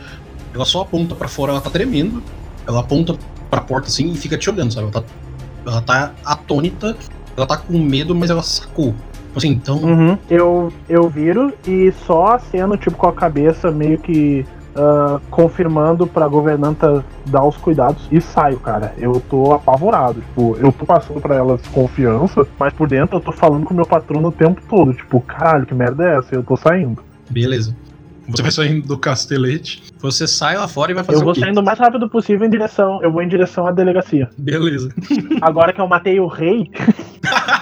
[0.53, 2.21] ela só aponta pra fora, ela tá tremendo,
[2.67, 3.15] ela aponta
[3.53, 4.87] pra porta assim e fica te olhando, sabe?
[4.87, 5.05] Ela tá,
[5.66, 6.97] ela tá atônita,
[7.37, 8.95] ela tá com medo, mas ela sacou.
[9.27, 10.19] Tipo Assim, então, Uhum.
[10.31, 16.27] Eu, eu viro e só aceno, tipo, com a cabeça meio que ah, confirmando pra
[16.29, 18.95] governanta dar os cuidados e saio, cara.
[18.99, 20.20] Eu tô apavorado.
[20.20, 23.77] Tipo, eu tô passando pra ela desconfiança, mas por dentro eu tô falando com o
[23.77, 24.95] meu patrono o tempo todo.
[24.95, 26.35] Tipo, caralho, que merda é essa?
[26.35, 27.03] Eu tô saindo.
[27.31, 27.74] beleza.
[28.28, 31.61] Você vai saindo do castelete, você sai lá fora e vai fazer eu vou saindo
[31.61, 33.03] o mais rápido possível em direção.
[33.03, 34.31] Eu vou em direção à delegacia.
[34.39, 34.90] Beleza.
[35.43, 36.70] Agora que eu matei o rei.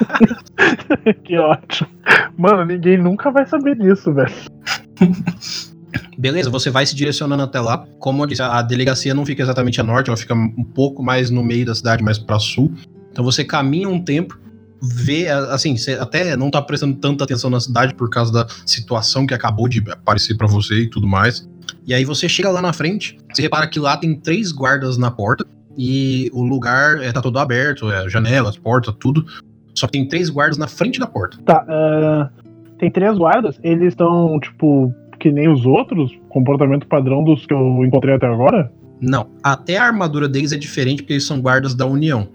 [1.25, 1.89] que ótimo.
[2.37, 4.33] Mano, ninguém nunca vai saber disso, velho.
[6.19, 7.87] Beleza, você vai se direcionando até lá.
[7.99, 11.31] Como eu disse, a delegacia não fica exatamente a norte, ela fica um pouco mais
[11.31, 12.73] no meio da cidade, mais pra sul.
[13.11, 14.39] Então você caminha um tempo,
[14.83, 19.27] vê, assim, você até não tá prestando tanta atenção na cidade por causa da situação
[19.27, 21.49] que acabou de aparecer pra você e tudo mais.
[21.87, 25.11] E aí você chega lá na frente, você repara que lá tem três guardas na
[25.11, 25.45] porta
[25.77, 29.25] e o lugar é, tá todo aberto, é, janelas, porta, tudo.
[29.75, 31.39] Só que tem três guardas na frente da porta.
[31.45, 32.31] Tá, ah,
[32.79, 37.85] tem três guardas, eles estão, tipo, que nem os outros, comportamento padrão dos que eu
[37.85, 38.73] encontrei até agora?
[39.01, 42.29] Não, até a armadura deles é diferente porque eles são guardas da União.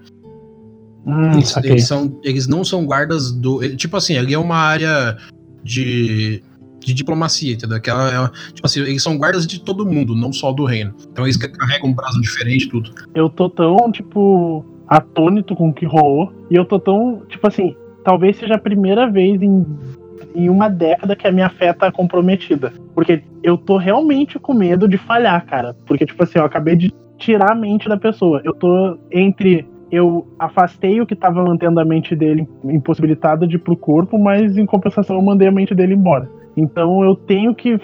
[1.06, 1.70] Hum, Eles, saquei.
[1.72, 3.62] eles são, eles não são guardas do.
[3.62, 5.16] ele- Tipo assim, ali é uma área
[5.62, 6.42] de,
[6.80, 7.80] de diplomacia, entendeu?
[7.80, 10.94] Que ela é, tipo assim, eles são guardas de todo mundo, não só do reino.
[11.12, 12.90] Então eles carregam um braço diferente e tudo.
[13.14, 17.76] Eu tô tão, tipo, atônito com o que rolou, e eu tô tão, tipo assim,
[18.04, 19.64] talvez seja a primeira vez em,
[20.34, 22.72] em uma década que a minha fé tá comprometida.
[22.94, 25.76] Porque eu tô realmente com medo de falhar, cara.
[25.86, 28.40] Porque, tipo assim, eu acabei de tirar a mente da pessoa.
[28.44, 29.66] Eu tô entre.
[29.90, 34.56] Eu afastei o que tava mantendo a mente dele impossibilitada de ir pro corpo, mas
[34.56, 36.28] em compensação eu mandei a mente dele embora.
[36.56, 37.78] Então eu tenho que,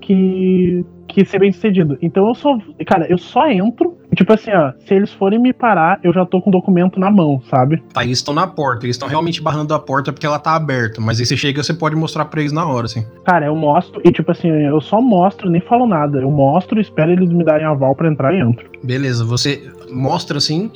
[0.00, 0.84] que,
[1.14, 1.96] que ser bem sucedido.
[2.02, 2.58] Então eu só.
[2.86, 3.96] Cara, eu só entro.
[4.14, 7.10] Tipo assim, ó, se eles forem me parar, eu já tô com o documento na
[7.10, 7.82] mão, sabe?
[7.92, 11.00] Tá, eles estão na porta, eles estão realmente barrando a porta porque ela tá aberta.
[11.00, 13.04] Mas aí você chega, você pode mostrar pra eles na hora, assim.
[13.24, 16.20] Cara, eu mostro, e tipo assim, eu só mostro, nem falo nada.
[16.20, 18.70] Eu mostro, espero eles me darem aval pra entrar e entro.
[18.84, 20.70] Beleza, você mostra assim,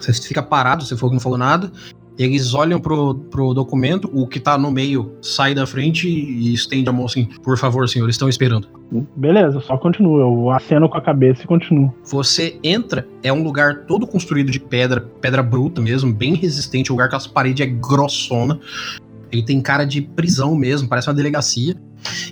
[0.00, 1.72] você fica parado, você falou que não falou nada.
[2.18, 6.88] Eles olham pro, pro documento, o que tá no meio sai da frente e estende
[6.88, 8.68] a mão assim, por favor, senhor, estão esperando.
[9.16, 10.20] Beleza, só continuo.
[10.20, 11.92] Eu aceno com a cabeça e continuo.
[12.04, 16.94] Você entra, é um lugar todo construído de pedra, pedra bruta mesmo, bem resistente, um
[16.94, 18.60] lugar que as paredes é grossona.
[19.32, 21.74] Ele tem cara de prisão mesmo, parece uma delegacia.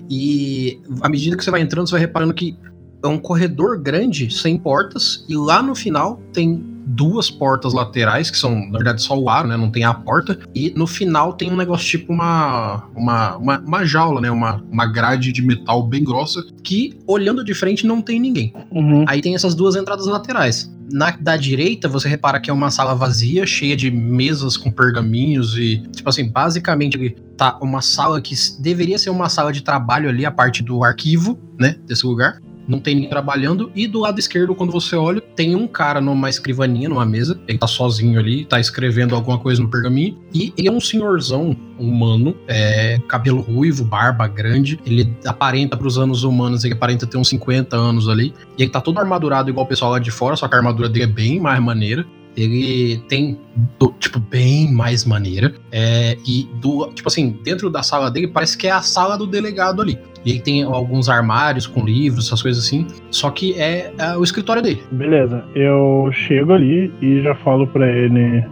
[0.08, 2.56] E à medida que você vai entrando, você vai reparando que
[3.02, 8.36] é um corredor grande, sem portas, e lá no final tem duas portas laterais, que
[8.36, 9.56] são, na verdade, só o aro, né?
[9.56, 10.38] Não tem a porta.
[10.54, 14.30] E no final tem um negócio tipo uma, uma, uma, uma jaula, né?
[14.30, 18.52] Uma, uma grade de metal bem grossa, que olhando de frente não tem ninguém.
[18.70, 19.04] Uhum.
[19.08, 20.70] Aí tem essas duas entradas laterais.
[20.92, 25.56] Na da direita, você repara que é uma sala vazia, cheia de mesas com pergaminhos
[25.56, 30.26] e, tipo assim, basicamente tá uma sala que deveria ser uma sala de trabalho ali,
[30.26, 32.40] a parte do arquivo, né, desse lugar.
[32.66, 33.70] Não tem ninguém trabalhando.
[33.74, 37.40] E do lado esquerdo, quando você olha, tem um cara numa escrivaninha, numa mesa.
[37.48, 40.18] Ele tá sozinho ali, tá escrevendo alguma coisa no pergaminho.
[40.34, 44.78] E ele é um senhorzão humano, é, cabelo ruivo, barba grande.
[44.86, 48.32] Ele aparenta pros anos humanos, ele aparenta ter uns 50 anos ali.
[48.56, 50.88] E ele tá todo armadurado igual o pessoal lá de fora, só que a armadura
[50.88, 52.06] dele é bem mais maneira.
[52.36, 53.38] Ele tem,
[53.78, 55.52] do- tipo, bem mais maneira.
[55.70, 59.26] É, e, do, tipo assim, dentro da sala dele parece que é a sala do
[59.26, 59.98] delegado ali.
[60.24, 62.86] E ele tem alguns armários com livros, essas coisas assim.
[63.10, 64.80] Só que é, é o escritório dele.
[64.92, 68.44] Beleza, eu chego ali e já falo pra ele.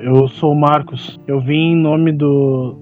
[0.00, 1.18] Eu sou o Marcos.
[1.26, 2.76] Eu vim em nome do.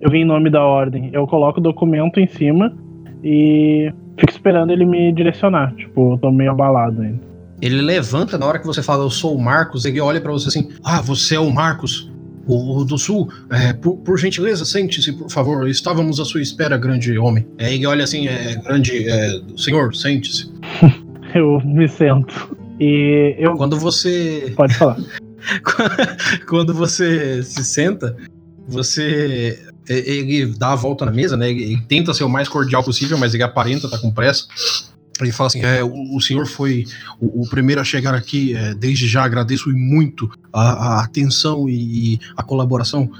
[0.00, 1.10] Eu vim em nome da ordem.
[1.12, 2.76] Eu coloco o documento em cima
[3.22, 5.72] e fico esperando ele me direcionar.
[5.76, 7.20] Tipo, eu tô meio abalado ainda.
[7.60, 10.48] Ele levanta na hora que você fala, eu sou o Marcos, ele olha pra você
[10.48, 12.10] assim, ah, você é o Marcos,
[12.46, 16.78] o, o do Sul, é, por, por gentileza, sente-se, por favor, estávamos à sua espera,
[16.78, 17.46] grande homem.
[17.58, 20.50] É, ele olha assim, é, grande, é, senhor, sente-se.
[21.34, 22.56] Eu me sento.
[22.80, 23.54] E eu.
[23.56, 24.96] Quando você Pode falar.
[26.48, 28.16] quando você se senta,
[28.66, 29.58] você.
[29.88, 31.50] Ele dá a volta na mesa, né?
[31.50, 34.46] Ele tenta ser o mais cordial possível, mas ele aparenta, tá com pressa.
[35.20, 36.84] Ele fala assim: é, o, o senhor foi
[37.20, 38.54] o, o primeiro a chegar aqui.
[38.56, 43.10] é, desde já agradeço muito a, a atenção e, e a colaboração.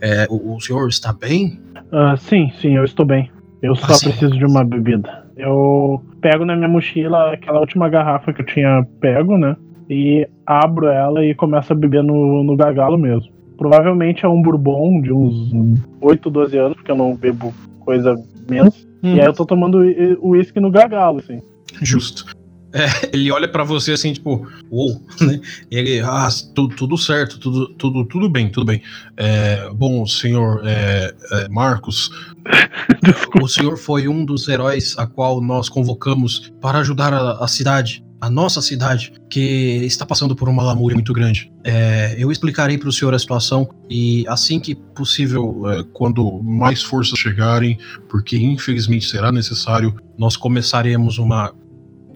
[0.00, 1.60] É, o, o senhor está bem?
[1.92, 3.30] Ah, sim, sim, eu estou bem.
[3.62, 5.26] Eu só Ah, preciso de uma bebida.
[5.36, 9.56] Eu pego na minha mochila aquela última garrafa que eu tinha pego, né?
[9.90, 13.32] E abro ela e começo a beber no, no gargalo mesmo.
[13.56, 15.52] Provavelmente é um bourbon de uns
[16.00, 18.14] 8, 12 anos, porque eu não bebo coisa
[18.48, 18.87] menos.
[19.02, 19.78] E aí eu tô tomando
[20.20, 21.40] o uísque no gargalo, assim.
[21.82, 22.26] Justo.
[22.72, 25.40] É, ele olha pra você assim, tipo, uou, né?
[25.70, 28.82] Ele, ah, tu- tudo certo, tudo, tudo, tudo bem, tudo bem.
[29.16, 32.10] É, bom, senhor é, é, Marcos,
[33.40, 38.04] o senhor foi um dos heróis a qual nós convocamos para ajudar a, a cidade,
[38.20, 41.52] a nossa cidade, que está passando por uma lamúria muito grande.
[41.64, 46.82] É, eu explicarei para o senhor a situação e assim que possível, é, quando mais
[46.82, 47.78] forças chegarem,
[48.08, 51.52] porque infelizmente será necessário, nós começaremos uma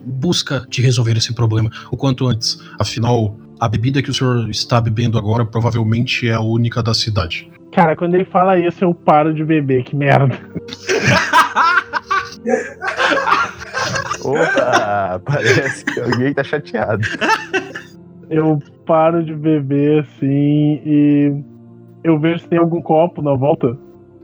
[0.05, 2.59] busca de resolver esse problema o quanto antes.
[2.79, 7.49] Afinal, a bebida que o senhor está bebendo agora provavelmente é a única da cidade.
[7.73, 10.39] Cara, quando ele fala isso, eu paro de beber, que merda.
[14.25, 17.03] Opa, parece que alguém tá chateado.
[18.31, 21.35] Eu paro de beber assim e
[22.03, 23.77] eu vejo se tem algum copo na volta.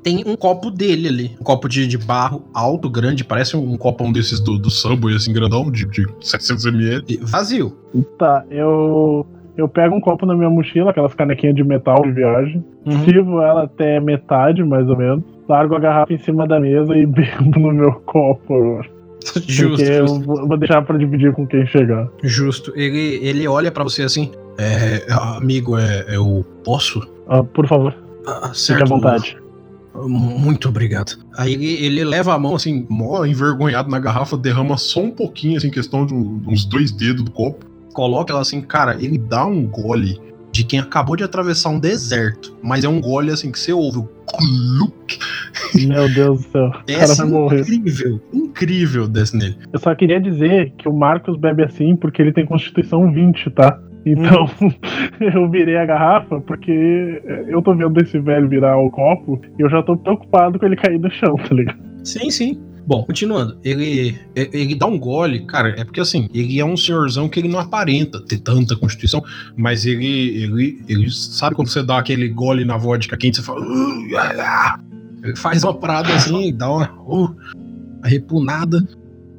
[0.03, 4.12] Tem um copo dele ali, um copo de, de barro alto, grande, parece um copão
[4.12, 7.05] desses do, do Subway, assim, grandão, de, de 700ml.
[7.09, 7.77] E Vazio.
[8.16, 9.27] Tá, eu
[9.57, 12.65] eu pego um copo na minha mochila, aquelas canequinhas de metal de viagem,
[13.05, 17.05] sirvo ela até metade, mais ou menos, largo a garrafa em cima da mesa e
[17.07, 18.81] bebo no meu copo.
[19.47, 20.25] Justo, porque eu justo.
[20.25, 22.09] vou vou deixar pra dividir com quem chegar.
[22.23, 22.73] Justo.
[22.77, 27.01] Ele, ele olha pra você assim, é, amigo, é, eu posso?
[27.29, 27.95] Ah, por favor,
[28.27, 28.83] Ah, fique certo.
[28.85, 29.37] à vontade.
[30.07, 31.19] Muito obrigado.
[31.37, 35.57] Aí ele, ele leva a mão assim, mó envergonhado na garrafa, derrama só um pouquinho,
[35.59, 37.66] assim, questão de uns dois dedos do copo.
[37.93, 40.20] Coloca ela assim, cara, ele dá um gole
[40.59, 42.56] de quem acabou de atravessar um deserto.
[42.60, 45.18] Mas é um gole assim que você ouve o cluk
[45.86, 46.72] Meu Deus do céu.
[47.28, 47.60] Morrer.
[47.60, 49.56] incrível, incrível desce nele.
[49.72, 53.78] Eu só queria dizer que o Marcos bebe assim porque ele tem Constituição 20, tá?
[54.05, 54.51] Então,
[55.20, 59.70] eu virei a garrafa porque eu tô vendo esse velho virar o copo e eu
[59.70, 61.78] já tô preocupado com ele cair no chão, tá ligado?
[62.02, 62.60] Sim, sim.
[62.87, 63.59] Bom, continuando.
[63.63, 67.49] Ele, ele dá um gole, cara, é porque assim, ele é um senhorzão que ele
[67.49, 69.23] não aparenta ter tanta constituição,
[69.57, 73.61] mas ele, ele, ele sabe quando você dá aquele gole na vodka quente, você fala.
[73.61, 74.81] "Uh, ah, ah."
[75.23, 77.35] Ele faz uma parada assim, dá uma, uh,
[78.05, 78.87] repunada.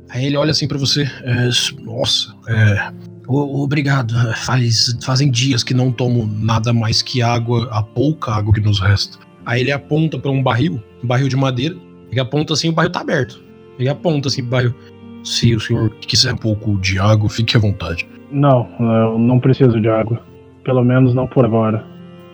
[0.10, 1.04] Aí ele olha assim pra você.
[1.24, 1.50] é,
[1.84, 2.92] nossa, é,
[3.28, 4.14] obrigado.
[4.38, 8.80] Faz, fazem dias que não tomo nada mais que água, a pouca água que nos
[8.80, 9.18] resta.
[9.46, 11.76] Aí ele aponta pra um barril, um barril de madeira.
[12.12, 13.42] Ele aponta assim, o barril tá aberto.
[13.78, 14.74] Ele aponta assim pro barril.
[15.24, 18.08] Se o senhor quiser um pouco de água, fique à vontade.
[18.32, 20.22] Não, eu não preciso de água.
[20.64, 21.84] Pelo menos não por agora.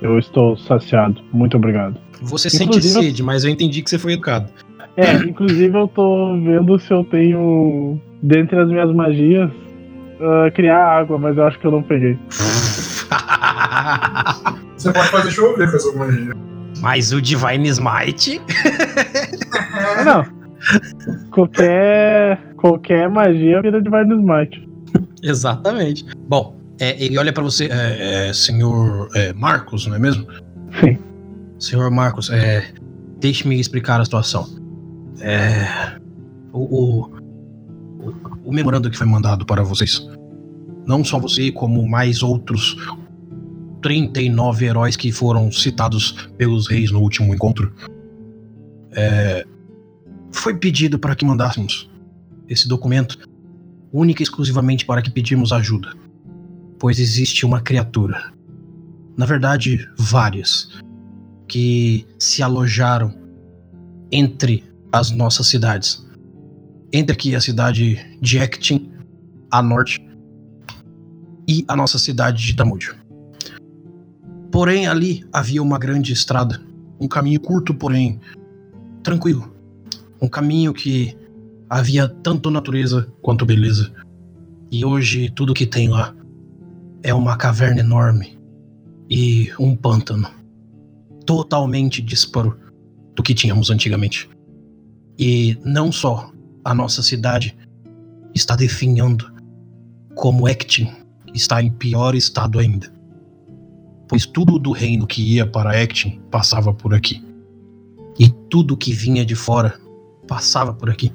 [0.02, 1.22] Eu estou saciado.
[1.32, 1.98] Muito obrigado.
[2.22, 4.50] Você sente Inclusive, eu- sede, mas eu entendi que você foi educado.
[4.98, 9.52] É, inclusive eu tô vendo se eu tenho, dentre as minhas magias,
[10.22, 12.18] ah, criar água, mas eu acho que eu não peguei.
[14.78, 16.34] Você pode fazer chover com essa magia.
[16.86, 18.40] Mas o Divine Smite.
[20.06, 20.24] Não.
[21.32, 24.70] Qualquer, qualquer magia vira Divine Smite.
[25.24, 26.06] Exatamente.
[26.28, 30.28] Bom, é, ele olha pra você, é, é, senhor é, Marcos, não é mesmo?
[30.80, 31.00] Sim.
[31.58, 32.72] Senhor Marcos, é,
[33.20, 34.48] deixe-me explicar a situação.
[35.22, 35.98] É,
[36.54, 37.02] o, o,
[38.00, 38.14] o,
[38.46, 40.08] o memorando que foi mandado para vocês,
[40.86, 42.78] não só você, como mais outros
[43.86, 47.72] 39 heróis que foram citados pelos reis no último encontro,
[48.92, 49.46] é,
[50.32, 51.88] foi pedido para que mandássemos
[52.50, 53.16] esse documento
[53.94, 55.94] única e exclusivamente para que pedimos ajuda.
[56.80, 58.34] Pois existe uma criatura.
[59.16, 60.68] Na verdade, várias.
[61.48, 63.14] Que se alojaram
[64.12, 66.04] entre as nossas cidades.
[66.92, 68.92] Entre aqui a cidade de Ektin,
[69.52, 70.04] a norte,
[71.48, 73.05] e a nossa cidade de Tamúdio.
[74.56, 76.62] Porém, ali havia uma grande estrada.
[76.98, 78.22] Um caminho curto, porém
[79.04, 79.54] tranquilo.
[80.22, 81.14] Um caminho que
[81.70, 83.92] havia tanto natureza quanto beleza.
[84.72, 86.16] E hoje tudo que tem lá
[87.04, 88.40] é uma caverna enorme
[89.10, 90.26] e um pântano
[91.26, 92.58] totalmente disparo
[93.14, 94.30] do que tínhamos antigamente.
[95.20, 96.32] E não só
[96.64, 97.58] a nossa cidade
[98.34, 99.30] está definhando,
[100.16, 100.94] como Ektin
[101.34, 102.95] está em pior estado ainda.
[104.08, 107.24] Pois tudo do reino que ia para Ektin passava por aqui.
[108.20, 109.80] E tudo que vinha de fora
[110.28, 111.12] passava por aqui.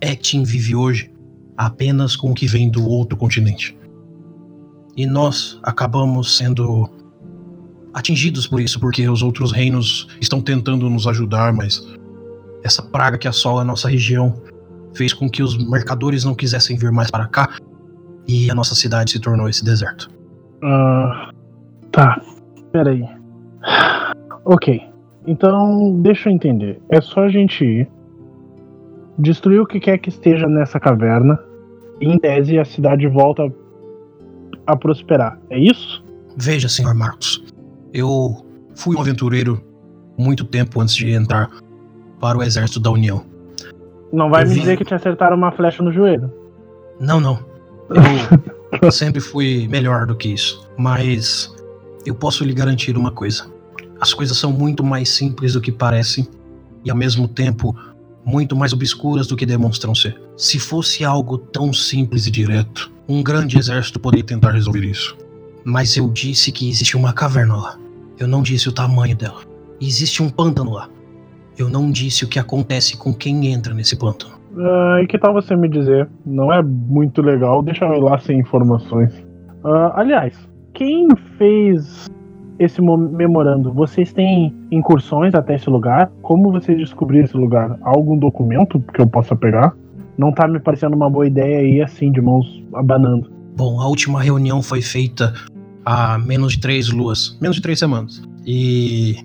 [0.00, 1.12] Ektin vive hoje
[1.56, 3.76] apenas com o que vem do outro continente.
[4.96, 6.90] E nós acabamos sendo
[7.94, 11.86] atingidos por isso, porque os outros reinos estão tentando nos ajudar, mas
[12.62, 14.34] essa praga que assola a nossa região
[14.94, 17.56] fez com que os mercadores não quisessem vir mais para cá
[18.26, 20.10] e a nossa cidade se tornou esse deserto.
[20.62, 21.31] Ah,
[21.92, 22.20] tá,
[22.72, 23.04] peraí.
[24.44, 24.82] Ok,
[25.26, 26.80] então deixa eu entender.
[26.88, 27.88] É só a gente ir,
[29.18, 31.38] destruir o que quer que esteja nessa caverna,
[32.00, 33.42] e em tese a cidade volta
[34.66, 35.38] a prosperar.
[35.50, 36.04] É isso?
[36.36, 37.44] Veja, senhor Marcos,
[37.92, 38.44] eu
[38.74, 39.60] fui um aventureiro
[40.18, 41.48] muito tempo antes de entrar
[42.20, 43.22] para o exército da União.
[44.12, 46.30] Não vai Eu me vi- dizer que te acertaram uma flecha no joelho.
[47.00, 47.38] Não, não.
[48.80, 50.68] Eu sempre fui melhor do que isso.
[50.78, 51.54] Mas
[52.04, 53.46] eu posso lhe garantir uma coisa:
[54.00, 56.26] as coisas são muito mais simples do que parecem
[56.84, 57.76] e, ao mesmo tempo,
[58.24, 60.20] muito mais obscuras do que demonstram ser.
[60.36, 65.16] Se fosse algo tão simples e direto, um grande exército poderia tentar resolver isso.
[65.64, 67.78] Mas eu disse que existe uma caverna lá.
[68.18, 69.40] Eu não disse o tamanho dela.
[69.80, 70.88] Existe um pântano lá.
[71.58, 74.34] Eu não disse o que acontece com quem entra nesse pântano.
[74.56, 76.08] Ah, e que tal você me dizer?
[76.24, 79.12] Não é muito legal, deixa eu ir lá sem informações.
[79.64, 80.34] Ah, aliás,
[80.82, 81.06] quem
[81.38, 82.10] fez
[82.58, 83.72] esse mo- memorando?
[83.72, 86.10] Vocês têm incursões até esse lugar?
[86.22, 87.78] Como vocês descobriram esse lugar?
[87.82, 89.76] Algum documento que eu possa pegar?
[90.18, 93.30] Não tá me parecendo uma boa ideia ir assim, de mãos abanando.
[93.56, 95.32] Bom, a última reunião foi feita
[95.84, 98.20] há menos de três luas, menos de três semanas.
[98.44, 99.18] E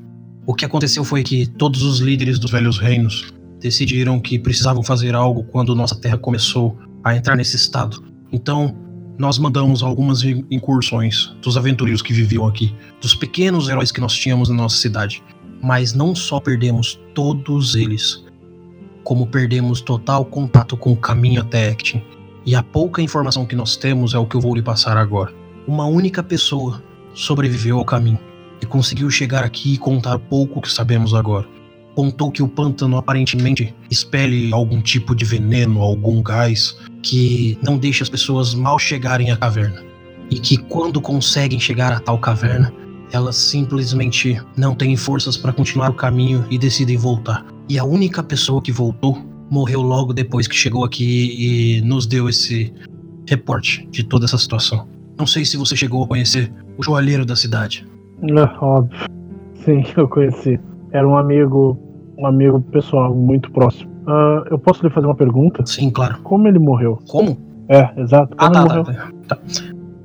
[0.45, 5.15] o que aconteceu foi que todos os líderes dos velhos reinos decidiram que precisavam fazer
[5.15, 8.03] algo quando nossa terra começou a entrar nesse estado.
[8.31, 8.75] Então,
[9.17, 14.13] nós mandamos algumas in- incursões dos aventureiros que viviam aqui, dos pequenos heróis que nós
[14.13, 15.23] tínhamos na nossa cidade.
[15.61, 18.23] Mas não só perdemos todos eles,
[19.03, 22.01] como perdemos total contato com o caminho até Actin.
[22.45, 25.33] E a pouca informação que nós temos é o que eu vou lhe passar agora.
[25.67, 26.81] Uma única pessoa
[27.13, 28.19] sobreviveu ao caminho
[28.61, 31.56] e conseguiu chegar aqui e contar pouco que sabemos agora.
[31.97, 38.03] Contou que o pântano aparentemente expele algum tipo de veneno, algum gás que não deixa
[38.03, 39.83] as pessoas mal chegarem à caverna.
[40.29, 42.71] E que quando conseguem chegar a tal caverna,
[43.11, 47.43] elas simplesmente não têm forças para continuar o caminho e decidem voltar.
[47.67, 49.17] E a única pessoa que voltou
[49.49, 52.71] morreu logo depois que chegou aqui e nos deu esse
[53.27, 54.87] reporte de toda essa situação.
[55.17, 57.87] Não sei se você chegou a conhecer o joalheiro da cidade.
[58.61, 58.99] Óbvio.
[59.65, 60.59] Sim, eu conheci.
[60.91, 61.86] Era um amigo,
[62.17, 63.91] um amigo pessoal muito próximo.
[64.07, 65.65] Ah, eu posso lhe fazer uma pergunta?
[65.65, 66.19] Sim, claro.
[66.23, 66.99] Como ele morreu?
[67.07, 67.37] Como?
[67.69, 68.33] É, exato.
[68.37, 69.13] Ah, Como tá, ele tá, morreu?
[69.27, 69.41] tá, tá.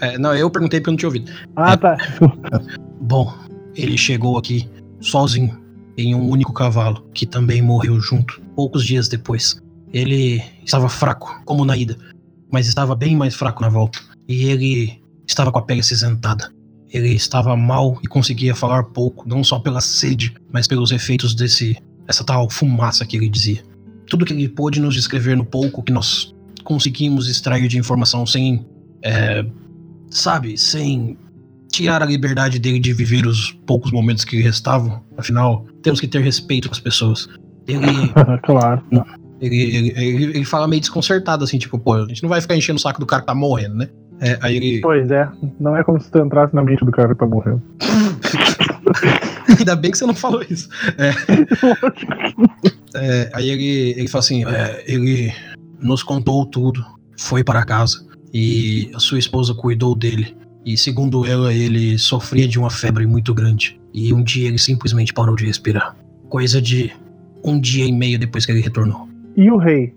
[0.07, 1.31] É, não, eu perguntei porque eu não tinha ouvido.
[1.57, 1.77] Ah, É.
[1.77, 1.97] tá.
[3.01, 3.33] Bom,
[3.77, 4.69] ele chegou aqui
[5.01, 5.57] sozinho,
[5.97, 9.61] em um único cavalo, que também morreu junto, poucos dias depois.
[9.93, 11.97] Ele estava fraco, como na ida,
[12.51, 13.99] mas estava bem mais fraco na volta.
[14.29, 16.51] E ele estava com a pele acinzentada.
[16.91, 21.77] Ele estava mal e conseguia falar pouco, não só pela sede, mas pelos efeitos desse
[22.13, 23.63] essa tal fumaça que ele dizia.
[24.07, 28.65] Tudo que ele pôde nos descrever no pouco que nós conseguimos extrair de informação sem,
[29.03, 29.45] é,
[30.11, 31.17] sabe, sem
[31.73, 35.03] tirar a liberdade dele de viver os poucos momentos que restavam.
[35.17, 37.29] Afinal, temos que ter respeito com as pessoas.
[37.67, 37.87] Ele,
[38.45, 38.83] claro.
[39.41, 42.55] ele, ele, ele, ele fala meio desconcertado, assim, tipo, pô, a gente não vai ficar
[42.55, 43.89] enchendo o saco do cara que tá morrendo, né?
[44.21, 44.81] É, aí ele.
[44.83, 45.29] Pois é.
[45.59, 47.63] Não é como se tu entrasse na mente do cara que tá morrendo.
[49.59, 50.69] Ainda bem que você não falou isso.
[50.97, 51.13] É.
[52.95, 55.33] É, aí ele, ele fala assim: é, ele
[55.81, 56.85] nos contou tudo,
[57.19, 60.37] foi para casa e a sua esposa cuidou dele.
[60.65, 63.81] E segundo ela, ele sofria de uma febre muito grande.
[63.93, 65.97] E um dia ele simplesmente parou de respirar.
[66.29, 66.93] Coisa de
[67.45, 69.09] um dia e meio depois que ele retornou.
[69.37, 69.93] E o rei?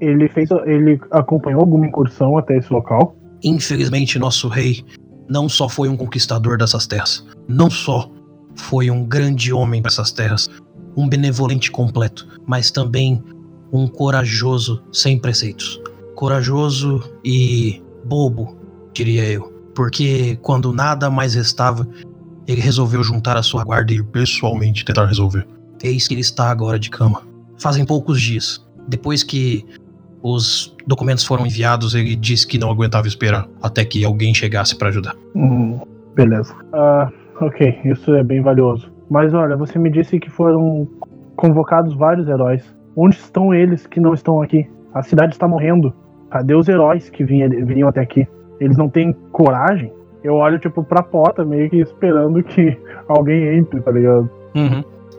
[0.00, 0.50] Ele fez.
[0.66, 3.16] Ele acompanhou alguma incursão até esse local?
[3.42, 4.84] Infelizmente, nosso rei
[5.28, 8.10] não só foi um conquistador dessas terras, não só
[8.56, 10.48] foi um grande homem para essas terras,
[10.96, 13.22] um benevolente completo, mas também
[13.72, 15.80] um corajoso sem preceitos.
[16.14, 18.56] Corajoso e bobo,
[18.92, 19.50] diria eu.
[19.74, 21.88] Porque quando nada mais restava,
[22.46, 25.46] ele resolveu juntar a sua guarda e ir pessoalmente tentar resolver.
[25.82, 27.22] Eis que ele está agora de cama.
[27.58, 28.64] Fazem poucos dias.
[28.86, 29.64] Depois que
[30.22, 34.88] os documentos foram enviados, ele disse que não aguentava esperar até que alguém chegasse para
[34.88, 35.16] ajudar.
[35.34, 35.80] Hum,
[36.14, 36.54] beleza.
[36.72, 37.10] Ah,
[37.40, 38.92] ok, isso é bem valioso.
[39.10, 40.88] Mas olha, você me disse que foram
[41.36, 42.64] convocados vários heróis.
[42.96, 44.68] Onde estão eles que não estão aqui?
[44.94, 45.92] A cidade está morrendo.
[46.30, 48.26] Cadê os heróis que vinha, viriam até aqui?
[48.60, 49.92] Eles não têm coragem?
[50.22, 52.76] Eu olho, tipo, pra porta, meio que esperando que
[53.08, 54.30] alguém entre, tá ligado?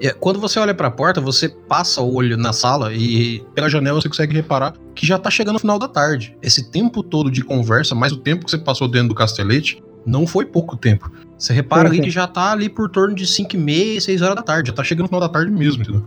[0.02, 4.02] É, Quando você olha pra porta, você passa o olho na sala e pela janela
[4.02, 6.38] você consegue reparar que já tá chegando o final da tarde.
[6.42, 10.26] Esse tempo todo de conversa, mais o tempo que você passou dentro do castelete, não
[10.26, 11.12] foi pouco tempo.
[11.44, 14.36] Você repara Sim, que já tá ali por torno de 5 e meia, 6 horas
[14.38, 14.70] da tarde.
[14.70, 16.02] Já tá chegando no final da tarde mesmo, entendeu?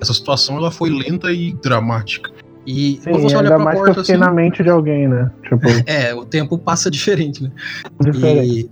[0.00, 2.28] Essa situação ela foi lenta e dramática.
[2.66, 5.30] E Sim, quando você olha pra porta assim, na mente de alguém, né?
[5.44, 7.52] Tipo, é, o tempo passa diferente, né?
[8.00, 8.62] diferente.
[8.62, 8.70] E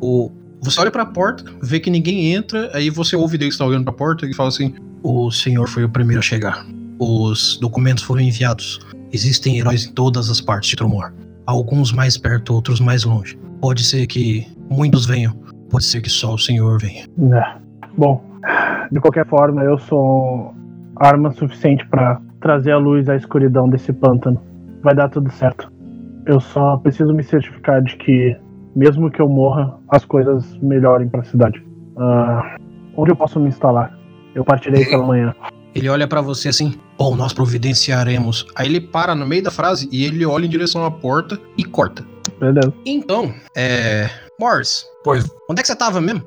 [0.00, 3.64] o, você olha pra porta, vê que ninguém entra, aí você ouve dele que está
[3.64, 6.66] olhando pra porta e fala assim: O senhor foi o primeiro a chegar.
[6.98, 8.80] Os documentos foram enviados.
[9.12, 11.12] Existem heróis em todas as partes de Tromor.
[11.46, 13.38] Alguns mais perto, outros mais longe.
[13.66, 15.32] Pode ser que muitos venham,
[15.68, 17.02] pode ser que só o senhor venha.
[17.02, 17.58] É.
[17.98, 18.22] Bom,
[18.92, 20.54] de qualquer forma, eu sou
[20.94, 24.40] arma suficiente pra trazer a luz à escuridão desse pântano.
[24.84, 25.68] Vai dar tudo certo.
[26.26, 28.36] Eu só preciso me certificar de que,
[28.76, 31.60] mesmo que eu morra, as coisas melhorem pra cidade.
[31.98, 32.58] Ah,
[32.96, 33.98] onde eu posso me instalar?
[34.32, 35.34] Eu partirei pela manhã.
[35.74, 38.46] Ele olha pra você assim: Bom, nós providenciaremos.
[38.54, 41.64] Aí ele para no meio da frase e ele olha em direção à porta e
[41.64, 42.04] corta.
[42.38, 42.72] Beleza.
[42.84, 44.10] Então, é.
[44.38, 46.20] Morris, Pois, onde é que você tava mesmo?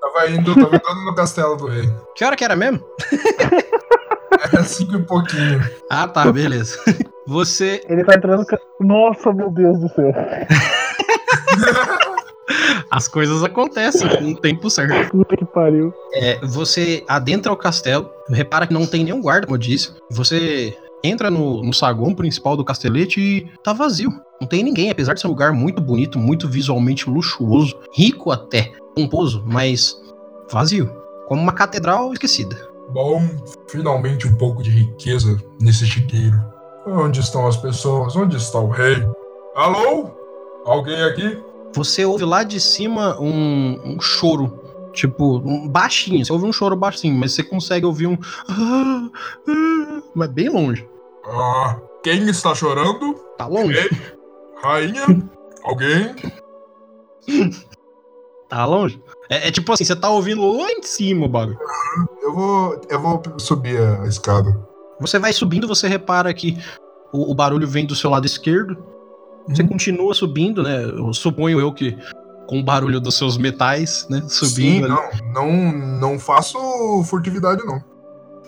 [0.00, 1.88] tava indo, tava entrando no castelo do rei.
[2.14, 2.80] Que hora que era mesmo?
[4.52, 5.60] Era cinco e pouquinho.
[5.90, 6.78] Ah, tá, beleza.
[7.26, 7.82] Você.
[7.88, 8.46] Ele tá entrando.
[8.80, 10.12] Nossa, meu Deus do céu.
[12.90, 15.10] As coisas acontecem com o tempo certo.
[15.10, 15.92] Puta que pariu.
[16.12, 19.92] É, você adentra o castelo, repara que não tem nenhum guarda, como eu disse.
[20.10, 24.10] Você entra no, no saguão principal do castelete e tá vazio.
[24.42, 28.72] Não tem ninguém, apesar de ser um lugar muito bonito, muito visualmente luxuoso, rico até,
[28.92, 29.96] pomposo, mas
[30.50, 30.90] vazio.
[31.28, 32.56] Como uma catedral esquecida.
[32.90, 33.22] Bom,
[33.68, 36.42] finalmente um pouco de riqueza nesse chiqueiro.
[36.84, 38.16] Onde estão as pessoas?
[38.16, 39.06] Onde está o rei?
[39.54, 40.10] Alô?
[40.66, 41.40] Alguém aqui?
[41.76, 44.60] Você ouve lá de cima um, um choro.
[44.92, 46.26] Tipo, um baixinho.
[46.26, 48.18] Você ouve um choro baixinho, mas você consegue ouvir um.
[48.48, 49.08] "Ah,
[49.48, 50.84] ah", Mas bem longe.
[51.24, 53.14] Ah, quem está chorando?
[53.38, 53.78] Tá longe?
[53.78, 54.21] Rei?
[54.62, 55.06] Rainha?
[55.64, 56.14] Alguém?
[58.48, 59.02] Tá longe?
[59.30, 61.58] É, é tipo assim, você tá ouvindo lá em cima o bagulho.
[62.20, 64.54] Eu vou, eu vou subir a escada.
[65.00, 66.58] Você vai subindo, você repara que
[67.14, 68.76] o, o barulho vem do seu lado esquerdo.
[69.48, 69.68] Você Uhum.
[69.68, 70.84] continua subindo, né?
[70.84, 71.96] Eu suponho eu que
[72.46, 74.20] com o barulho dos seus metais, né?
[74.28, 74.84] Sim, Subindo.
[74.84, 75.22] ali.
[75.32, 75.72] não, não,
[76.12, 76.58] não faço
[77.04, 77.82] furtividade, não.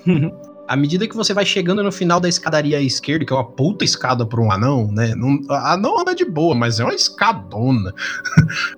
[0.67, 3.45] À medida que você vai chegando no final da escadaria à esquerda, que é uma
[3.45, 5.15] puta escada para um anão, né?
[5.15, 7.93] Não, anão anda de boa, mas é uma escadona.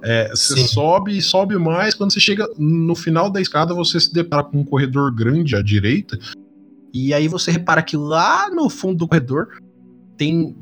[0.02, 1.94] É, você sobe e sobe mais.
[1.94, 5.62] Quando você chega no final da escada, você se depara com um corredor grande à
[5.62, 6.18] direita.
[6.92, 9.48] E aí você repara que lá no fundo do corredor
[10.16, 10.56] tem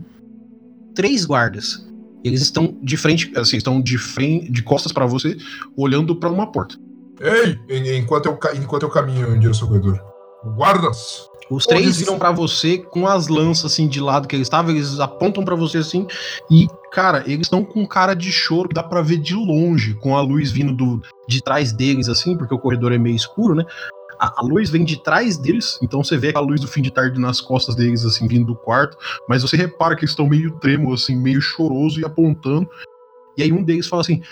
[0.94, 1.86] três guardas.
[2.22, 5.36] Eles estão de frente, assim, estão de frente, de costas para você,
[5.76, 6.76] olhando para uma porta.
[7.20, 10.13] Ei, en- enquanto eu, enquanto eu caminho em direção ao corredor.
[10.44, 11.28] Guardas!
[11.50, 14.70] Os três Eles- viram pra você com as lanças assim de lado que eles estavam,
[14.70, 16.06] eles apontam pra você assim
[16.50, 20.22] e cara, eles estão com cara de choro dá pra ver de longe, com a
[20.22, 23.64] luz vindo do, de trás deles assim, porque o corredor é meio escuro, né?
[24.18, 26.90] A, a luz vem de trás deles, então você vê a luz do fim de
[26.90, 28.96] tarde nas costas deles assim vindo do quarto,
[29.28, 32.66] mas você repara que eles estão meio trêmulos assim, meio choroso e apontando.
[33.36, 34.22] E aí um deles fala assim: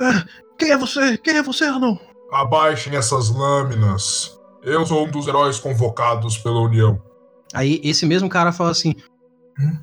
[0.00, 0.24] "Ah,
[0.58, 1.16] "Quem é você?
[1.18, 1.96] Quem é você, Anão?"
[2.32, 4.35] Abaixem essas lâminas.
[4.66, 7.00] Eu sou um dos heróis convocados pela União.
[7.54, 8.94] Aí esse mesmo cara fala assim: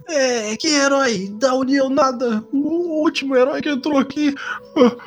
[0.10, 2.44] É, que herói da União nada.
[2.52, 4.36] O último herói que entrou aqui.
[4.78, 4.98] ah,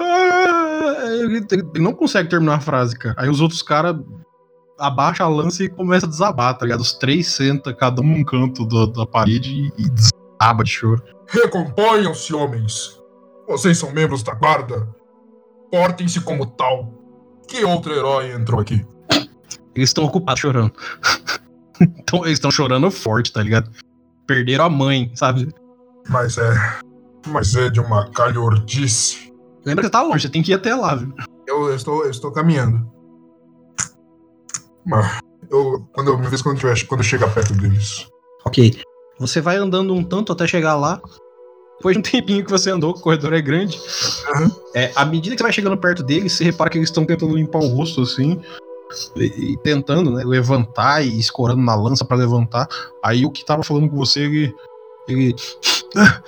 [0.00, 3.14] ah", ele, ele não consegue terminar a frase, cara.
[3.18, 3.96] Aí os outros caras
[4.78, 6.80] abaixam a lança e começam a desabar, tá ligado?
[6.80, 11.02] Os três sentam, cada um num canto do- da parede e, e desaba de choro.
[11.28, 12.98] Recomponham-se, homens.
[13.46, 14.88] Vocês são membros da guarda.
[15.70, 16.92] Portem-se como tal.
[17.46, 18.84] Que outro herói entrou aqui?
[19.74, 20.72] Eles estão ocupados chorando.
[21.80, 23.70] então, eles estão chorando forte, tá ligado?
[24.26, 25.48] Perderam a mãe, sabe?
[26.08, 26.52] Mas é.
[27.26, 29.32] Mas é de uma calhordice.
[29.64, 31.14] Lembra que você tá longe, você tem que ir até lá, viu?
[31.46, 32.90] Eu, eu estou, eu estou caminhando.
[34.84, 35.20] Mas
[35.50, 38.08] eu, quando eu, uma vez quando, tiver, quando chega perto deles.
[38.44, 38.80] Ok.
[39.18, 41.00] Você vai andando um tanto até chegar lá.
[41.76, 43.78] Depois de um tempinho que você andou, o corredor é grande.
[44.36, 44.50] Uhum.
[44.74, 47.36] É, à medida que você vai chegando perto deles, você repara que eles estão tentando
[47.36, 48.40] limpar o rosto assim.
[49.16, 52.68] E, e tentando, né, levantar e escorando na lança pra levantar.
[53.02, 54.54] Aí o que tava falando com você, ele.
[55.08, 55.36] ele
[55.96, 56.22] "Ah,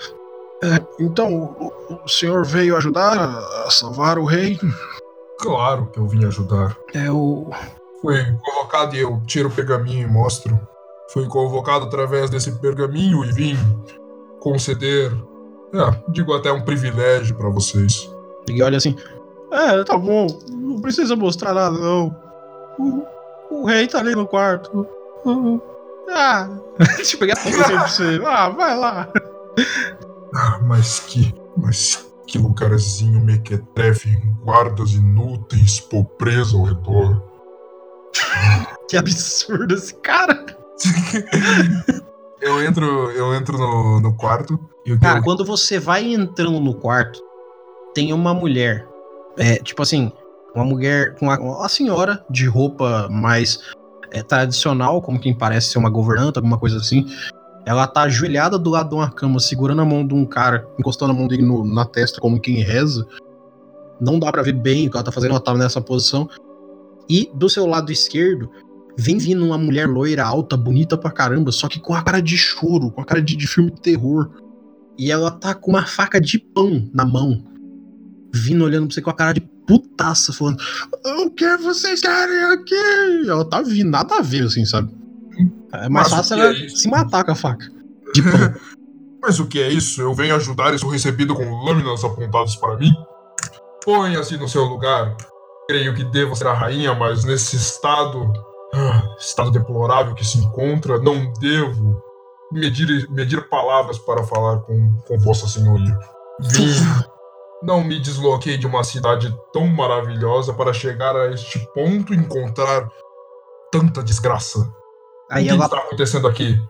[0.63, 4.59] é, então, o, o senhor veio ajudar a, salvar o rei?
[5.39, 6.77] Claro que eu vim ajudar.
[6.95, 7.51] É o.
[8.01, 10.59] Fui convocado e eu tiro o pergaminho e mostro.
[11.13, 13.57] Fui convocado através desse pergaminho e vim
[14.41, 15.13] conceder.
[15.75, 18.11] É, digo até um privilégio pra vocês.
[18.49, 18.97] Ele olha assim.
[19.51, 20.27] É, tá bom.
[20.51, 22.15] Não precisa mostrar nada, não.
[22.79, 23.05] O,
[23.51, 24.87] o rei tá ali no quarto.
[25.25, 25.61] Uhum.
[26.11, 26.49] Ah.
[26.97, 28.21] Deixa eu pegar pra você.
[28.27, 29.09] Ah, vai lá.
[30.35, 31.35] Ah, mas que.
[31.57, 34.11] Mas que lugarzinho mequetrefe,
[34.43, 37.23] guardas inúteis, pobreza ao redor.
[38.89, 40.45] Que absurdo esse cara.
[42.41, 46.13] eu entro, eu entro no, no quarto e o que Cara, eu- quando você vai
[46.13, 47.19] entrando no quarto,
[47.95, 48.87] tem uma mulher.
[49.39, 50.13] É, tipo assim,
[50.55, 53.61] uma mulher com uma, uma senhora de roupa mais
[54.11, 57.07] é, tradicional, como quem parece ser uma governanta, alguma coisa assim.
[57.67, 61.13] Ela tá ajoelhada do lado de uma cama, segurando a mão de um cara, encostando
[61.13, 63.07] a mão dele no- na testa, como quem reza.
[64.01, 66.29] Não dá pra ver bem o que ela tá fazendo, ela tá nessa posição.
[67.09, 68.51] E do seu lado esquerdo,
[68.97, 72.37] vem vindo uma mulher loira, alta, bonita pra caramba, só que com a cara de
[72.37, 74.31] choro, com a cara de, de filme de terror.
[74.99, 77.43] E ela tá com uma faca de pão na mão.
[78.33, 80.59] Vindo olhando pra você com a cara de putaça, falando:
[81.05, 83.29] O que vocês querem aqui?
[83.29, 84.91] Ela tá vindo, nada a ver, assim, sabe?
[85.73, 87.67] É mais Mas fácil ela é se matar com a faca.
[88.15, 88.55] De pão.
[89.23, 90.03] Mas o que é isso?
[90.03, 92.93] Eu venho ajudar e sou recebido com lâminas apontadas para mim?
[93.83, 95.17] Ponha-se no seu lugar.
[95.67, 98.31] Creio que devo ser a rainha, mas nesse estado.
[98.75, 102.03] ah, estado deplorável que se encontra, não devo
[102.53, 105.99] medir, medir palavras para falar com, com Vossa Senhoria.
[106.41, 106.69] Vim.
[107.65, 112.89] Não me desloquei de uma cidade tão maravilhosa para chegar a este ponto e encontrar
[113.73, 114.71] tanta desgraça.
[115.31, 116.61] Aí o que ela, está acontecendo aqui?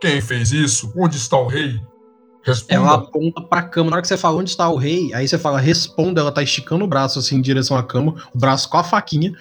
[0.00, 0.92] Quem fez isso?
[0.96, 1.80] Onde está o rei?
[2.44, 2.74] Responda.
[2.74, 3.90] ela aponta pra cama.
[3.90, 6.20] Na hora que você fala onde está o rei, aí você fala responda.
[6.20, 9.32] Ela tá esticando o braço assim em direção à cama, o braço com a faquinha.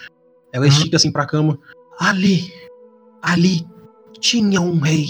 [0.51, 1.59] Ela estica assim pra cama.
[1.99, 2.51] Ali,
[3.21, 3.67] ali
[4.19, 5.07] tinha um rei.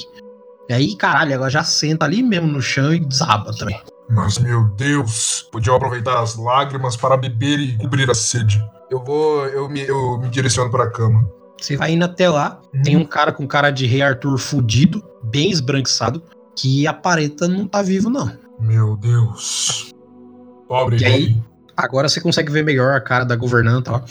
[0.69, 3.79] E aí, caralho, ela já senta ali mesmo no chão e desaba também.
[4.09, 8.63] Mas meu Deus, podiam aproveitar as lágrimas para beber e cobrir a sede.
[8.89, 11.27] Eu vou, eu me, eu me direciono para a cama.
[11.59, 15.49] Você vai indo até lá, tem um cara com cara de rei Arthur fudido, bem
[15.49, 16.21] esbranquiçado,
[16.55, 18.31] que aparenta não tá vivo, não.
[18.59, 19.93] Meu Deus.
[20.67, 21.37] Pobre E aí?
[21.75, 24.01] Agora você consegue ver melhor a cara da governanta, ó.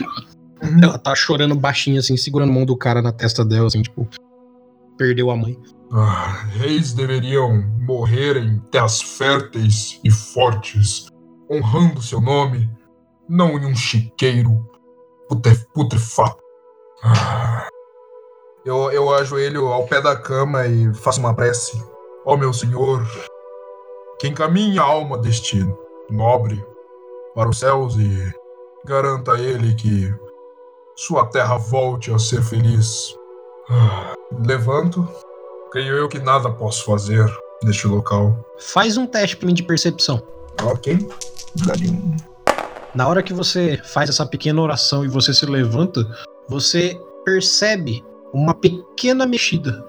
[0.64, 0.80] Uhum.
[0.82, 4.08] Ela tá chorando baixinho, assim, segurando a mão do cara na testa dela, assim, tipo.
[4.96, 5.58] Perdeu a mãe.
[5.92, 11.06] Ah, reis deveriam morrer em terras férteis e fortes,
[11.50, 12.70] honrando seu nome,
[13.28, 14.66] não em um chiqueiro
[15.28, 16.42] putre- putrefato.
[17.04, 17.68] Ah.
[18.64, 21.82] Eu, eu ajoelho ao pé da cama e faço uma prece.
[22.24, 23.04] Ó meu senhor,
[24.20, 25.58] que encaminhe a alma deste
[26.08, 26.64] nobre
[27.34, 28.32] para os céus e
[28.84, 30.14] garanta a ele que
[30.94, 33.16] sua terra volte a ser feliz.
[34.46, 35.06] Levanto.
[35.70, 37.24] Creio eu que nada posso fazer
[37.62, 38.36] neste local.
[38.58, 40.22] Faz um teste pra mim de percepção.
[40.62, 41.08] Ok.
[41.64, 42.16] Daria um.
[42.94, 46.06] Na hora que você faz essa pequena oração e você se levanta,
[46.48, 49.84] você percebe uma pequena mexida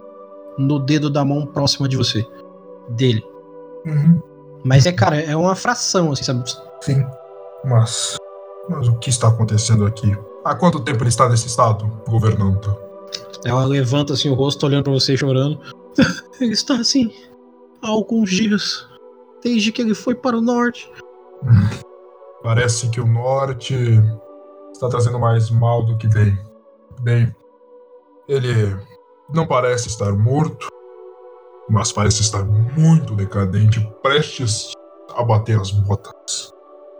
[0.58, 2.26] no dedo da mão próxima de você.
[2.90, 3.24] Dele.
[3.86, 4.22] Uhum.
[4.64, 6.50] Mas é, cara, é uma fração, assim, sabe?
[6.82, 7.06] Sim.
[7.66, 8.18] Mas.
[8.70, 10.18] Mas o que está acontecendo aqui?
[10.46, 12.78] Há quanto tempo ele está nesse estado, governando?
[13.46, 15.60] Ela levanta assim o rosto, olhando pra você chorando.
[16.40, 17.14] Ele está assim
[17.82, 18.88] há alguns dias.
[19.44, 20.90] Desde que ele foi para o norte.
[22.42, 23.76] Parece que o norte
[24.72, 26.38] está trazendo mais mal do que bem.
[27.02, 27.36] Bem,
[28.28, 28.78] ele
[29.34, 30.70] não parece estar morto,
[31.70, 34.72] mas parece estar muito decadente, prestes
[35.14, 36.54] a bater as botas.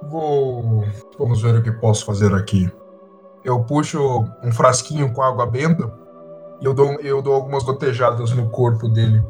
[0.10, 0.84] Vou.
[1.18, 2.70] Vamos ver o que posso fazer aqui.
[3.46, 6.03] Eu puxo um frasquinho com água benta
[6.62, 9.24] e eu dou, eu dou algumas gotejadas no corpo dele.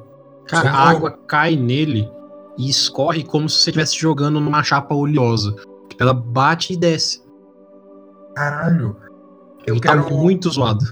[0.48, 0.90] Cara, a Socorro.
[0.90, 2.10] água cai nele
[2.58, 5.56] e escorre como se você estivesse jogando numa chapa oleosa.
[5.90, 7.24] Tipo, ela bate e desce.
[8.36, 8.98] Caralho!
[9.66, 10.16] Eu ele tá quero.
[10.16, 10.86] muito zoado.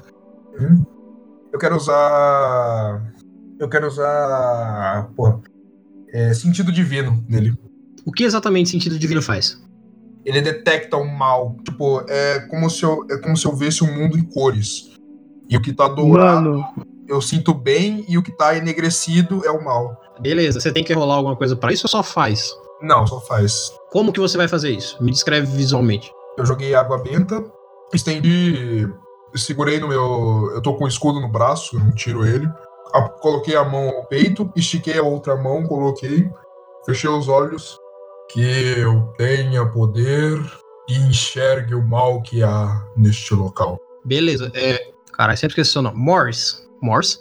[0.60, 0.84] Hum?
[1.52, 3.14] Eu quero usar.
[3.60, 5.10] Eu quero usar.
[5.16, 5.42] Porra.
[6.14, 7.58] É, sentido divino nele.
[8.06, 9.62] O que exatamente sentido divino faz?
[10.26, 11.56] Ele detecta o mal.
[11.64, 14.92] Tipo, é como se eu, é como se eu visse o mundo em cores.
[15.52, 16.66] E o que tá dourado Mano,
[17.10, 20.00] eu sinto bem, e o que tá enegrecido é o mal.
[20.22, 22.56] Beleza, você tem que rolar alguma coisa pra isso ou só faz?
[22.82, 23.74] Não, só faz.
[23.92, 24.98] Como que você vai fazer isso?
[25.04, 26.10] Me descreve visualmente.
[26.38, 27.44] Eu joguei água benta,
[27.94, 28.88] estendi.
[29.36, 30.52] Segurei no meu.
[30.56, 32.48] Eu tô com o escudo no braço, não tiro ele.
[32.94, 36.30] A- coloquei a mão ao peito, estiquei a outra mão, coloquei,
[36.86, 37.78] fechei os olhos.
[38.30, 38.42] Que
[38.80, 40.42] eu tenha poder
[40.90, 43.78] e enxergue o mal que há neste local.
[44.06, 44.91] Beleza, é.
[45.22, 46.00] Cara, eu sempre esqueci seu nome.
[46.00, 46.64] Morse.
[46.82, 47.20] Morse?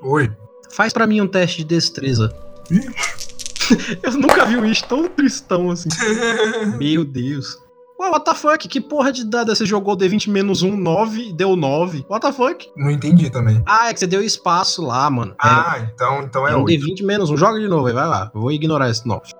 [0.00, 0.32] Oi.
[0.70, 2.34] Faz pra mim um teste de destreza.
[4.02, 5.90] eu nunca vi um Wish tão tristão assim.
[6.80, 7.58] Meu Deus.
[8.00, 8.66] Ué, what the fuck?
[8.66, 12.06] Que porra de dada você jogou D20 menos 1, 9 e deu 9?
[12.08, 12.70] What the fuck?
[12.74, 13.62] Não entendi também.
[13.66, 15.34] Ah, é que você deu espaço lá, mano.
[15.38, 16.86] Ah, então, então é, é é um oito.
[16.86, 17.36] D20 menos 1.
[17.36, 18.30] Joga de novo aí, vai lá.
[18.34, 19.30] Eu Vou ignorar esse 9.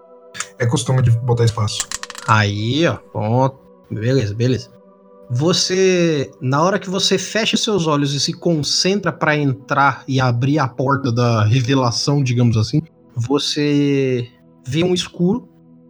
[0.59, 1.89] É costume de botar espaço.
[2.28, 2.97] Aí, ó.
[3.10, 3.59] Pronto.
[3.90, 4.68] Beleza, beleza.
[5.34, 10.59] Você, na hora que você fecha seus olhos e se concentra pra entrar e abrir
[10.59, 12.82] a porta da revelação, digamos assim,
[13.16, 14.28] você
[14.66, 15.48] vê um escuro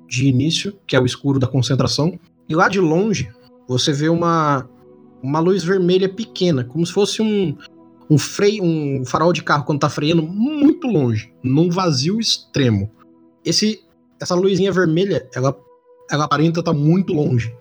[0.09, 2.17] de início, que é o escuro da concentração,
[2.49, 3.33] e lá de longe
[3.67, 4.69] você vê uma
[5.21, 7.57] uma luz vermelha pequena, como se fosse um
[8.09, 12.93] um freio, um farol de carro quando tá freando muito longe, num vazio extremo.
[13.45, 13.83] Esse
[14.21, 15.57] essa luzinha vermelha, ela
[16.09, 17.53] ela aparenta estar muito longe.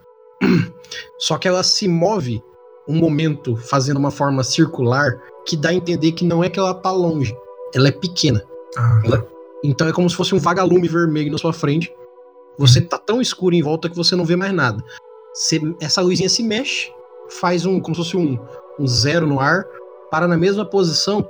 [1.19, 2.43] Só que ela se move
[2.87, 6.73] um momento fazendo uma forma circular que dá a entender que não é que ela
[6.73, 7.35] tá longe,
[7.73, 8.43] ela é pequena.
[8.77, 9.01] Ah,
[9.63, 11.93] Então é como se fosse um vagalume vermelho na sua frente.
[12.57, 14.83] Você tá tão escuro em volta que você não vê mais nada.
[15.33, 16.91] Você- essa luzinha se mexe,
[17.29, 18.37] faz um como se fosse um,
[18.79, 19.65] um zero no ar,
[20.09, 21.25] para na mesma posição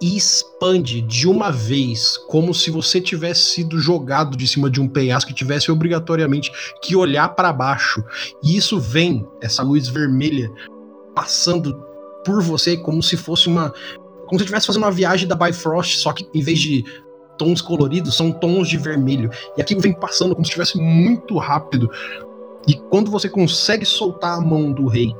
[0.00, 4.88] e expande de uma vez, como se você tivesse sido jogado de cima de um
[4.88, 6.50] penhasco e tivesse obrigatoriamente
[6.82, 8.02] que olhar para baixo.
[8.42, 10.50] E isso vem, essa luz vermelha,
[11.14, 11.74] passando
[12.24, 13.72] por você como se fosse uma.
[14.26, 16.84] Como se estivesse fazendo uma viagem da Bifrost, só que em vez de
[17.36, 19.30] tons coloridos, são tons de vermelho.
[19.56, 21.90] E aquilo vem passando como se estivesse muito rápido.
[22.66, 25.12] E quando você consegue soltar a mão do rei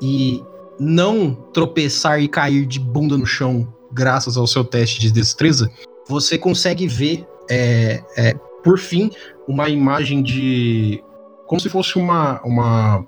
[0.00, 0.42] e
[0.78, 5.70] não tropeçar e cair de bunda no chão, graças ao seu teste de destreza,
[6.08, 9.10] você consegue ver, é, é, por fim,
[9.46, 11.02] uma imagem de.
[11.46, 12.42] como se fosse uma.
[12.42, 13.06] uma,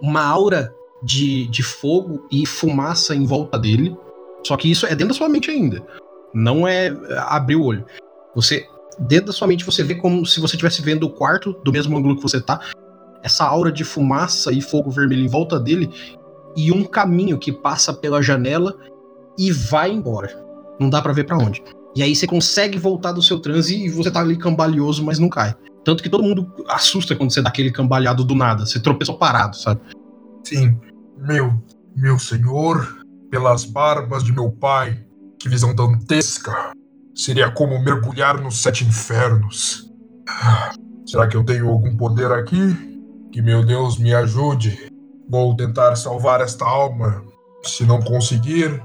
[0.00, 3.96] uma aura de, de fogo e fumaça em volta dele.
[4.44, 5.84] Só que isso é dentro da sua mente ainda.
[6.32, 6.88] Não é
[7.28, 7.84] abrir o olho.
[8.34, 8.66] Você.
[8.98, 11.98] Dentro da sua mente você vê como se você estivesse vendo o quarto do mesmo
[11.98, 12.60] ângulo que você tá.
[13.22, 15.90] Essa aura de fumaça e fogo vermelho em volta dele.
[16.56, 18.74] E um caminho que passa pela janela
[19.38, 20.30] e vai embora.
[20.80, 21.62] Não dá pra ver pra onde.
[21.94, 25.28] E aí você consegue voltar do seu transe e você tá ali cambalhoso, mas não
[25.28, 25.54] cai.
[25.84, 28.66] Tanto que todo mundo assusta quando você dá aquele cambaleado do nada.
[28.66, 29.80] Você tropeçou parado, sabe?
[30.44, 30.78] Sim.
[31.16, 31.54] Meu,
[31.94, 32.98] meu senhor,
[33.30, 35.04] pelas barbas de meu pai,
[35.38, 36.72] que visão dantesca.
[37.14, 39.90] Seria como mergulhar nos sete infernos.
[40.28, 40.72] Ah,
[41.06, 43.00] Será que eu tenho algum poder aqui?
[43.30, 44.90] Que meu Deus me ajude.
[45.28, 47.22] Vou tentar salvar esta alma.
[47.62, 48.82] Se não conseguir,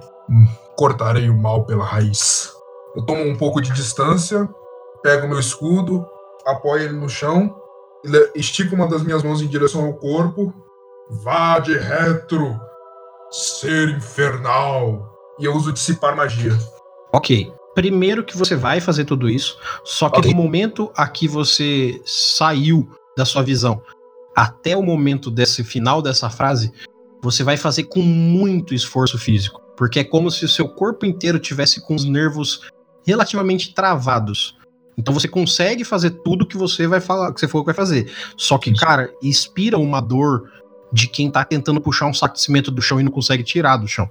[0.76, 2.52] cortarei o mal pela raiz.
[2.96, 4.48] Eu tomo um pouco de distância,
[5.02, 6.06] pego meu escudo,
[6.46, 7.56] apoio ele no chão,
[8.36, 10.54] estico uma das minhas mãos em direção ao corpo.
[11.10, 12.60] Vá de retro,
[13.30, 15.10] ser infernal.
[15.40, 16.58] E eu uso dissipar magia.
[17.14, 17.52] Ok.
[17.74, 20.32] Primeiro que você vai fazer tudo isso, só que Ok.
[20.32, 23.82] no momento a que você saiu da sua visão
[24.36, 26.72] até o momento desse final dessa frase,
[27.22, 31.40] você vai fazer com muito esforço físico, porque é como se o seu corpo inteiro
[31.40, 32.70] tivesse com os nervos
[33.04, 34.56] relativamente travados.
[34.96, 38.14] Então você consegue fazer tudo que você vai falar, que você falou que vai fazer.
[38.38, 40.52] Só que, cara, inspira uma dor
[40.94, 43.78] de quem tá tentando puxar um saco de cimento do chão e não consegue tirar
[43.78, 44.08] do chão.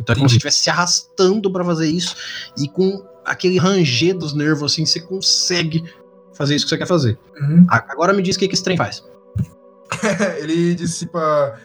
[0.00, 2.16] Então é como se estivesse se arrastando pra fazer isso
[2.58, 5.84] e com aquele ranger dos nervos assim, você consegue
[6.32, 7.16] fazer isso que você quer fazer.
[7.40, 7.64] Uhum.
[7.68, 9.04] Agora me diz o que, que esse trem faz.
[10.42, 11.56] ele dissipa.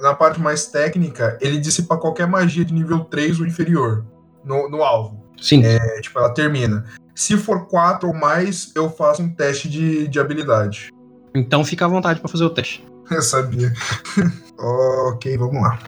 [0.00, 4.04] Na parte mais técnica, ele dissipa qualquer magia de nível 3 ou inferior
[4.44, 5.24] no, no alvo.
[5.40, 5.64] Sim.
[5.64, 6.84] É, tipo, ela termina.
[7.14, 10.90] Se for 4 ou mais, eu faço um teste de, de habilidade.
[11.34, 12.86] Então fica à vontade pra fazer o teste.
[13.10, 13.70] Eu sabia.
[14.58, 15.78] ok, vamos lá.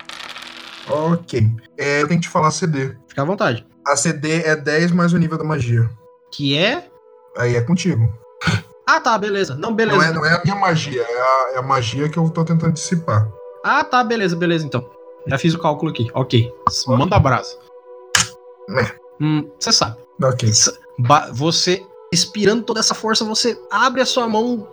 [0.86, 1.50] Ok.
[1.78, 2.94] É, eu tenho que te falar CD.
[3.08, 3.66] Fica à vontade.
[3.86, 5.88] A CD é 10 mais o nível da magia.
[6.30, 6.86] Que é.
[7.38, 8.12] Aí é contigo.
[8.86, 9.56] Ah, tá, beleza.
[9.56, 9.98] Não, beleza.
[9.98, 12.44] Não é, não é a minha magia, é a, é a magia que eu tô
[12.44, 13.28] tentando dissipar.
[13.68, 14.88] Ah, tá, beleza, beleza, então.
[15.26, 16.08] Já fiz o cálculo aqui.
[16.14, 16.52] Ok.
[16.86, 17.58] Manda abraço.
[18.70, 18.94] É.
[19.20, 19.96] Hum, você sabe.
[20.22, 20.48] Ok.
[21.32, 24.68] Você, expirando toda essa força, você abre a sua mão,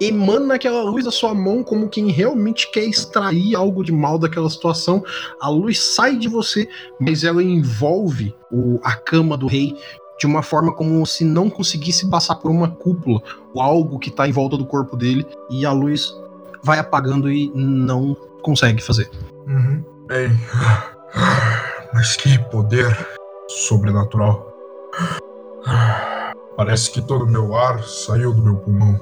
[0.00, 4.50] emana aquela luz da sua mão como quem realmente quer extrair algo de mal daquela
[4.50, 5.02] situação.
[5.40, 6.68] A luz sai de você,
[7.00, 9.74] mas ela envolve o- a cama do rei
[10.18, 13.22] de uma forma como se não conseguisse passar por uma cúpula
[13.54, 16.14] ou algo que tá em volta do corpo dele e a luz
[16.66, 19.08] vai apagando e não consegue fazer.
[19.46, 19.84] Uhum.
[20.08, 20.28] Bem.
[21.94, 22.94] Mas que poder
[23.48, 24.52] sobrenatural.
[26.56, 28.98] Parece que todo o meu ar saiu do meu pulmão.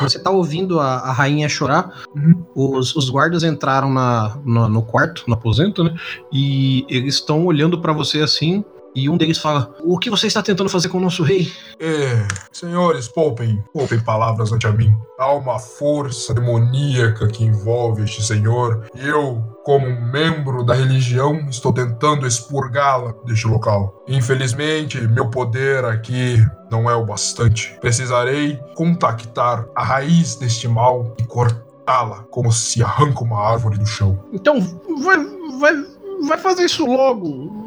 [0.00, 2.02] Você tá ouvindo a, a rainha chorar.
[2.16, 2.44] Uhum.
[2.54, 5.94] Os, os guardas entraram na, na- no quarto, no aposento, né?
[6.32, 8.64] E eles estão olhando pra você assim.
[8.94, 11.52] E um deles fala: O que você está tentando fazer com o nosso rei?
[11.80, 14.92] É, senhores, poupem, poupem palavras ante a mim.
[15.18, 18.86] Há uma força demoníaca que envolve este senhor.
[18.94, 24.02] E eu, como membro da religião, estou tentando expurgá-la deste local.
[24.08, 27.76] Infelizmente, meu poder aqui não é o bastante.
[27.80, 34.18] Precisarei contactar a raiz deste mal e cortá-la como se arranca uma árvore do chão.
[34.32, 34.60] Então,
[35.02, 35.16] vai,
[35.58, 35.74] vai,
[36.26, 37.57] vai fazer isso logo.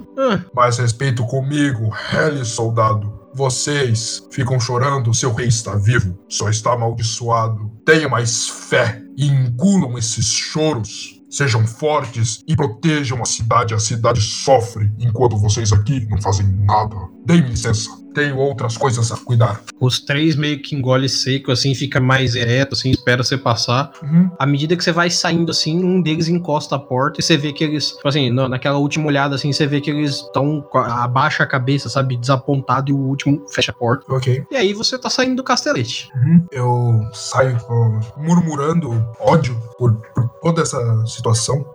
[0.53, 3.21] Mais respeito comigo, Heli soldado.
[3.33, 7.71] Vocês ficam chorando, seu rei está vivo, só está amaldiçoado.
[7.85, 11.21] Tenham mais fé e engulam esses choros.
[11.29, 13.73] Sejam fortes e protejam a cidade.
[13.73, 16.97] A cidade sofre enquanto vocês aqui não fazem nada.
[17.25, 19.61] Deem licença, tenho outras coisas a cuidar.
[19.79, 23.91] os três meio que engole seco, assim, fica mais ereto, assim, espera você passar.
[24.03, 24.29] Uhum.
[24.37, 27.53] À medida que você vai saindo assim, um deles encosta a porta e você vê
[27.53, 31.43] que eles, tipo assim, na- naquela última olhada assim, você vê que eles estão abaixa
[31.43, 34.03] a cabeça, sabe, desapontado e o último fecha a porta.
[34.13, 34.43] Ok.
[34.51, 36.09] E aí você tá saindo do castelete.
[36.15, 36.45] Uhum.
[36.51, 41.65] Eu saio ó, murmurando ódio por, por toda essa situação.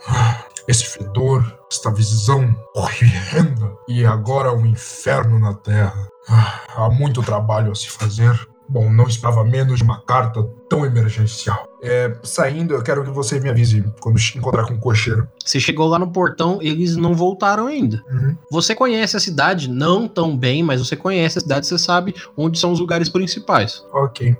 [0.68, 6.09] Esse fedor, esta visão horrenda e agora um inferno na Terra.
[6.28, 8.36] Ah, Há muito trabalho a se fazer.
[8.68, 11.68] Bom, não esperava menos de uma carta tão emergencial.
[11.80, 15.28] É, saindo, eu quero que você me avise quando encontrar com o cocheiro.
[15.44, 18.02] Você chegou lá no portão, eles não voltaram ainda.
[18.10, 18.36] Uhum.
[18.51, 22.59] Você conhece a cidade, não tão bem, mas você conhece a cidade, você sabe onde
[22.59, 23.84] são os lugares principais.
[23.93, 24.36] Ok.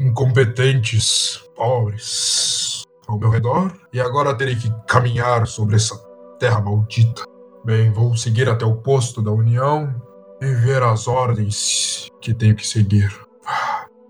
[0.00, 2.73] Incompetentes, pobres
[3.06, 5.96] ao meu redor, e agora terei que caminhar sobre essa
[6.38, 7.22] terra maldita.
[7.64, 9.94] Bem, vou seguir até o posto da União
[10.40, 13.10] e ver as ordens que tenho que seguir.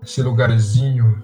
[0.03, 1.21] Esse lugarzinho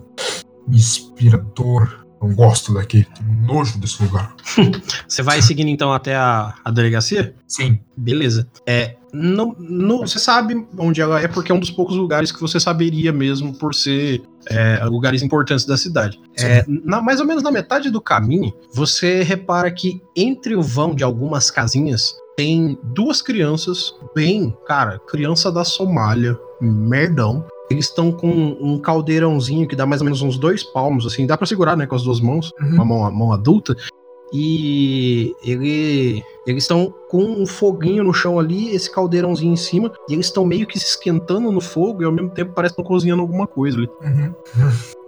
[0.67, 1.99] me inspira dor.
[2.21, 4.35] Não gosto daqui, tenho nojo desse lugar.
[5.07, 7.33] Você vai seguindo então até a, a delegacia?
[7.47, 7.79] Sim.
[7.97, 8.47] Beleza.
[8.63, 12.39] É, no, no- você sabe onde ela é porque é um dos poucos lugares que
[12.39, 16.19] você saberia mesmo por ser é, lugares importantes da cidade.
[16.37, 20.93] É, na- mais ou menos na metade do caminho, você repara que entre o vão
[20.95, 27.45] de algumas casinhas tem duas crianças, bem, cara, criança da Somália, merdão.
[27.69, 28.27] Eles estão com
[28.59, 31.85] um caldeirãozinho que dá mais ou menos uns dois palmos, assim, dá pra segurar, né,
[31.85, 32.73] com as duas mãos, Uhum.
[32.75, 33.75] uma mão, mão adulta.
[34.33, 40.13] E ele, eles estão com um foguinho no chão ali, esse caldeirãozinho em cima, e
[40.13, 42.95] eles estão meio que se esquentando no fogo e ao mesmo tempo parece que estão
[42.95, 43.89] cozinhando alguma coisa ali.
[44.01, 44.33] Uhum.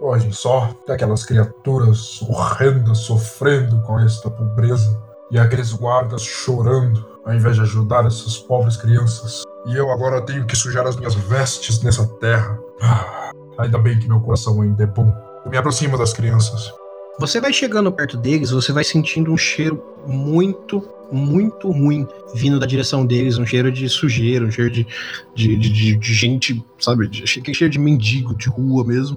[0.00, 5.00] Olhem só, aquelas criaturas horrendas sofrendo com esta pobreza
[5.30, 9.42] e aqueles guardas chorando ao invés de ajudar essas pobres crianças.
[9.66, 12.58] E eu agora tenho que sujar as minhas vestes nessa terra.
[12.82, 15.12] Ah, ainda bem que meu coração ainda é bom.
[15.44, 16.72] Eu me aproximo das crianças.
[17.18, 20.82] Você vai chegando perto deles, você vai sentindo um cheiro muito,
[21.12, 24.86] muito ruim vindo da direção deles, um cheiro de sujeira, um cheiro de,
[25.34, 27.06] de, de, de- gente, sabe?
[27.06, 29.16] Aquele cheiro de mendigo, de rua mesmo.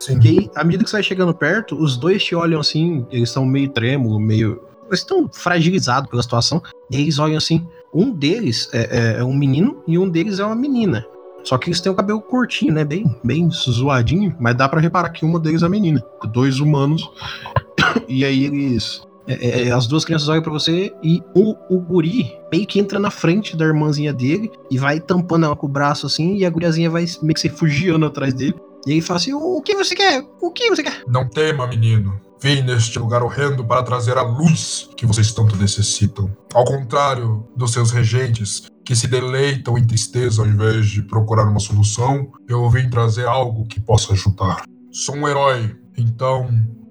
[0.00, 0.18] Sim.
[0.22, 3.28] E aí, à medida que você vai chegando perto, os dois te olham assim, eles
[3.28, 4.62] estão meio trêmulo, meio.
[4.86, 6.62] Eles estão fragilizados pela situação.
[6.90, 7.66] E eles olham assim.
[7.92, 11.04] Um deles é, é- é um menino e um deles é uma menina.
[11.48, 12.84] Só que eles têm o cabelo curtinho, né?
[12.84, 16.04] Bem, bem zoadinho, mas dá pra reparar que uma deles é menina.
[16.26, 17.10] Dois humanos.
[18.06, 19.00] e aí eles.
[19.26, 22.98] é, é, as duas crianças olham pra você e o, o guri meio que entra
[22.98, 26.50] na frente da irmãzinha dele e vai tampando ela com o braço assim, e a
[26.50, 28.54] guriazinha vai meio que se refugiando atrás dele.
[28.86, 30.22] E aí fala assim: o que você quer?
[30.42, 31.02] O que você quer?
[31.08, 32.20] Não tema, menino.
[32.40, 36.30] Vim neste lugar horrendo para trazer a luz que vocês tanto necessitam.
[36.54, 41.60] Ao contrário dos seus regentes, que se deleitam em tristeza ao invés de procurar uma
[41.60, 44.62] solução, eu vim trazer algo que possa ajudar.
[44.90, 46.48] Sou um herói, então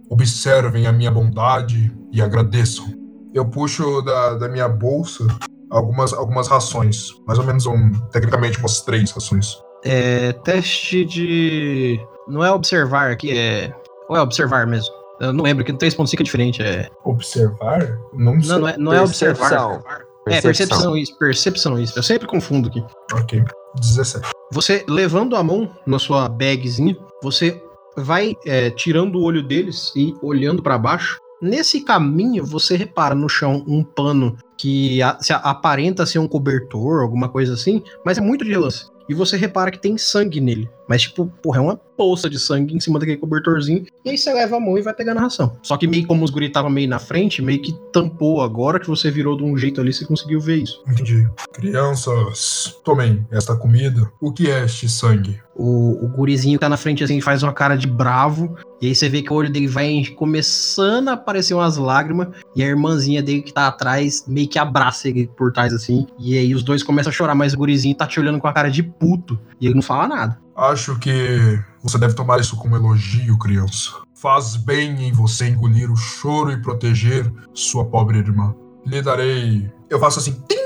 [0.08, 2.86] observem a minha bondade e agradeçam.
[3.34, 5.26] Eu puxo da, da minha bolsa
[5.72, 9.58] algumas, algumas rações, mais ou menos um, tecnicamente umas três rações.
[9.84, 10.34] É.
[10.34, 12.00] Teste de.
[12.28, 13.76] Não é observar aqui, é.
[14.08, 14.94] Ou é observar mesmo?
[15.20, 16.62] Eu não lembro, que no 3.5 é diferente.
[16.62, 16.92] É...
[17.04, 17.98] Observar?
[18.14, 18.52] Não sei.
[18.52, 19.82] Não, não é, não é observar.
[20.30, 20.40] Percepção.
[20.40, 21.98] É, percepção, isso, percepção, isso.
[21.98, 22.84] Eu sempre confundo aqui.
[23.14, 23.44] Ok,
[23.80, 24.30] 17.
[24.52, 27.62] Você levando a mão na sua bagzinha, você
[27.98, 31.18] vai é, tirando o olho deles e olhando pra baixo.
[31.42, 37.02] Nesse caminho, você repara no chão um pano que a- se aparenta ser um cobertor,
[37.04, 38.86] alguma coisa assim, mas é muito de relance.
[39.08, 40.68] E você repara que tem sangue nele.
[40.88, 43.86] Mas, tipo, porra, é uma poça de sangue em cima daquele cobertorzinho.
[44.06, 45.58] E aí você leva a mão e vai pegando a ração.
[45.64, 48.88] Só que meio como os guri estavam meio na frente, meio que tampou agora que
[48.88, 50.82] você virou de um jeito ali, você conseguiu ver isso.
[50.88, 51.28] Entendi.
[51.54, 54.10] Crianças, tomem esta comida.
[54.22, 55.42] O que é este sangue?
[55.56, 58.56] O, o gurizinho tá na frente assim, faz uma cara de bravo.
[58.80, 62.28] E aí você vê que o olho dele vai começando a aparecer umas lágrimas.
[62.56, 66.06] E a irmãzinha dele que tá atrás meio que abraça ele por trás assim.
[66.20, 68.54] E aí os dois começam a chorar, mas o gurizinho tá te olhando com a
[68.54, 69.40] cara de puto.
[69.60, 70.47] E ele não fala nada.
[70.58, 73.92] Acho que você deve tomar isso como elogio, criança.
[74.16, 78.56] Faz bem em você engolir o choro e proteger sua pobre irmã.
[78.84, 79.70] Lhe darei.
[79.88, 80.58] Eu faço assim, tim,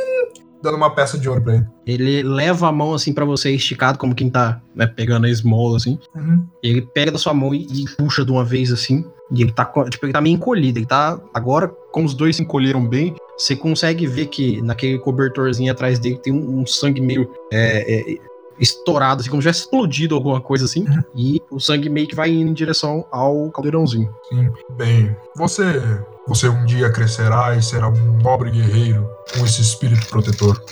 [0.64, 1.68] dando uma peça de ouro pra ele.
[1.86, 5.76] Ele leva a mão assim pra você esticado, como quem tá né, pegando a esmola
[5.76, 6.00] assim.
[6.16, 6.48] Uhum.
[6.64, 9.04] Ele pega da sua mão e, e puxa de uma vez assim.
[9.30, 10.80] E ele tá, tipo, ele tá meio encolhido.
[10.80, 11.20] Ele tá.
[11.34, 16.18] Agora, como os dois se encolheram bem, você consegue ver que naquele cobertorzinho atrás dele
[16.18, 18.18] tem um, um sangue meio é, é,
[18.60, 20.86] estourado, assim, como se tivesse explodido alguma coisa assim.
[20.88, 21.04] Uhum.
[21.16, 24.14] E o sangue meio que vai indo em direção ao caldeirãozinho.
[24.30, 24.50] Sim.
[24.78, 25.82] Bem, você.
[26.28, 30.64] Você um dia crescerá e será um nobre guerreiro com esse espírito protetor.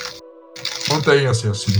[0.89, 1.73] Mantenha-se assim.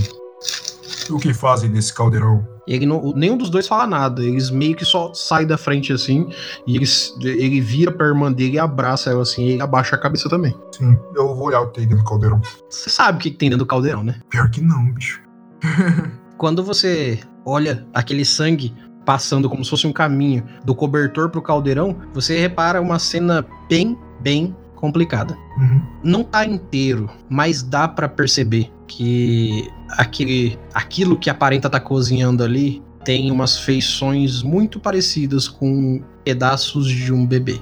[1.08, 2.46] E o que fazem nesse caldeirão?
[2.66, 4.22] Ele não, nenhum dos dois fala nada.
[4.22, 6.28] Eles meio que só saem da frente assim.
[6.66, 9.46] E eles, ele vira pra irmã dele e abraça ela assim.
[9.46, 10.54] E ele abaixa a cabeça também.
[10.72, 12.40] Sim, eu vou olhar o que tem dentro do caldeirão.
[12.68, 14.20] Você sabe o que, que tem dentro do caldeirão, né?
[14.28, 15.20] Pior que não, bicho.
[16.36, 18.74] Quando você olha aquele sangue
[19.04, 23.98] passando como se fosse um caminho do cobertor pro caldeirão, você repara uma cena bem,
[24.20, 25.36] bem complicada.
[25.58, 25.82] Uhum.
[26.02, 32.82] Não tá inteiro, mas dá pra perceber que aquele, aquilo que aparenta estar cozinhando ali
[33.04, 37.60] tem umas feições muito parecidas com pedaços de um bebê.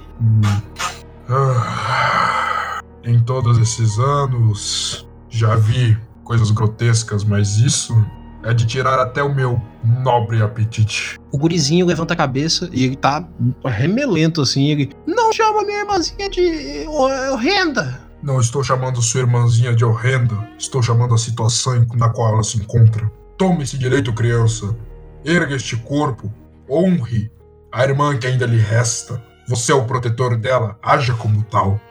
[1.29, 5.97] Ah, em todos esses anos, já vi
[6.29, 8.05] coisas grotescas, mas isso
[8.43, 11.17] é de tirar até o meu nobre apetite.
[11.31, 13.27] O gurizinho levanta a cabeça e ele tá
[13.65, 14.67] remelento assim.
[14.67, 17.99] Ele não chama minha irmãzinha de horrenda.
[18.21, 22.57] Não estou chamando sua irmãzinha de horrenda, estou chamando a situação na qual ela se
[22.57, 23.11] encontra.
[23.35, 24.77] Tome esse direito, criança.
[25.25, 26.31] Erga este corpo.
[26.69, 27.31] Honre
[27.71, 29.19] a irmã que ainda lhe resta.
[29.47, 31.81] Você é o protetor dela, haja como tal.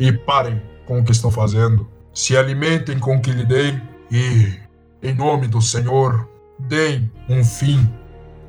[0.00, 1.91] E parem com o que estão fazendo.
[2.14, 3.80] Se alimentem com o que lhe dei
[4.10, 4.52] e,
[5.02, 6.28] em nome do Senhor,
[6.58, 7.90] deem um fim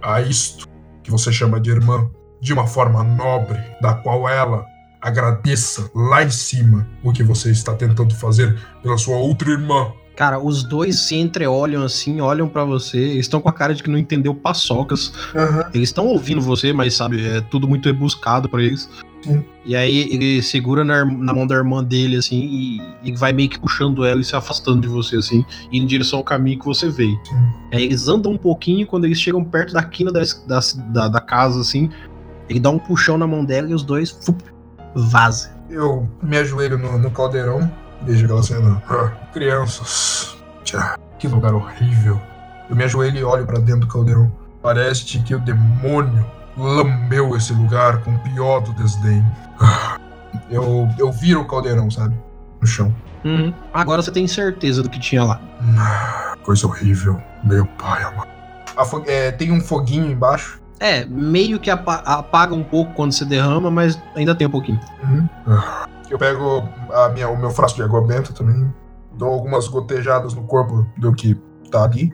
[0.02, 0.68] a isto
[1.02, 2.10] que você chama de irmã,
[2.41, 4.65] de uma forma nobre, da qual ela
[5.02, 9.94] agradeça lá em cima o que você está tentando fazer pela sua outra irmã.
[10.15, 13.90] Cara, os dois se entreolham assim, olham pra você, estão com a cara de que
[13.90, 15.14] não entendeu paçocas.
[15.34, 15.69] Aham.
[15.73, 18.90] Eles estão ouvindo você, mas sabe, é tudo muito rebuscado pra eles.
[19.65, 23.49] E aí ele segura na, na mão da irmã dele, assim, e, e vai meio
[23.49, 26.65] que puxando ela e se afastando de você, assim, indo em direção ao caminho que
[26.65, 27.17] você veio.
[27.23, 27.35] Sim.
[27.71, 30.21] Aí eles andam um pouquinho, quando eles chegam perto da quina da,
[30.89, 31.89] da, da, casa, assim,
[32.49, 34.43] ele dá um puxão na mão dela e os dois fup.
[35.69, 37.71] Eu me ajoelho no, no caldeirão,
[38.01, 38.83] vejo aquela cena.
[38.87, 40.37] Ah, crianças.
[40.63, 42.21] Tchá, que lugar horrível.
[42.69, 44.31] Eu me ajoelho e olho pra dentro do caldeirão.
[44.61, 46.25] Parece que o demônio
[46.57, 49.23] lambeu esse lugar com o pior do desdém.
[49.59, 49.97] Ah,
[50.49, 52.15] Eu, eu viro o caldeirão, sabe?
[52.61, 52.93] No chão.
[53.23, 53.53] Uhum.
[53.73, 55.39] Agora você tem certeza do que tinha lá.
[55.77, 57.19] Ah, Coisa horrível.
[57.43, 58.27] Meu pai amado.
[59.07, 60.61] É, tem um foguinho embaixo.
[60.80, 64.80] É, meio que apa- apaga um pouco quando você derrama, mas ainda tem um pouquinho.
[65.47, 68.73] Ah, Eu pego a minha, o meu frasco de água benta também.
[69.13, 71.35] Dou algumas gotejadas no corpo do que
[71.71, 72.11] tá ali.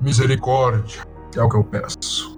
[0.00, 1.02] Misericórdia.
[1.36, 2.37] É o que eu peço.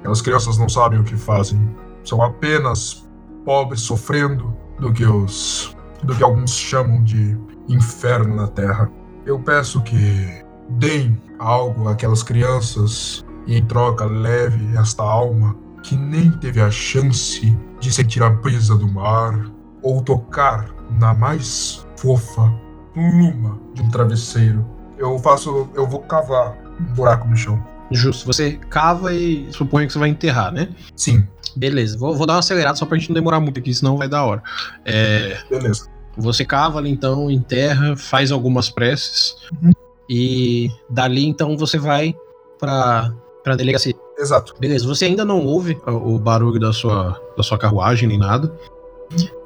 [0.00, 1.60] Aquelas crianças não sabem o que fazem.
[2.04, 3.08] São apenas
[3.44, 5.76] pobres sofrendo do que os.
[6.02, 8.90] do que alguns chamam de inferno na Terra.
[9.24, 16.30] Eu peço que deem algo àquelas crianças e em troca leve esta alma que nem
[16.30, 19.50] teve a chance de sentir a brisa do mar
[19.82, 22.52] ou tocar na mais fofa
[22.94, 24.66] pluma de um travesseiro.
[24.98, 25.68] Eu faço.
[25.74, 27.62] eu vou cavar um buraco no chão.
[27.90, 30.68] Justo, você cava e suponho que você vai enterrar, né?
[30.96, 31.26] Sim,
[31.56, 34.08] Beleza, vou, vou dar uma acelerada só pra gente não demorar muito aqui, senão vai
[34.08, 34.40] dar hora.
[34.84, 35.88] É, beleza.
[36.16, 39.72] você cava ali então, enterra, faz algumas preces Uhum.
[40.08, 42.14] e dali então você vai
[42.58, 43.12] pra,
[43.42, 43.92] pra delegacia.
[44.16, 44.54] Exato.
[44.60, 48.54] Beleza, você ainda não ouve o o barulho da sua, da sua carruagem nem nada.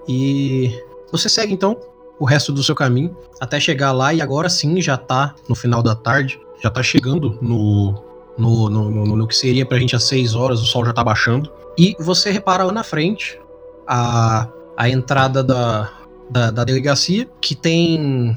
[0.06, 0.78] E
[1.10, 1.78] você segue então
[2.18, 5.82] o resto do seu caminho até chegar lá e agora sim já tá no final
[5.82, 7.94] da tarde, já tá chegando no,
[8.36, 11.02] no, no, no, no que seria pra gente às 6 horas, o sol já tá
[11.02, 11.50] baixando.
[11.78, 13.40] E você repara lá na frente
[13.86, 15.90] a, a entrada da,
[16.30, 18.36] da, da delegacia, que tem.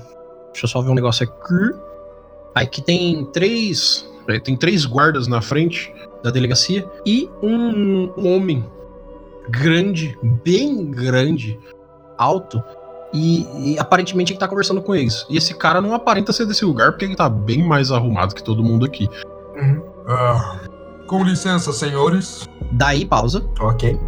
[0.52, 1.76] Deixa eu só ver um negócio aqui.
[2.56, 4.10] Aí que tem três.
[4.28, 5.94] é, Tem três guardas na frente
[6.24, 8.66] da delegacia e um homem
[9.50, 11.60] grande, bem grande,
[12.18, 12.62] alto,
[13.14, 15.26] e, e aparentemente ele tá conversando com eles.
[15.30, 18.44] E esse cara não aparenta ser desse lugar porque ele tá bem mais arrumado que
[18.44, 19.08] todo mundo aqui.
[20.08, 20.60] Ah,
[21.08, 22.48] com licença, senhores.
[22.72, 23.44] Daí, pausa.
[23.60, 24.00] Ok.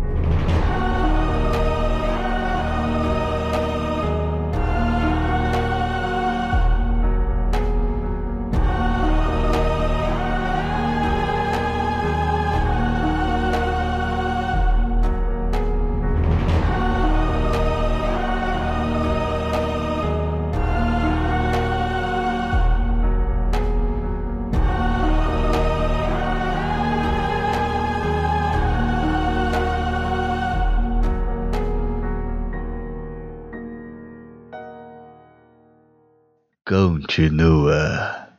[36.70, 38.30] Continua.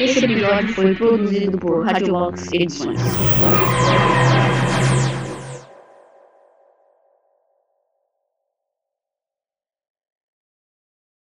[0.00, 3.00] Esse episódio foi produzido por Radiolox Edições.